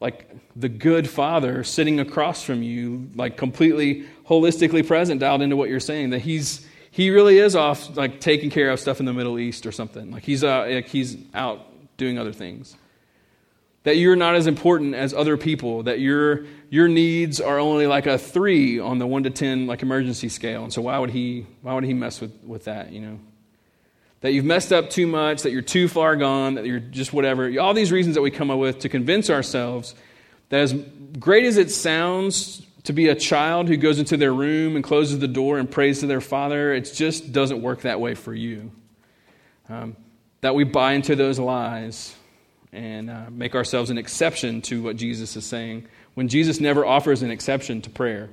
like 0.00 0.30
the 0.56 0.68
good 0.68 1.08
father 1.08 1.62
sitting 1.62 2.00
across 2.00 2.42
from 2.42 2.62
you, 2.62 3.08
like 3.14 3.36
completely 3.36 4.06
holistically 4.30 4.86
present, 4.86 5.20
dialed 5.20 5.42
into 5.42 5.56
what 5.56 5.68
you're 5.68 5.80
saying. 5.80 6.10
That 6.10 6.20
he's 6.20 6.66
he 6.92 7.10
really 7.10 7.38
is 7.38 7.56
off, 7.56 7.96
like 7.96 8.20
taking 8.20 8.50
care 8.50 8.70
of 8.70 8.80
stuff 8.80 9.00
in 9.00 9.06
the 9.06 9.12
Middle 9.12 9.38
East 9.38 9.66
or 9.66 9.72
something. 9.72 10.10
Like 10.10 10.22
he's 10.22 10.44
uh, 10.44 10.66
like 10.70 10.88
he's 10.88 11.16
out 11.34 11.66
doing 11.96 12.18
other 12.18 12.32
things. 12.32 12.76
That 13.82 13.96
you're 13.96 14.16
not 14.16 14.34
as 14.34 14.46
important 14.46 14.94
as 14.94 15.12
other 15.12 15.36
people. 15.36 15.82
That 15.82 16.00
your 16.00 16.46
your 16.68 16.88
needs 16.88 17.40
are 17.40 17.58
only 17.58 17.86
like 17.86 18.06
a 18.06 18.16
three 18.16 18.78
on 18.78 18.98
the 18.98 19.06
one 19.06 19.24
to 19.24 19.30
ten 19.30 19.66
like 19.66 19.82
emergency 19.82 20.28
scale. 20.28 20.62
And 20.62 20.72
so 20.72 20.82
why 20.82 20.98
would 20.98 21.10
he 21.10 21.46
why 21.62 21.74
would 21.74 21.84
he 21.84 21.94
mess 21.94 22.20
with 22.20 22.32
with 22.44 22.64
that? 22.64 22.92
You 22.92 23.00
know 23.00 23.18
that 24.20 24.32
you've 24.32 24.44
messed 24.44 24.72
up 24.72 24.90
too 24.90 25.06
much, 25.06 25.42
that 25.42 25.50
you're 25.50 25.62
too 25.62 25.88
far 25.88 26.14
gone, 26.14 26.54
that 26.54 26.66
you're 26.66 26.78
just 26.78 27.12
whatever. 27.12 27.58
All 27.58 27.72
these 27.72 27.90
reasons 27.90 28.16
that 28.16 28.22
we 28.22 28.30
come 28.30 28.50
up 28.50 28.58
with 28.58 28.80
to 28.80 28.88
convince 28.88 29.30
ourselves 29.30 29.94
that 30.50 30.60
as 30.60 30.74
great 31.18 31.46
as 31.46 31.56
it 31.56 31.70
sounds 31.70 32.60
to 32.84 32.92
be 32.92 33.08
a 33.08 33.14
child 33.14 33.68
who 33.68 33.76
goes 33.76 33.98
into 33.98 34.16
their 34.16 34.32
room 34.32 34.76
and 34.76 34.84
closes 34.84 35.18
the 35.18 35.28
door 35.28 35.58
and 35.58 35.70
prays 35.70 36.00
to 36.00 36.06
their 36.06 36.20
father, 36.20 36.72
it 36.72 36.90
just 36.94 37.32
doesn't 37.32 37.60
work 37.60 37.82
that 37.82 38.00
way 38.00 38.14
for 38.14 38.34
you. 38.34 38.70
Um, 39.68 39.96
that 40.40 40.54
we 40.54 40.64
buy 40.64 40.92
into 40.92 41.14
those 41.14 41.38
lies 41.38 42.14
and 42.72 43.10
uh, 43.10 43.26
make 43.30 43.54
ourselves 43.54 43.90
an 43.90 43.98
exception 43.98 44.62
to 44.62 44.82
what 44.82 44.96
Jesus 44.96 45.36
is 45.36 45.44
saying 45.44 45.86
when 46.14 46.28
Jesus 46.28 46.60
never 46.60 46.84
offers 46.84 47.22
an 47.22 47.30
exception 47.30 47.82
to 47.82 47.90
prayer. 47.90 48.30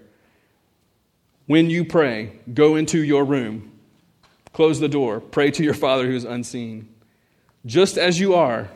When 1.46 1.70
you 1.70 1.86
pray, 1.86 2.40
go 2.54 2.76
into 2.76 3.04
your 3.04 3.24
room 3.24 3.78
Close 4.58 4.80
the 4.80 4.90
door. 4.90 5.20
Pray 5.20 5.52
to 5.52 5.64
your 5.64 5.76
Father 5.76 6.08
who 6.08 6.16
is 6.16 6.24
unseen. 6.24 6.90
Just 7.68 7.96
as 7.96 8.20
you 8.20 8.34
are. 8.34 8.68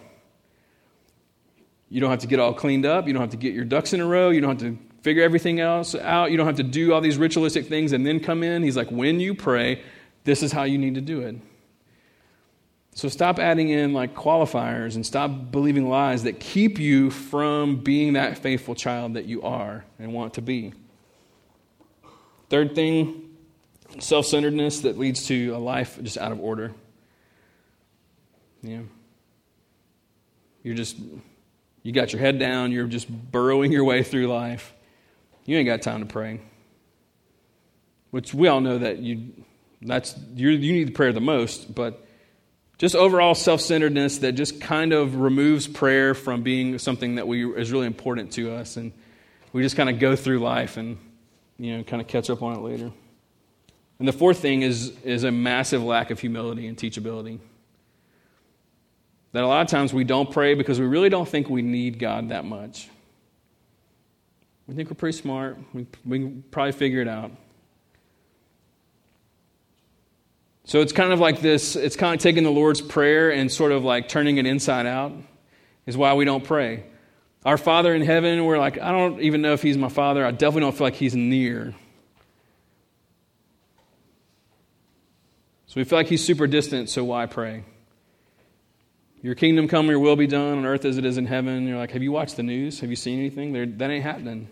You 1.89 1.99
don't 1.99 2.11
have 2.11 2.19
to 2.19 2.27
get 2.27 2.39
all 2.39 2.53
cleaned 2.53 2.85
up. 2.85 3.07
You 3.07 3.13
don't 3.13 3.21
have 3.23 3.31
to 3.31 3.37
get 3.37 3.55
your 3.55 3.65
ducks 3.65 3.91
in 3.91 3.99
a 3.99 4.05
row. 4.05 4.29
You 4.29 4.41
don't 4.41 4.61
have 4.61 4.71
to 4.71 4.77
figure 5.01 5.23
everything 5.23 5.59
else 5.59 5.95
out. 5.95 6.31
You 6.31 6.37
don't 6.37 6.45
have 6.45 6.57
to 6.57 6.63
do 6.63 6.93
all 6.93 7.01
these 7.01 7.17
ritualistic 7.17 7.67
things 7.67 7.91
and 7.91 8.05
then 8.05 8.19
come 8.19 8.43
in. 8.43 8.63
He's 8.63 8.77
like, 8.77 8.89
when 8.89 9.19
you 9.19 9.35
pray, 9.35 9.81
this 10.23 10.43
is 10.43 10.51
how 10.51 10.63
you 10.63 10.77
need 10.77 10.95
to 10.95 11.01
do 11.01 11.21
it. 11.21 11.35
So 12.93 13.07
stop 13.07 13.39
adding 13.39 13.69
in 13.69 13.93
like 13.93 14.15
qualifiers 14.15 14.95
and 14.95 15.05
stop 15.05 15.51
believing 15.51 15.87
lies 15.87 16.23
that 16.23 16.39
keep 16.39 16.77
you 16.77 17.09
from 17.09 17.77
being 17.77 18.13
that 18.13 18.37
faithful 18.37 18.75
child 18.75 19.13
that 19.13 19.25
you 19.25 19.41
are 19.43 19.85
and 19.97 20.13
want 20.13 20.35
to 20.35 20.41
be. 20.41 20.73
Third 22.49 22.75
thing, 22.75 23.29
self 23.99 24.25
centeredness 24.25 24.81
that 24.81 24.99
leads 24.99 25.25
to 25.27 25.51
a 25.51 25.57
life 25.57 25.97
just 26.03 26.17
out 26.17 26.33
of 26.33 26.41
order. 26.41 26.73
Yeah. 28.61 28.81
You're 30.63 30.75
just, 30.75 30.97
you 31.81 31.93
got 31.93 32.11
your 32.11 32.19
head 32.19 32.39
down, 32.39 32.71
you're 32.71 32.87
just 32.87 33.09
burrowing 33.09 33.71
your 33.71 33.85
way 33.85 34.03
through 34.03 34.27
life. 34.27 34.73
You 35.45 35.57
ain't 35.57 35.65
got 35.65 35.81
time 35.81 36.01
to 36.01 36.05
pray. 36.05 36.41
Which 38.11 38.33
we 38.33 38.47
all 38.47 38.61
know 38.61 38.77
that 38.77 38.99
you, 38.99 39.33
that's, 39.81 40.15
you 40.35 40.57
need 40.57 40.93
prayer 40.95 41.13
the 41.13 41.21
most, 41.21 41.73
but 41.73 42.05
just 42.77 42.95
overall 42.95 43.35
self 43.35 43.61
centeredness 43.61 44.19
that 44.19 44.33
just 44.33 44.59
kind 44.59 44.91
of 44.91 45.15
removes 45.15 45.67
prayer 45.67 46.13
from 46.13 46.41
being 46.41 46.77
something 46.79 47.15
that 47.15 47.27
we, 47.27 47.45
is 47.53 47.71
really 47.71 47.87
important 47.87 48.31
to 48.33 48.53
us. 48.53 48.75
And 48.75 48.91
we 49.53 49.61
just 49.61 49.75
kind 49.75 49.89
of 49.89 49.99
go 49.99 50.15
through 50.15 50.39
life 50.39 50.77
and 50.77 50.97
you 51.57 51.77
know, 51.77 51.83
kind 51.83 52.01
of 52.01 52.07
catch 52.07 52.29
up 52.29 52.41
on 52.41 52.55
it 52.57 52.61
later. 52.61 52.91
And 53.99 54.07
the 54.07 54.13
fourth 54.13 54.39
thing 54.39 54.63
is, 54.63 54.89
is 55.03 55.23
a 55.23 55.31
massive 55.31 55.83
lack 55.83 56.09
of 56.09 56.19
humility 56.19 56.65
and 56.65 56.75
teachability. 56.75 57.37
That 59.33 59.43
a 59.43 59.47
lot 59.47 59.61
of 59.61 59.67
times 59.67 59.93
we 59.93 60.03
don't 60.03 60.31
pray 60.31 60.55
because 60.55 60.79
we 60.79 60.87
really 60.87 61.09
don't 61.09 61.29
think 61.29 61.49
we 61.49 61.61
need 61.61 61.99
God 61.99 62.29
that 62.29 62.43
much. 62.43 62.89
We 64.67 64.75
think 64.75 64.89
we're 64.89 64.95
pretty 64.95 65.17
smart. 65.17 65.57
We, 65.73 65.85
we 66.05 66.19
can 66.19 66.43
probably 66.51 66.71
figure 66.71 67.01
it 67.01 67.07
out. 67.07 67.31
So 70.63 70.79
it's 70.79 70.93
kind 70.93 71.11
of 71.11 71.19
like 71.19 71.41
this 71.41 71.75
it's 71.75 71.95
kind 71.95 72.15
of 72.15 72.21
taking 72.21 72.43
the 72.43 72.51
Lord's 72.51 72.81
Prayer 72.81 73.31
and 73.31 73.51
sort 73.51 73.71
of 73.71 73.83
like 73.83 74.07
turning 74.07 74.37
it 74.37 74.45
inside 74.45 74.85
out, 74.85 75.11
is 75.85 75.97
why 75.97 76.13
we 76.13 76.23
don't 76.23 76.43
pray. 76.43 76.85
Our 77.43 77.57
Father 77.57 77.93
in 77.93 78.03
heaven, 78.03 78.45
we're 78.45 78.59
like, 78.59 78.79
I 78.79 78.91
don't 78.91 79.19
even 79.21 79.41
know 79.41 79.53
if 79.53 79.61
He's 79.61 79.77
my 79.77 79.89
Father. 79.89 80.25
I 80.25 80.31
definitely 80.31 80.61
don't 80.61 80.77
feel 80.77 80.87
like 80.87 80.93
He's 80.93 81.15
near. 81.15 81.73
So 85.65 85.73
we 85.75 85.83
feel 85.83 85.97
like 85.97 86.07
He's 86.07 86.23
super 86.23 86.45
distant, 86.45 86.89
so 86.89 87.03
why 87.03 87.25
pray? 87.25 87.65
Your 89.21 89.35
kingdom 89.35 89.67
come, 89.67 89.87
your 89.87 89.99
will 89.99 90.15
be 90.15 90.27
done 90.27 90.59
on 90.59 90.65
earth 90.65 90.83
as 90.83 90.97
it 90.97 91.05
is 91.05 91.17
in 91.17 91.27
heaven. 91.27 91.67
You're 91.67 91.77
like, 91.77 91.91
have 91.91 92.01
you 92.01 92.11
watched 92.11 92.37
the 92.37 92.43
news? 92.43 92.79
Have 92.79 92.89
you 92.89 92.95
seen 92.95 93.19
anything? 93.19 93.53
They're, 93.53 93.67
that 93.67 93.89
ain't 93.91 94.03
happening. 94.03 94.47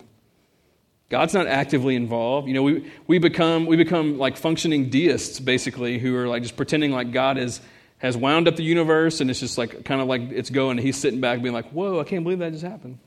God's 1.09 1.33
not 1.33 1.47
actively 1.47 1.95
involved. 1.95 2.47
You 2.47 2.53
know, 2.53 2.61
we, 2.61 2.91
we, 3.07 3.17
become, 3.17 3.65
we 3.65 3.77
become 3.77 4.19
like 4.19 4.37
functioning 4.37 4.91
deists, 4.91 5.39
basically, 5.39 5.97
who 5.97 6.15
are 6.15 6.27
like 6.27 6.43
just 6.43 6.55
pretending 6.55 6.91
like 6.91 7.11
God 7.11 7.39
is, 7.39 7.61
has 7.97 8.15
wound 8.15 8.47
up 8.47 8.57
the 8.57 8.63
universe 8.63 9.19
and 9.19 9.31
it's 9.31 9.39
just 9.39 9.57
like 9.57 9.85
kind 9.85 10.01
of 10.01 10.07
like 10.07 10.21
it's 10.21 10.51
going. 10.51 10.77
And 10.77 10.85
he's 10.85 10.97
sitting 10.97 11.19
back 11.19 11.41
being 11.41 11.53
like, 11.53 11.71
whoa, 11.71 11.99
I 11.99 12.03
can't 12.03 12.23
believe 12.23 12.39
that 12.39 12.51
just 12.51 12.63
happened. 12.63 12.99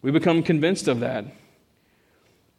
We 0.00 0.12
become 0.12 0.44
convinced 0.44 0.86
of 0.86 1.00
that. 1.00 1.24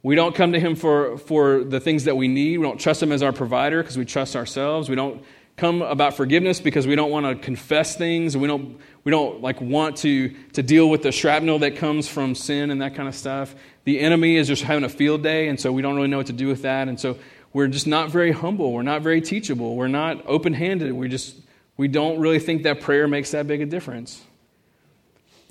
We 0.03 0.15
don't 0.15 0.35
come 0.35 0.51
to 0.51 0.59
him 0.59 0.75
for, 0.75 1.17
for 1.17 1.63
the 1.63 1.79
things 1.79 2.03
that 2.03 2.17
we 2.17 2.27
need. 2.27 2.57
We 2.57 2.65
don't 2.65 2.79
trust 2.79 3.01
him 3.01 3.13
as 3.13 3.23
our 3.23 3.31
provider 3.31 3.81
because 3.81 3.97
we 3.97 4.03
trust 4.03 4.35
ourselves. 4.35 4.89
We 4.89 4.95
don't 4.95 5.23
come 5.57 5.81
about 5.81 6.15
forgiveness 6.15 6.61
because 6.61 6.87
we 6.87 6.95
don't 6.95 7.11
want 7.11 7.25
to 7.25 7.35
confess 7.35 7.95
things. 7.95 8.37
We 8.37 8.47
don't, 8.47 8.79
we 9.03 9.11
don't 9.11 9.41
like 9.41 9.59
want 9.59 9.97
to, 9.97 10.29
to 10.53 10.63
deal 10.63 10.89
with 10.89 11.03
the 11.03 11.11
shrapnel 11.11 11.59
that 11.59 11.75
comes 11.75 12.07
from 12.07 12.35
sin 12.35 12.71
and 12.71 12.81
that 12.81 12.95
kind 12.95 13.09
of 13.09 13.15
stuff. 13.15 13.55
The 13.83 13.99
enemy 13.99 14.37
is 14.37 14.47
just 14.47 14.63
having 14.63 14.83
a 14.83 14.89
field 14.89 15.23
day, 15.23 15.47
and 15.47 15.59
so 15.59 15.71
we 15.71 15.81
don't 15.81 15.95
really 15.95 16.07
know 16.07 16.17
what 16.17 16.27
to 16.27 16.33
do 16.33 16.47
with 16.47 16.61
that. 16.61 16.87
And 16.87 16.99
so 16.99 17.17
we're 17.53 17.67
just 17.67 17.87
not 17.87 18.09
very 18.09 18.31
humble. 18.31 18.71
We're 18.71 18.83
not 18.83 19.01
very 19.01 19.19
teachable. 19.19 19.75
We're 19.75 19.87
not 19.87 20.23
open 20.27 20.53
handed. 20.53 20.93
We 20.93 21.09
just 21.09 21.35
we 21.77 21.87
don't 21.87 22.19
really 22.19 22.39
think 22.39 22.63
that 22.63 22.81
prayer 22.81 23.07
makes 23.07 23.31
that 23.31 23.47
big 23.47 23.61
a 23.61 23.65
difference. 23.65 24.21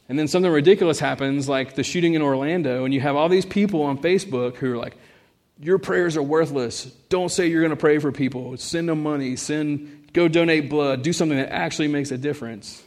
And 0.08 0.18
then 0.18 0.28
something 0.28 0.50
ridiculous 0.50 1.00
happens, 1.00 1.48
like 1.48 1.74
the 1.74 1.82
shooting 1.82 2.14
in 2.14 2.22
Orlando, 2.22 2.84
and 2.84 2.92
you 2.92 3.00
have 3.00 3.16
all 3.16 3.28
these 3.28 3.46
people 3.46 3.82
on 3.82 3.98
Facebook 3.98 4.56
who 4.56 4.72
are 4.72 4.76
like, 4.76 4.96
Your 5.60 5.78
prayers 5.78 6.16
are 6.16 6.22
worthless. 6.22 6.84
Don't 7.08 7.30
say 7.30 7.46
you're 7.46 7.62
going 7.62 7.70
to 7.70 7.76
pray 7.76 7.98
for 7.98 8.12
people. 8.12 8.56
Send 8.56 8.88
them 8.88 9.02
money. 9.02 9.36
Send 9.36 9.95
go 10.16 10.28
donate 10.28 10.70
blood, 10.70 11.02
do 11.02 11.12
something 11.12 11.36
that 11.36 11.52
actually 11.52 11.88
makes 11.88 12.10
a 12.10 12.16
difference. 12.16 12.82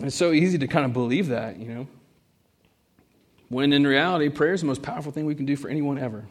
It's 0.00 0.14
so 0.14 0.30
easy 0.30 0.58
to 0.58 0.68
kind 0.68 0.84
of 0.84 0.92
believe 0.92 1.28
that, 1.28 1.58
you 1.58 1.66
know. 1.66 1.88
When 3.48 3.72
in 3.72 3.84
reality, 3.84 4.28
prayer 4.28 4.54
is 4.54 4.60
the 4.60 4.68
most 4.68 4.82
powerful 4.82 5.10
thing 5.10 5.26
we 5.26 5.34
can 5.34 5.44
do 5.44 5.56
for 5.56 5.68
anyone 5.68 5.98
ever. 5.98 6.24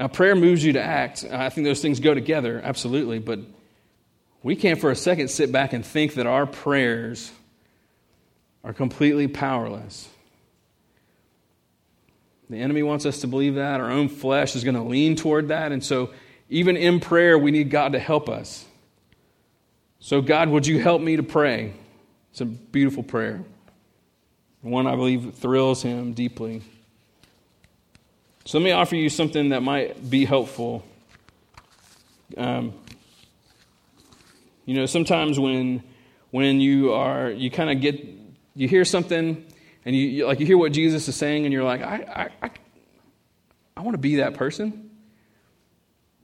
Now, 0.00 0.08
prayer 0.08 0.34
moves 0.34 0.64
you 0.64 0.72
to 0.72 0.82
act. 0.82 1.24
I 1.30 1.48
think 1.48 1.64
those 1.64 1.80
things 1.80 2.00
go 2.00 2.12
together, 2.12 2.60
absolutely, 2.62 3.20
but 3.20 3.38
we 4.42 4.56
can't 4.56 4.80
for 4.80 4.90
a 4.90 4.96
second 4.96 5.28
sit 5.28 5.52
back 5.52 5.72
and 5.72 5.86
think 5.86 6.14
that 6.14 6.26
our 6.26 6.44
prayers 6.44 7.30
are 8.64 8.72
completely 8.72 9.28
powerless. 9.28 10.08
The 12.50 12.58
enemy 12.58 12.82
wants 12.82 13.06
us 13.06 13.20
to 13.20 13.28
believe 13.28 13.56
that. 13.56 13.80
Our 13.80 13.90
own 13.90 14.08
flesh 14.08 14.56
is 14.56 14.64
going 14.64 14.74
to 14.74 14.82
lean 14.82 15.14
toward 15.14 15.48
that. 15.48 15.70
And 15.70 15.84
so 15.84 16.10
even 16.48 16.76
in 16.76 17.00
prayer, 17.00 17.38
we 17.38 17.50
need 17.50 17.70
God 17.70 17.92
to 17.92 17.98
help 17.98 18.28
us. 18.28 18.64
So, 20.00 20.20
God, 20.22 20.48
would 20.48 20.66
you 20.66 20.80
help 20.80 21.02
me 21.02 21.16
to 21.16 21.22
pray? 21.22 21.72
It's 22.30 22.40
a 22.40 22.46
beautiful 22.46 23.02
prayer. 23.02 23.42
One 24.62 24.86
I 24.86 24.96
believe 24.96 25.34
thrills 25.34 25.82
him 25.82 26.14
deeply. 26.14 26.62
So, 28.44 28.58
let 28.58 28.64
me 28.64 28.70
offer 28.70 28.96
you 28.96 29.08
something 29.08 29.50
that 29.50 29.62
might 29.62 30.08
be 30.08 30.24
helpful. 30.24 30.84
Um, 32.36 32.72
you 34.64 34.74
know, 34.74 34.86
sometimes 34.86 35.38
when 35.38 35.82
when 36.30 36.60
you 36.60 36.92
are 36.92 37.30
you 37.30 37.50
kind 37.50 37.70
of 37.70 37.80
get 37.80 38.06
you 38.54 38.68
hear 38.68 38.84
something 38.84 39.44
and 39.84 39.96
you 39.96 40.26
like 40.26 40.40
you 40.40 40.46
hear 40.46 40.58
what 40.58 40.72
Jesus 40.72 41.08
is 41.08 41.16
saying 41.16 41.44
and 41.44 41.52
you're 41.52 41.64
like 41.64 41.80
I 41.80 42.30
I 42.42 42.46
I, 42.46 42.50
I 43.78 43.80
want 43.80 43.94
to 43.94 43.98
be 43.98 44.16
that 44.16 44.34
person. 44.34 44.87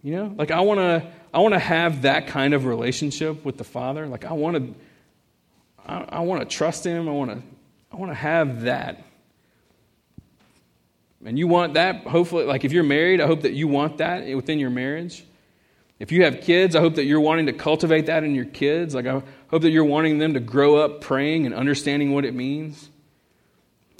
You 0.05 0.13
know, 0.13 0.35
like 0.37 0.51
I 0.51 0.61
want 0.61 0.81
to 0.81 1.11
I 1.33 1.39
want 1.39 1.55
to 1.55 1.59
have 1.59 2.03
that 2.03 2.27
kind 2.27 2.53
of 2.53 2.67
relationship 2.67 3.43
with 3.43 3.57
the 3.57 3.65
Father. 3.65 4.07
Like 4.07 4.27
I 4.27 4.35
want 4.35 4.57
to 4.57 4.75
I, 5.87 6.05
I 6.11 6.21
want 6.21 6.43
to 6.43 6.57
trust 6.57 6.85
him. 6.85 7.09
I 7.09 7.13
want 7.13 7.31
to 7.31 7.43
I 7.91 7.97
want 7.97 8.11
to 8.11 8.15
have 8.15 8.63
that. 8.63 9.03
And 11.25 11.39
you 11.39 11.49
want 11.49 11.75
that 11.75 12.07
hopefully 12.07 12.45
like 12.45 12.67
if 12.67 12.73
you're 12.73 12.85
married, 12.85 13.23
I 13.23 13.27
hope 13.27 13.41
that 13.43 13.55
you 13.55 13.67
want 13.67 13.97
that 13.97 14.27
within 14.37 14.59
your 14.59 14.69
marriage. 14.69 15.25
If 15.99 16.13
you 16.13 16.25
have 16.25 16.43
kids, 16.43 16.77
I 16.77 16.81
hope 16.81 16.97
that 16.97 17.05
you're 17.05 17.21
wanting 17.21 17.47
to 17.47 17.55
cultivate 17.55 18.05
that 18.07 18.25
in 18.25 18.35
your 18.35 18.45
kids. 18.45 18.95
Like 18.95 19.07
I 19.07 19.23
hope 19.49 19.63
that 19.63 19.71
you're 19.71 19.85
wanting 19.87 20.19
them 20.19 20.35
to 20.35 20.41
grow 20.41 20.77
up 20.77 21.01
praying 21.01 21.47
and 21.47 21.55
understanding 21.55 22.13
what 22.13 22.27
it 22.27 22.35
means. 22.35 22.91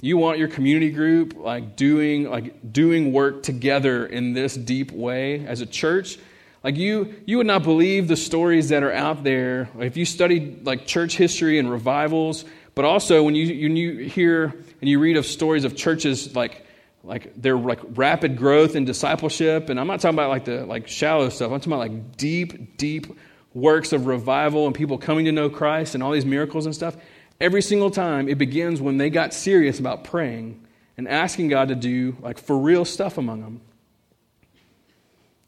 You 0.05 0.17
want 0.17 0.37
your 0.37 0.49
community 0.49 0.91
group 0.91 1.35
like 1.35 1.75
doing 1.75 2.29
like 2.29 2.71
doing 2.71 3.11
work 3.11 3.41
together 3.41 4.05
in 4.05 4.33
this 4.33 4.53
deep 4.53 4.91
way 4.91 5.43
as 5.47 5.61
a 5.61 5.65
church. 5.65 6.19
Like 6.63 6.75
you 6.75 7.15
you 7.25 7.37
would 7.37 7.47
not 7.47 7.63
believe 7.63 8.07
the 8.07 8.15
stories 8.15 8.69
that 8.69 8.83
are 8.83 8.93
out 8.93 9.23
there. 9.23 9.67
If 9.79 9.97
you 9.97 10.05
studied 10.05 10.63
like 10.63 10.85
church 10.85 11.17
history 11.17 11.57
and 11.57 11.71
revivals, 11.71 12.45
but 12.75 12.85
also 12.85 13.23
when 13.23 13.33
you 13.33 13.45
you 13.45 13.97
hear 14.07 14.53
and 14.79 14.87
you 14.87 14.99
read 14.99 15.17
of 15.17 15.25
stories 15.25 15.63
of 15.63 15.75
churches 15.75 16.35
like 16.35 16.63
like 17.03 17.33
their 17.41 17.57
like 17.57 17.79
rapid 17.95 18.37
growth 18.37 18.75
and 18.75 18.85
discipleship 18.85 19.69
and 19.69 19.79
i'm 19.79 19.87
not 19.87 20.01
talking 20.01 20.15
about 20.15 20.29
like 20.29 20.45
the 20.45 20.67
like 20.67 20.87
shallow 20.87 21.29
stuff. 21.29 21.51
I'm 21.51 21.59
talking 21.59 21.73
about 21.73 21.79
like 21.79 22.15
deep 22.15 22.77
deep 22.77 23.07
works 23.55 23.91
of 23.91 24.05
revival 24.05 24.67
and 24.67 24.75
people 24.75 24.99
coming 24.99 25.25
to 25.25 25.31
know 25.31 25.49
christ 25.49 25.95
and 25.95 26.03
all 26.03 26.11
these 26.11 26.25
miracles 26.25 26.67
and 26.67 26.75
stuff 26.75 26.95
Every 27.39 27.61
single 27.61 27.91
time, 27.91 28.29
it 28.29 28.37
begins 28.37 28.81
when 28.81 28.97
they 28.97 29.09
got 29.09 29.33
serious 29.33 29.79
about 29.79 30.03
praying 30.05 30.65
and 30.97 31.07
asking 31.07 31.49
God 31.49 31.67
to 31.67 31.75
do, 31.75 32.15
like, 32.21 32.37
for 32.37 32.57
real 32.57 32.85
stuff 32.85 33.17
among 33.17 33.41
them. 33.41 33.61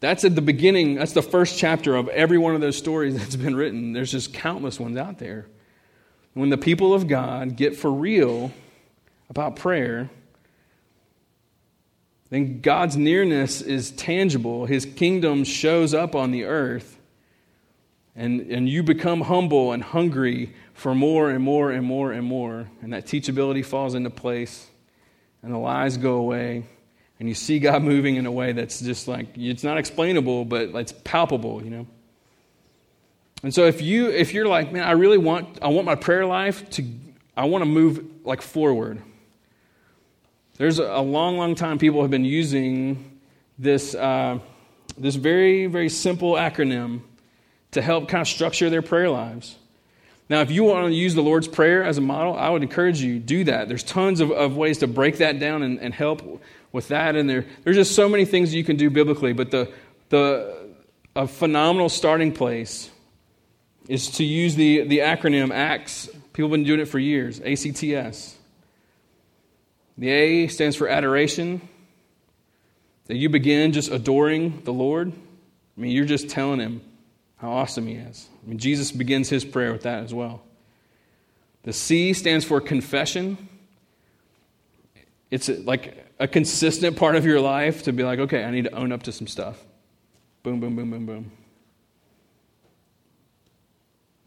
That's 0.00 0.24
at 0.24 0.34
the 0.34 0.42
beginning, 0.42 0.94
that's 0.94 1.12
the 1.12 1.22
first 1.22 1.58
chapter 1.58 1.96
of 1.96 2.08
every 2.08 2.38
one 2.38 2.54
of 2.54 2.60
those 2.60 2.76
stories 2.76 3.16
that's 3.18 3.36
been 3.36 3.56
written. 3.56 3.92
There's 3.92 4.12
just 4.12 4.34
countless 4.34 4.78
ones 4.78 4.96
out 4.96 5.18
there. 5.18 5.46
When 6.34 6.50
the 6.50 6.58
people 6.58 6.94
of 6.94 7.08
God 7.08 7.56
get 7.56 7.74
for 7.74 7.90
real 7.90 8.52
about 9.30 9.56
prayer, 9.56 10.10
then 12.30 12.60
God's 12.60 12.96
nearness 12.96 13.62
is 13.62 13.90
tangible. 13.90 14.66
His 14.66 14.84
kingdom 14.84 15.44
shows 15.44 15.94
up 15.94 16.14
on 16.14 16.30
the 16.30 16.44
earth, 16.44 16.98
and, 18.14 18.42
and 18.42 18.68
you 18.68 18.82
become 18.82 19.22
humble 19.22 19.72
and 19.72 19.82
hungry 19.82 20.54
for 20.78 20.94
more 20.94 21.28
and 21.30 21.42
more 21.42 21.72
and 21.72 21.84
more 21.84 22.12
and 22.12 22.24
more. 22.24 22.68
And 22.82 22.92
that 22.92 23.04
teachability 23.04 23.64
falls 23.64 23.96
into 23.96 24.10
place, 24.10 24.68
and 25.42 25.52
the 25.52 25.58
lies 25.58 25.96
go 25.96 26.14
away, 26.14 26.64
and 27.18 27.28
you 27.28 27.34
see 27.34 27.58
God 27.58 27.82
moving 27.82 28.14
in 28.14 28.26
a 28.26 28.30
way 28.30 28.52
that's 28.52 28.80
just 28.80 29.08
like, 29.08 29.36
it's 29.36 29.64
not 29.64 29.76
explainable, 29.76 30.44
but 30.44 30.68
it's 30.76 30.92
palpable, 31.02 31.64
you 31.64 31.70
know? 31.70 31.86
And 33.42 33.52
so 33.52 33.66
if 33.66 33.82
you 33.82 34.10
if 34.10 34.34
you're 34.34 34.46
like, 34.46 34.72
man, 34.72 34.82
I 34.82 34.92
really 34.92 35.18
want 35.18 35.58
I 35.62 35.68
want 35.68 35.84
my 35.84 35.94
prayer 35.94 36.26
life 36.26 36.68
to 36.70 36.84
I 37.36 37.44
want 37.44 37.62
to 37.62 37.70
move 37.70 38.04
like 38.24 38.42
forward. 38.42 39.00
There's 40.56 40.80
a 40.80 41.00
long, 41.00 41.36
long 41.38 41.54
time 41.54 41.78
people 41.78 42.02
have 42.02 42.10
been 42.10 42.24
using 42.24 43.20
this 43.58 43.94
uh, 43.94 44.38
this 44.96 45.14
very, 45.14 45.66
very 45.66 45.88
simple 45.88 46.32
acronym 46.32 47.02
to 47.72 47.82
help 47.82 48.08
kind 48.08 48.22
of 48.22 48.28
structure 48.28 48.70
their 48.70 48.82
prayer 48.82 49.10
lives. 49.10 49.57
Now, 50.28 50.42
if 50.42 50.50
you 50.50 50.64
want 50.64 50.86
to 50.86 50.92
use 50.92 51.14
the 51.14 51.22
Lord's 51.22 51.48
Prayer 51.48 51.82
as 51.82 51.96
a 51.96 52.02
model, 52.02 52.36
I 52.36 52.50
would 52.50 52.62
encourage 52.62 53.00
you 53.00 53.18
do 53.18 53.44
that. 53.44 53.68
There's 53.68 53.82
tons 53.82 54.20
of, 54.20 54.30
of 54.30 54.56
ways 54.56 54.78
to 54.78 54.86
break 54.86 55.18
that 55.18 55.38
down 55.38 55.62
and, 55.62 55.80
and 55.80 55.94
help 55.94 56.42
with 56.70 56.88
that. 56.88 57.16
And 57.16 57.28
there, 57.28 57.46
there's 57.64 57.76
just 57.76 57.94
so 57.94 58.08
many 58.08 58.26
things 58.26 58.54
you 58.54 58.64
can 58.64 58.76
do 58.76 58.90
biblically. 58.90 59.32
But 59.32 59.50
the, 59.50 59.72
the, 60.10 60.68
a 61.16 61.26
phenomenal 61.26 61.88
starting 61.88 62.32
place 62.32 62.90
is 63.88 64.10
to 64.12 64.24
use 64.24 64.54
the, 64.54 64.86
the 64.86 64.98
acronym 64.98 65.50
ACTS. 65.50 66.08
People 66.34 66.50
have 66.50 66.52
been 66.52 66.64
doing 66.64 66.80
it 66.80 66.88
for 66.88 66.98
years 66.98 67.40
ACTS. 67.40 68.36
The 69.96 70.10
A 70.10 70.46
stands 70.48 70.76
for 70.76 70.88
adoration, 70.88 71.66
that 73.06 73.16
you 73.16 73.28
begin 73.30 73.72
just 73.72 73.90
adoring 73.90 74.60
the 74.62 74.72
Lord. 74.72 75.10
I 75.10 75.80
mean, 75.80 75.90
you're 75.90 76.04
just 76.04 76.28
telling 76.28 76.60
Him, 76.60 76.82
how 77.38 77.50
awesome 77.50 77.86
he 77.86 77.94
is. 77.94 78.28
I 78.44 78.48
mean, 78.48 78.58
Jesus 78.58 78.92
begins 78.92 79.28
his 79.28 79.44
prayer 79.44 79.72
with 79.72 79.82
that 79.82 80.04
as 80.04 80.12
well. 80.12 80.42
The 81.62 81.72
C 81.72 82.12
stands 82.12 82.44
for 82.44 82.60
confession. 82.60 83.48
it's 85.30 85.48
like 85.48 86.04
a 86.18 86.26
consistent 86.26 86.96
part 86.96 87.14
of 87.14 87.24
your 87.24 87.40
life 87.40 87.84
to 87.84 87.92
be 87.92 88.02
like, 88.02 88.18
okay, 88.18 88.44
I 88.44 88.50
need 88.50 88.64
to 88.64 88.74
own 88.74 88.92
up 88.92 89.04
to 89.04 89.12
some 89.12 89.26
stuff. 89.26 89.62
Boom, 90.42 90.60
boom, 90.60 90.74
boom, 90.74 90.90
boom, 90.90 91.06
boom. 91.06 91.32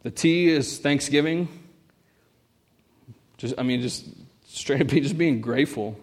The 0.03 0.11
T 0.11 0.49
is 0.49 0.77
Thanksgiving. 0.79 1.47
Just, 3.37 3.55
I 3.57 3.63
mean, 3.63 3.81
just 3.81 4.05
straight 4.47 4.81
up, 4.81 4.87
just 4.89 5.17
being 5.17 5.41
grateful 5.41 5.99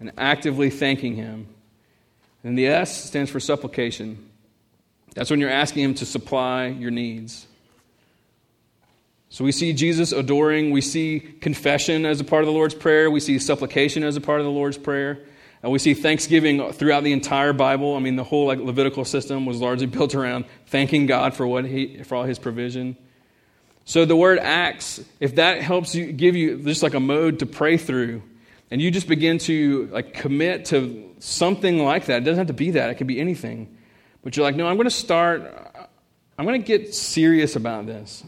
and 0.00 0.12
actively 0.16 0.70
thanking 0.70 1.16
Him. 1.16 1.48
And 2.42 2.58
the 2.58 2.66
S 2.66 3.04
stands 3.04 3.30
for 3.30 3.40
supplication. 3.40 4.30
That's 5.14 5.30
when 5.30 5.40
you're 5.40 5.50
asking 5.50 5.84
Him 5.84 5.94
to 5.94 6.06
supply 6.06 6.66
your 6.66 6.90
needs. 6.90 7.46
So 9.28 9.44
we 9.44 9.52
see 9.52 9.72
Jesus 9.72 10.12
adoring. 10.12 10.70
We 10.70 10.80
see 10.80 11.18
confession 11.18 12.06
as 12.06 12.20
a 12.20 12.24
part 12.24 12.42
of 12.42 12.46
the 12.46 12.52
Lord's 12.52 12.74
Prayer. 12.74 13.10
We 13.10 13.20
see 13.20 13.38
supplication 13.38 14.04
as 14.04 14.16
a 14.16 14.20
part 14.20 14.40
of 14.40 14.46
the 14.46 14.52
Lord's 14.52 14.78
Prayer. 14.78 15.24
And 15.62 15.72
we 15.72 15.78
see 15.78 15.94
thanksgiving 15.94 16.72
throughout 16.72 17.04
the 17.04 17.12
entire 17.12 17.52
Bible. 17.52 17.96
I 17.96 17.98
mean, 17.98 18.16
the 18.16 18.22
whole 18.22 18.46
like, 18.46 18.58
Levitical 18.58 19.04
system 19.04 19.46
was 19.46 19.60
largely 19.60 19.86
built 19.98 20.14
around 20.14 20.44
thanking 20.66 21.06
God 21.06 21.34
for 21.34 21.46
what 21.46 21.64
he, 21.64 22.02
for 22.04 22.16
all 22.16 22.24
His 22.24 22.38
provision. 22.38 22.96
So 23.86 24.04
the 24.04 24.16
word 24.16 24.38
acts, 24.38 25.02
if 25.20 25.34
that 25.34 25.60
helps 25.60 25.94
you 25.94 26.12
give 26.12 26.36
you 26.36 26.58
just 26.58 26.82
like 26.82 26.94
a 26.94 27.00
mode 27.00 27.40
to 27.40 27.46
pray 27.46 27.76
through, 27.76 28.22
and 28.70 28.80
you 28.80 28.90
just 28.90 29.08
begin 29.08 29.38
to 29.38 29.88
like 29.92 30.14
commit 30.14 30.66
to 30.66 31.14
something 31.18 31.78
like 31.78 32.06
that. 32.06 32.22
It 32.22 32.24
doesn't 32.24 32.38
have 32.38 32.46
to 32.48 32.52
be 32.52 32.72
that. 32.72 32.90
It 32.90 32.94
could 32.94 33.06
be 33.06 33.20
anything. 33.20 33.76
But 34.24 34.36
you're 34.36 34.44
like, 34.44 34.56
no, 34.56 34.66
I'm 34.66 34.76
going 34.76 34.88
to 34.88 34.90
start. 34.90 35.42
I'm 36.38 36.46
going 36.46 36.60
to 36.60 36.66
get 36.66 36.94
serious 36.94 37.54
about 37.54 37.86
this. 37.86 38.24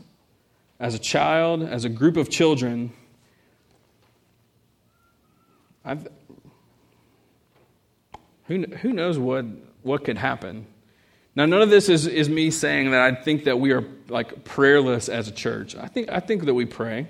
As 0.78 0.94
a 0.94 0.98
child, 0.98 1.62
as 1.62 1.86
a 1.86 1.88
group 1.88 2.18
of 2.18 2.28
children, 2.28 2.92
I've, 5.86 6.06
who, 8.44 8.62
who 8.64 8.92
knows 8.92 9.18
what, 9.18 9.46
what 9.82 10.04
could 10.04 10.18
happen? 10.18 10.66
Now, 11.34 11.46
none 11.46 11.62
of 11.62 11.70
this 11.70 11.88
is, 11.88 12.06
is 12.06 12.28
me 12.28 12.50
saying 12.50 12.90
that 12.90 13.00
I 13.00 13.14
think 13.14 13.44
that 13.44 13.58
we 13.58 13.72
are 13.72 13.84
like 14.08 14.44
prayerless 14.44 15.08
as 15.08 15.28
a 15.28 15.32
church. 15.32 15.74
I 15.76 15.86
think, 15.86 16.10
I 16.10 16.20
think 16.20 16.44
that 16.44 16.54
we 16.54 16.66
pray. 16.66 17.08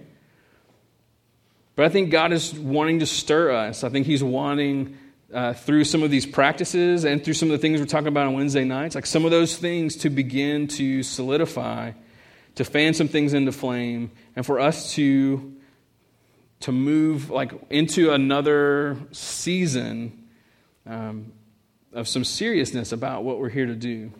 But 1.74 1.86
I 1.86 1.88
think 1.88 2.10
God 2.10 2.32
is 2.32 2.54
wanting 2.54 3.00
to 3.00 3.06
stir 3.06 3.50
us. 3.50 3.82
I 3.82 3.88
think 3.88 4.06
He's 4.06 4.22
wanting 4.22 4.96
uh, 5.32 5.52
through 5.52 5.84
some 5.84 6.02
of 6.02 6.10
these 6.10 6.26
practices 6.26 7.04
and 7.04 7.24
through 7.24 7.34
some 7.34 7.50
of 7.50 7.52
the 7.52 7.58
things 7.58 7.80
we're 7.80 7.86
talking 7.86 8.08
about 8.08 8.26
on 8.26 8.34
Wednesday 8.34 8.64
nights, 8.64 8.94
like 8.94 9.06
some 9.06 9.24
of 9.24 9.30
those 9.30 9.56
things 9.56 9.96
to 9.96 10.10
begin 10.10 10.68
to 10.68 11.02
solidify, 11.02 11.92
to 12.54 12.64
fan 12.64 12.94
some 12.94 13.08
things 13.08 13.34
into 13.34 13.52
flame, 13.52 14.10
and 14.34 14.46
for 14.46 14.60
us 14.60 14.94
to 14.94 15.52
to 16.58 16.72
move 16.72 17.28
like 17.28 17.52
into 17.68 18.12
another 18.12 18.96
season 19.12 20.26
um, 20.86 21.32
of 21.92 22.08
some 22.08 22.24
seriousness 22.24 22.92
about 22.92 23.24
what 23.24 23.38
we're 23.38 23.50
here 23.50 23.66
to 23.66 23.74
do. 23.74 24.10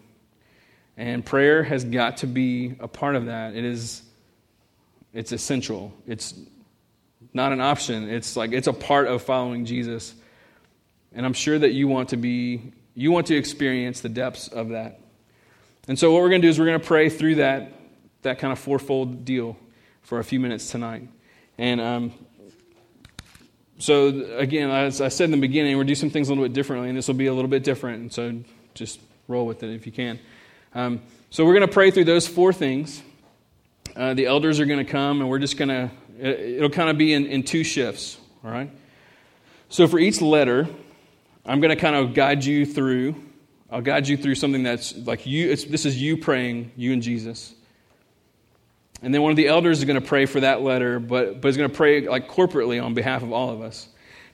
And 0.99 1.25
prayer 1.25 1.63
has 1.63 1.85
got 1.85 2.19
to 2.19 2.27
be 2.27 2.75
a 2.81 2.89
part 2.89 3.17
of 3.17 3.27
that. 3.27 3.55
It 3.55 3.65
is 3.65 4.03
it's 5.15 5.33
essential. 5.33 5.95
It's 6.07 6.35
not 7.33 7.53
an 7.53 7.61
option. 7.61 8.11
It's 8.11 8.37
like 8.37 8.53
it's 8.53 8.67
a 8.67 8.73
part 8.73 9.09
of 9.09 9.23
following 9.23 9.65
Jesus. 9.65 10.15
And 11.17 11.25
I'm 11.25 11.33
sure 11.33 11.59
that 11.59 11.73
you 11.73 11.89
want 11.89 12.11
to 12.11 12.19
be, 12.19 12.75
you 12.95 13.11
want 13.11 13.27
to 13.29 13.37
experience 13.37 14.03
the 14.03 14.11
depths 14.11 14.49
of 14.49 14.69
that. 14.69 15.01
And 15.89 15.99
so 15.99 16.13
what 16.13 16.21
we're 16.21 16.29
going 16.29 16.43
to 16.43 16.47
do 16.47 16.51
is 16.51 16.59
we're 16.59 16.67
going 16.67 16.79
to 16.79 16.87
pray 16.87 17.09
through 17.09 17.37
that, 17.37 17.73
that 18.21 18.39
kind 18.39 18.53
of 18.53 18.59
fourfold 18.59 19.25
deal 19.25 19.57
for 20.03 20.19
a 20.19 20.25
few 20.25 20.39
minutes 20.39 20.71
tonight. 20.71 21.09
And 21.57 21.81
um, 21.81 22.13
so 23.79 24.09
again, 24.37 24.71
as 24.71 25.01
I 25.01 25.09
said 25.09 25.25
in 25.25 25.31
the 25.31 25.37
beginning, 25.39 25.79
we'll 25.79 25.87
do 25.87 25.95
some 25.95 26.11
things 26.11 26.29
a 26.29 26.33
little 26.33 26.45
bit 26.45 26.53
differently, 26.53 26.91
and 26.91 26.99
this 26.99 27.09
will 27.09 27.15
be 27.15 27.27
a 27.27 27.35
little 27.35 27.51
bit 27.51 27.65
different. 27.65 28.03
And 28.03 28.13
so 28.13 28.39
just 28.75 29.01
roll 29.27 29.47
with 29.47 29.63
it 29.63 29.75
if 29.75 29.87
you 29.87 29.93
can. 29.93 30.19
Um, 30.75 31.01
so 31.31 31.47
we're 31.47 31.55
going 31.55 31.67
to 31.67 31.73
pray 31.73 31.91
through 31.91 32.05
those 32.05 32.29
four 32.29 32.53
things. 32.53 33.03
Uh, 33.97 34.13
the 34.13 34.27
elders 34.27 34.61
are 34.61 34.67
going 34.67 34.85
to 34.85 34.93
come, 34.93 35.23
and 35.23 35.31
we're 35.31 35.39
just 35.39 35.57
going 35.57 35.71
to, 35.71 35.91
it'll 36.21 36.69
kind 36.69 36.91
of 36.91 36.99
be 36.99 37.15
in, 37.15 37.25
in 37.25 37.43
two 37.43 37.65
shifts, 37.65 38.19
all 38.45 38.51
right? 38.51 38.71
So 39.71 39.89
for 39.89 39.99
each 39.99 40.21
letter, 40.21 40.69
I'm 41.47 41.61
going 41.61 41.75
to 41.75 41.81
kind 41.81 41.95
of 41.95 42.13
guide 42.13 42.45
you 42.45 42.67
through. 42.67 43.15
I'll 43.71 43.81
guide 43.81 44.09
you 44.09 44.17
through 44.17 44.35
something 44.35 44.65
that's 44.65 44.97
like 44.97 45.27
you, 45.27 45.55
this 45.55 45.87
is 45.87 46.01
you 46.01 46.17
praying, 46.17 46.73
you 46.77 46.93
and 46.93 47.03
Jesus. 47.03 47.55
And 49.03 49.15
then 49.15 49.23
one 49.23 49.31
of 49.31 49.37
the 49.37 49.47
elders 49.47 49.79
is 49.79 49.85
going 49.85 50.01
to 50.01 50.07
pray 50.07 50.27
for 50.27 50.41
that 50.41 50.63
letter, 50.63 50.99
but, 50.99 51.41
but 51.41 51.49
is 51.49 51.57
going 51.57 51.71
to 51.71 51.77
pray 51.77 52.09
like 52.09 52.29
corporately 52.29 52.83
on 52.83 52.95
behalf 52.95 53.23
of 53.23 53.33
all 53.33 53.51
of 53.51 53.61
us. 53.61 53.89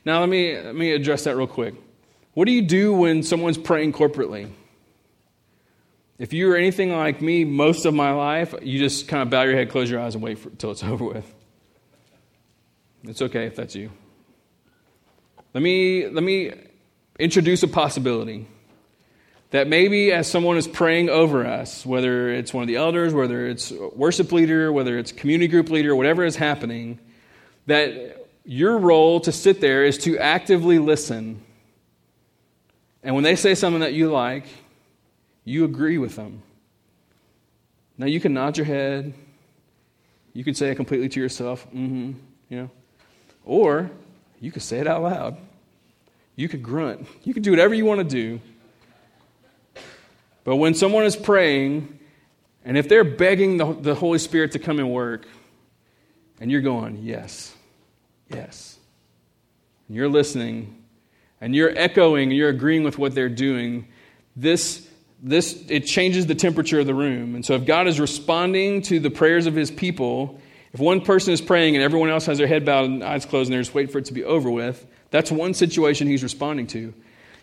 Now, 0.05 0.21
let 0.21 0.29
me, 0.29 0.59
let 0.59 0.75
me 0.75 0.93
address 0.93 1.25
that 1.25 1.37
real 1.37 1.47
quick. 1.47 1.75
What 2.35 2.47
do 2.47 2.53
you 2.53 2.63
do 2.63 2.95
when 2.95 3.23
someone's 3.23 3.59
praying 3.59 3.93
corporately? 3.93 4.51
If 6.19 6.33
you're 6.33 6.57
anything 6.57 6.93
like 6.93 7.21
me 7.21 7.45
most 7.45 7.85
of 7.85 7.95
my 7.95 8.13
life, 8.13 8.55
you 8.63 8.79
just 8.79 9.09
kind 9.09 9.23
of 9.23 9.31
bow 9.31 9.43
your 9.43 9.55
head, 9.55 9.71
close 9.71 9.91
your 9.91 10.01
eyes, 10.01 10.15
and 10.15 10.23
wait 10.23 10.43
until 10.45 10.71
it's 10.71 10.83
over 10.85 11.05
with. 11.05 11.35
It's 13.05 13.21
okay 13.21 13.47
if 13.47 13.57
that's 13.57 13.75
you. 13.75 13.91
Let 15.53 15.63
me, 15.63 16.09
let 16.09 16.23
me 16.23 16.53
introduce 17.19 17.63
a 17.63 17.69
possibility 17.69 18.47
that 19.51 19.69
maybe 19.69 20.13
as 20.13 20.31
someone 20.31 20.57
is 20.57 20.67
praying 20.67 21.11
over 21.11 21.47
us, 21.47 21.85
whether 21.85 22.31
it's 22.31 22.55
one 22.55 22.63
of 22.63 22.69
the 22.69 22.77
elders, 22.77 23.13
whether 23.13 23.47
it's 23.47 23.71
worship 23.71 24.33
leader, 24.33 24.73
whether 24.73 24.99
it's 24.99 25.13
community 25.13 25.47
group 25.47 25.69
leader, 25.69 25.95
whatever 25.95 26.25
is 26.25 26.37
happening, 26.37 26.99
that 27.67 28.27
your 28.45 28.79
role 28.79 29.21
to 29.21 29.31
sit 29.31 29.61
there 29.61 29.85
is 29.85 29.99
to 29.99 30.19
actively 30.19 30.79
listen. 30.79 31.43
And 33.03 33.15
when 33.15 33.25
they 33.25 33.37
say 33.37 33.55
something 33.55 33.81
that 33.81 33.93
you 33.93 34.11
like, 34.11 34.47
you 35.45 35.65
agree 35.65 35.99
with 35.99 36.17
them. 36.17 36.43
Now 37.99 38.07
you 38.07 38.21
can 38.21 38.33
nod 38.33 38.57
your 38.57 38.67
head. 38.67 39.13
You 40.33 40.45
can 40.45 40.55
say 40.55 40.71
it 40.71 40.77
completely 40.77 41.11
to 41.11 41.21
yourself, 41.21 41.67
mm-hmm, 41.69 42.13
you 42.49 42.57
know. 42.57 42.71
Or 43.45 43.91
you 44.41 44.51
could 44.51 44.63
say 44.63 44.79
it 44.79 44.87
out 44.87 45.03
loud. 45.03 45.37
You 46.37 46.49
could 46.49 46.63
grunt. 46.63 47.07
You 47.25 47.35
could 47.35 47.43
do 47.43 47.51
whatever 47.51 47.75
you 47.75 47.85
want 47.85 47.99
to 47.99 48.05
do. 48.05 48.41
But 50.45 50.57
when 50.57 50.75
someone 50.75 51.05
is 51.05 51.15
praying, 51.15 51.99
and 52.65 52.77
if 52.77 52.89
they're 52.89 53.05
begging 53.05 53.59
the, 53.59 53.73
the 53.73 53.95
Holy 53.95 54.19
Spirit 54.19 54.53
to 54.53 54.59
come 54.59 54.79
and 54.79 54.91
work, 54.91 55.27
and 56.41 56.51
you're 56.51 56.61
going, 56.61 56.99
yes, 57.03 57.55
yes, 58.29 58.79
and 59.87 59.97
you're 59.97 60.09
listening, 60.09 60.83
and 61.41 61.55
you're 61.55 61.77
echoing, 61.77 62.31
and 62.31 62.37
you're 62.37 62.49
agreeing 62.49 62.83
with 62.83 62.99
what 62.99 63.15
they're 63.15 63.29
doing, 63.29 63.89
this 64.35 64.89
this 65.25 65.65
it 65.69 65.87
changes 65.87 66.27
the 66.27 66.35
temperature 66.35 66.81
of 66.81 66.87
the 66.87 66.95
room. 66.95 67.37
And 67.37 67.47
so 67.47 67.55
if 67.55 67.65
God 67.65 67.87
is 67.87 68.01
responding 68.01 68.83
to 68.83 68.99
the 68.99 69.11
prayers 69.11 69.47
of 69.47 69.55
his 69.55 69.71
people, 69.71 70.41
if 70.73 70.81
one 70.81 71.03
person 71.03 71.33
is 71.33 71.41
praying 71.41 71.77
and 71.77 71.85
everyone 71.85 72.09
else 72.09 72.27
has 72.27 72.39
their 72.39 72.47
head 72.47 72.65
bowed 72.65 72.87
and 72.87 73.05
eyes 73.05 73.27
closed 73.27 73.49
and 73.49 73.55
they're 73.55 73.61
just 73.61 73.75
waiting 73.75 73.93
for 73.93 73.99
it 73.99 74.07
to 74.07 74.15
be 74.15 74.25
over 74.25 74.51
with, 74.51 74.87
that's 75.11 75.31
one 75.31 75.55
situation 75.55 76.07
he's 76.07 76.23
responding 76.23 76.67
to. 76.69 76.95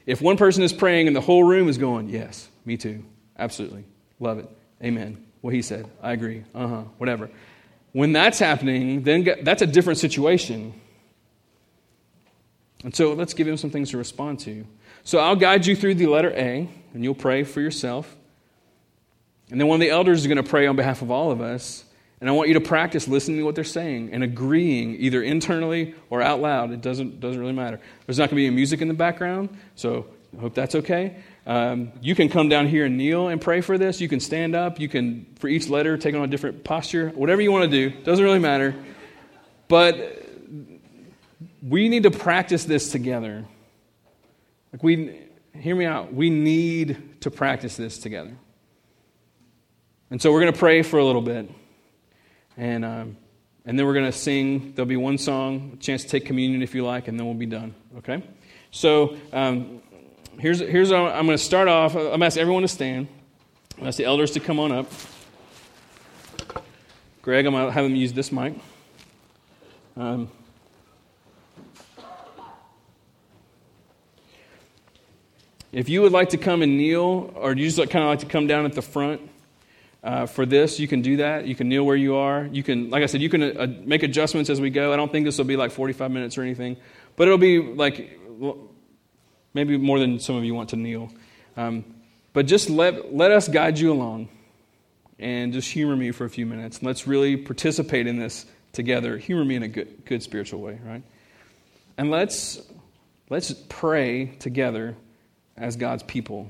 If 0.06 0.22
one 0.22 0.38
person 0.38 0.64
is 0.64 0.74
praying 0.74 1.08
and 1.08 1.16
the 1.16 1.22
whole 1.22 1.44
room 1.44 1.70
is 1.70 1.78
going, 1.78 2.10
Yes, 2.10 2.50
me 2.66 2.78
too. 2.78 3.04
Absolutely. 3.38 3.86
Love 4.20 4.40
it. 4.40 4.50
Amen. 4.84 5.24
What 5.42 5.54
he 5.54 5.62
said. 5.62 5.88
I 6.02 6.14
agree. 6.14 6.44
Uh 6.56 6.68
huh. 6.68 6.84
Whatever. 6.98 7.30
When 7.92 8.12
that's 8.12 8.40
happening, 8.40 9.04
then 9.04 9.28
that's 9.44 9.62
a 9.62 9.68
different 9.68 10.00
situation. 10.00 10.74
And 12.84 12.96
so 12.96 13.14
let's 13.14 13.34
give 13.34 13.48
him 13.48 13.58
some 13.58 13.70
things 13.70 13.92
to 13.92 13.98
respond 13.98 14.40
to. 14.42 14.66
So 15.04 15.20
I'll 15.20 15.36
guide 15.36 15.66
you 15.66 15.76
through 15.76 15.96
the 15.96 16.08
letter 16.08 16.32
A, 16.32 16.70
and 16.94 17.04
you'll 17.04 17.16
pray 17.16 17.44
for 17.44 17.62
yourself. 17.62 18.16
And 19.52 19.60
then 19.60 19.68
one 19.68 19.78
of 19.78 19.82
the 19.82 19.90
elders 19.90 20.20
is 20.22 20.28
going 20.28 20.38
to 20.38 20.44
pray 20.44 20.68
on 20.68 20.76
behalf 20.76 21.02
of 21.02 21.12
all 21.12 21.32
of 21.32 21.42
us. 21.42 21.84
And 22.22 22.30
I 22.30 22.34
want 22.34 22.50
you 22.50 22.56
to 22.56 22.62
practice 22.62 23.08
listening 23.08 23.38
to 23.38 23.44
what 23.44 23.56
they're 23.56 23.64
saying 23.64 24.10
and 24.12 24.24
agreeing 24.24 24.96
either 24.96 25.24
internally 25.24 25.96
or 26.10 26.22
out 26.22 26.42
loud. 26.42 26.72
It 26.72 26.82
doesn't, 26.82 27.20
doesn't 27.22 27.40
really 27.40 27.54
matter. 27.54 27.80
There's 28.06 28.18
not 28.18 28.24
going 28.24 28.32
to 28.32 28.36
be 28.36 28.48
any 28.48 28.56
music 28.56 28.82
in 28.82 28.90
the 28.90 28.94
background, 28.94 29.58
so 29.76 30.06
I 30.38 30.42
hope 30.42 30.54
that's 30.54 30.76
okay. 30.76 31.16
Um, 31.48 31.94
you 32.02 32.16
can 32.16 32.30
come 32.30 32.50
down 32.50 32.68
here 32.68 32.86
and 32.86 32.98
kneel 32.98 33.30
and 33.30 33.40
pray 33.40 33.62
for 33.62 33.78
this. 33.78 34.02
You 34.02 34.10
can 34.10 34.20
stand 34.20 34.56
up. 34.56 34.80
You 34.80 34.90
can, 34.90 35.26
for 35.40 35.48
each 35.48 35.70
letter, 35.70 35.98
take 35.98 36.14
on 36.14 36.22
a 36.22 36.28
different 36.28 36.64
posture. 36.64 37.10
Whatever 37.10 37.42
you 37.42 37.52
want 37.52 37.72
to 37.72 37.90
do, 37.90 37.90
doesn't 38.02 38.24
really 38.24 38.40
matter. 38.40 38.76
But 39.68 40.26
we 41.64 41.90
need 41.90 42.04
to 42.04 42.12
practice 42.12 42.66
this 42.66 42.92
together. 42.92 43.46
Like 44.74 44.84
we, 44.84 45.22
hear 45.58 45.76
me 45.76 45.86
out. 45.86 46.14
We 46.14 46.30
need 46.30 47.22
to 47.22 47.32
practice 47.32 47.78
this 47.78 47.98
together. 47.98 48.36
And 50.12 50.22
so 50.22 50.32
we're 50.32 50.42
going 50.42 50.54
to 50.54 50.60
pray 50.60 50.82
for 50.82 51.00
a 51.00 51.06
little 51.06 51.22
bit. 51.22 51.50
And, 52.60 52.84
um, 52.84 53.18
and 53.66 53.80
then 53.80 53.86
we're 53.86 53.94
going 53.94 54.06
to 54.06 54.12
sing. 54.12 54.74
There'll 54.76 54.86
be 54.86 54.98
one 54.98 55.18
song, 55.18 55.72
a 55.76 55.78
chance 55.78 56.04
to 56.04 56.10
take 56.10 56.26
communion 56.26 56.62
if 56.62 56.76
you 56.76 56.84
like, 56.86 57.08
and 57.08 57.18
then 57.18 57.26
we'll 57.26 57.36
be 57.36 57.46
done. 57.46 57.74
Okay? 58.00 58.22
So 58.72 59.16
um, 59.32 59.82
here's, 60.38 60.60
here's 60.60 60.92
how 60.92 61.08
I'm 61.08 61.26
going 61.26 61.38
to 61.38 61.44
start 61.44 61.70
off. 61.70 61.96
Uh, 61.96 62.00
I'm 62.00 62.06
going 62.08 62.20
to 62.20 62.26
ask 62.26 62.38
everyone 62.38 62.64
to 62.64 62.68
stand. 62.68 63.08
I'm 63.08 63.76
going 63.78 63.84
to 63.84 63.88
ask 63.88 63.98
the 63.98 64.04
elders 64.04 64.32
to 64.32 64.42
come 64.42 64.60
on 64.60 64.74
up. 64.74 64.92
Greg, 67.22 67.46
I'm 67.46 67.54
going 67.54 67.68
to 67.68 67.72
have 67.72 67.86
them 67.86 67.96
use 67.96 68.12
this 68.12 68.30
mic. 68.30 68.56
Um, 69.96 70.30
if 75.72 75.88
you 75.88 76.02
would 76.02 76.12
like 76.12 76.30
to 76.30 76.38
come 76.38 76.62
and 76.62 76.76
kneel, 76.76 77.32
or 77.36 77.54
you 77.54 77.70
just 77.70 77.78
kind 77.90 78.04
of 78.04 78.10
like 78.10 78.20
to 78.20 78.26
come 78.26 78.48
down 78.48 78.66
at 78.66 78.74
the 78.74 78.82
front, 78.82 79.22
uh, 80.04 80.26
for 80.26 80.46
this, 80.46 80.80
you 80.80 80.88
can 80.88 81.02
do 81.02 81.18
that. 81.18 81.46
You 81.46 81.56
can 81.56 81.68
kneel 81.68 81.86
where 81.86 81.96
you 81.96 82.16
are. 82.16 82.48
You 82.52 82.64
can, 82.64 82.90
like 82.90 83.04
I 83.04 83.06
said, 83.06 83.22
you 83.22 83.30
can 83.30 83.44
uh, 83.44 83.68
make 83.84 84.04
adjustments 84.04 84.50
as 84.50 84.62
we 84.62 84.70
go. 84.70 84.94
I 84.94 84.96
don't 84.96 85.12
think 85.12 85.26
this 85.26 85.38
will 85.38 85.46
be 85.46 85.58
like 85.58 85.72
45 85.72 86.10
minutes 86.12 86.38
or 86.38 86.42
anything, 86.42 86.78
but 87.16 87.28
it'll 87.28 87.38
be 87.38 87.60
like 87.60 88.20
maybe 89.54 89.78
more 89.78 90.00
than 90.00 90.20
some 90.20 90.36
of 90.36 90.46
you 90.46 90.56
want 90.56 90.70
to 90.70 90.78
kneel. 90.78 91.12
Um, 91.58 91.84
but 92.32 92.46
just 92.46 92.70
let, 92.70 93.14
let 93.14 93.32
us 93.32 93.50
guide 93.50 93.78
you 93.78 93.92
along 93.92 94.30
and 95.18 95.52
just 95.52 95.70
humor 95.70 95.98
me 95.98 96.12
for 96.12 96.24
a 96.24 96.30
few 96.30 96.46
minutes. 96.46 96.82
Let's 96.82 97.06
really 97.06 97.36
participate 97.36 98.08
in 98.08 98.18
this 98.18 98.46
together. 98.72 99.18
Humor 99.18 99.44
me 99.44 99.56
in 99.56 99.64
a 99.64 99.68
good, 99.68 100.06
good 100.06 100.24
spiritual 100.24 100.62
way, 100.62 100.80
right? 100.86 101.04
And 101.98 102.10
let's, 102.10 102.62
let's 103.30 103.54
pray 103.68 104.28
together 104.40 104.96
as 105.58 105.76
God's 105.76 106.04
people. 106.04 106.50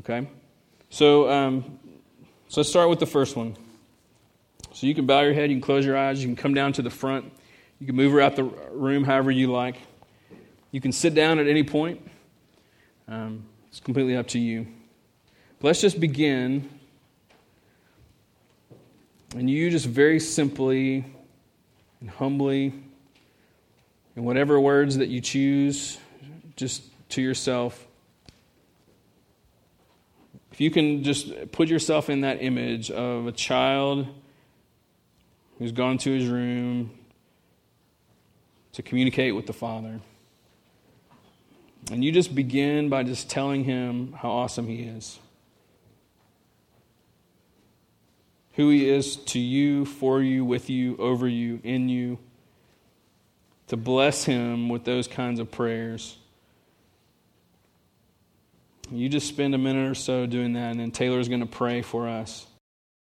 Okay? 0.00 0.28
So, 0.90 1.30
um, 1.30 1.78
so 2.48 2.60
let's 2.60 2.70
start 2.70 2.88
with 2.88 2.98
the 2.98 3.06
first 3.06 3.36
one. 3.36 3.56
So 4.72 4.86
you 4.86 4.94
can 4.94 5.06
bow 5.06 5.20
your 5.20 5.34
head, 5.34 5.50
you 5.50 5.56
can 5.56 5.62
close 5.62 5.84
your 5.84 5.96
eyes, 5.96 6.22
you 6.22 6.28
can 6.28 6.36
come 6.36 6.54
down 6.54 6.72
to 6.74 6.82
the 6.82 6.90
front, 6.90 7.30
you 7.78 7.86
can 7.86 7.94
move 7.94 8.14
around 8.14 8.36
the 8.36 8.44
room 8.44 9.04
however 9.04 9.30
you 9.30 9.52
like. 9.52 9.76
You 10.70 10.80
can 10.80 10.92
sit 10.92 11.14
down 11.14 11.38
at 11.38 11.46
any 11.46 11.62
point. 11.62 12.00
Um, 13.06 13.44
it's 13.68 13.80
completely 13.80 14.16
up 14.16 14.28
to 14.28 14.38
you. 14.38 14.66
But 15.60 15.68
let's 15.68 15.80
just 15.80 15.98
begin. 15.98 16.68
And 19.34 19.48
you 19.48 19.70
just 19.70 19.86
very 19.86 20.20
simply 20.20 21.04
and 22.00 22.08
humbly, 22.08 22.72
in 24.14 24.24
whatever 24.24 24.60
words 24.60 24.98
that 24.98 25.08
you 25.08 25.20
choose, 25.20 25.98
just 26.56 26.82
to 27.10 27.22
yourself, 27.22 27.87
if 30.58 30.62
you 30.62 30.72
can 30.72 31.04
just 31.04 31.52
put 31.52 31.68
yourself 31.68 32.10
in 32.10 32.22
that 32.22 32.42
image 32.42 32.90
of 32.90 33.28
a 33.28 33.30
child 33.30 34.08
who's 35.56 35.70
gone 35.70 35.98
to 35.98 36.10
his 36.10 36.26
room 36.26 36.90
to 38.72 38.82
communicate 38.82 39.36
with 39.36 39.46
the 39.46 39.52
Father. 39.52 40.00
And 41.92 42.04
you 42.04 42.10
just 42.10 42.34
begin 42.34 42.88
by 42.88 43.04
just 43.04 43.30
telling 43.30 43.62
him 43.62 44.12
how 44.14 44.30
awesome 44.30 44.66
he 44.66 44.80
is. 44.80 45.20
Who 48.54 48.68
he 48.70 48.88
is 48.88 49.14
to 49.14 49.38
you, 49.38 49.84
for 49.84 50.20
you, 50.20 50.44
with 50.44 50.70
you, 50.70 50.96
over 50.96 51.28
you, 51.28 51.60
in 51.62 51.88
you. 51.88 52.18
To 53.68 53.76
bless 53.76 54.24
him 54.24 54.68
with 54.68 54.82
those 54.82 55.06
kinds 55.06 55.38
of 55.38 55.52
prayers. 55.52 56.18
You 58.90 59.08
just 59.08 59.28
spend 59.28 59.54
a 59.54 59.58
minute 59.58 59.90
or 59.90 59.94
so 59.94 60.26
doing 60.26 60.54
that, 60.54 60.70
and 60.70 60.80
then 60.80 60.90
Taylor's 60.90 61.28
going 61.28 61.40
to 61.40 61.46
pray 61.46 61.82
for 61.82 62.08
us. 62.08 62.46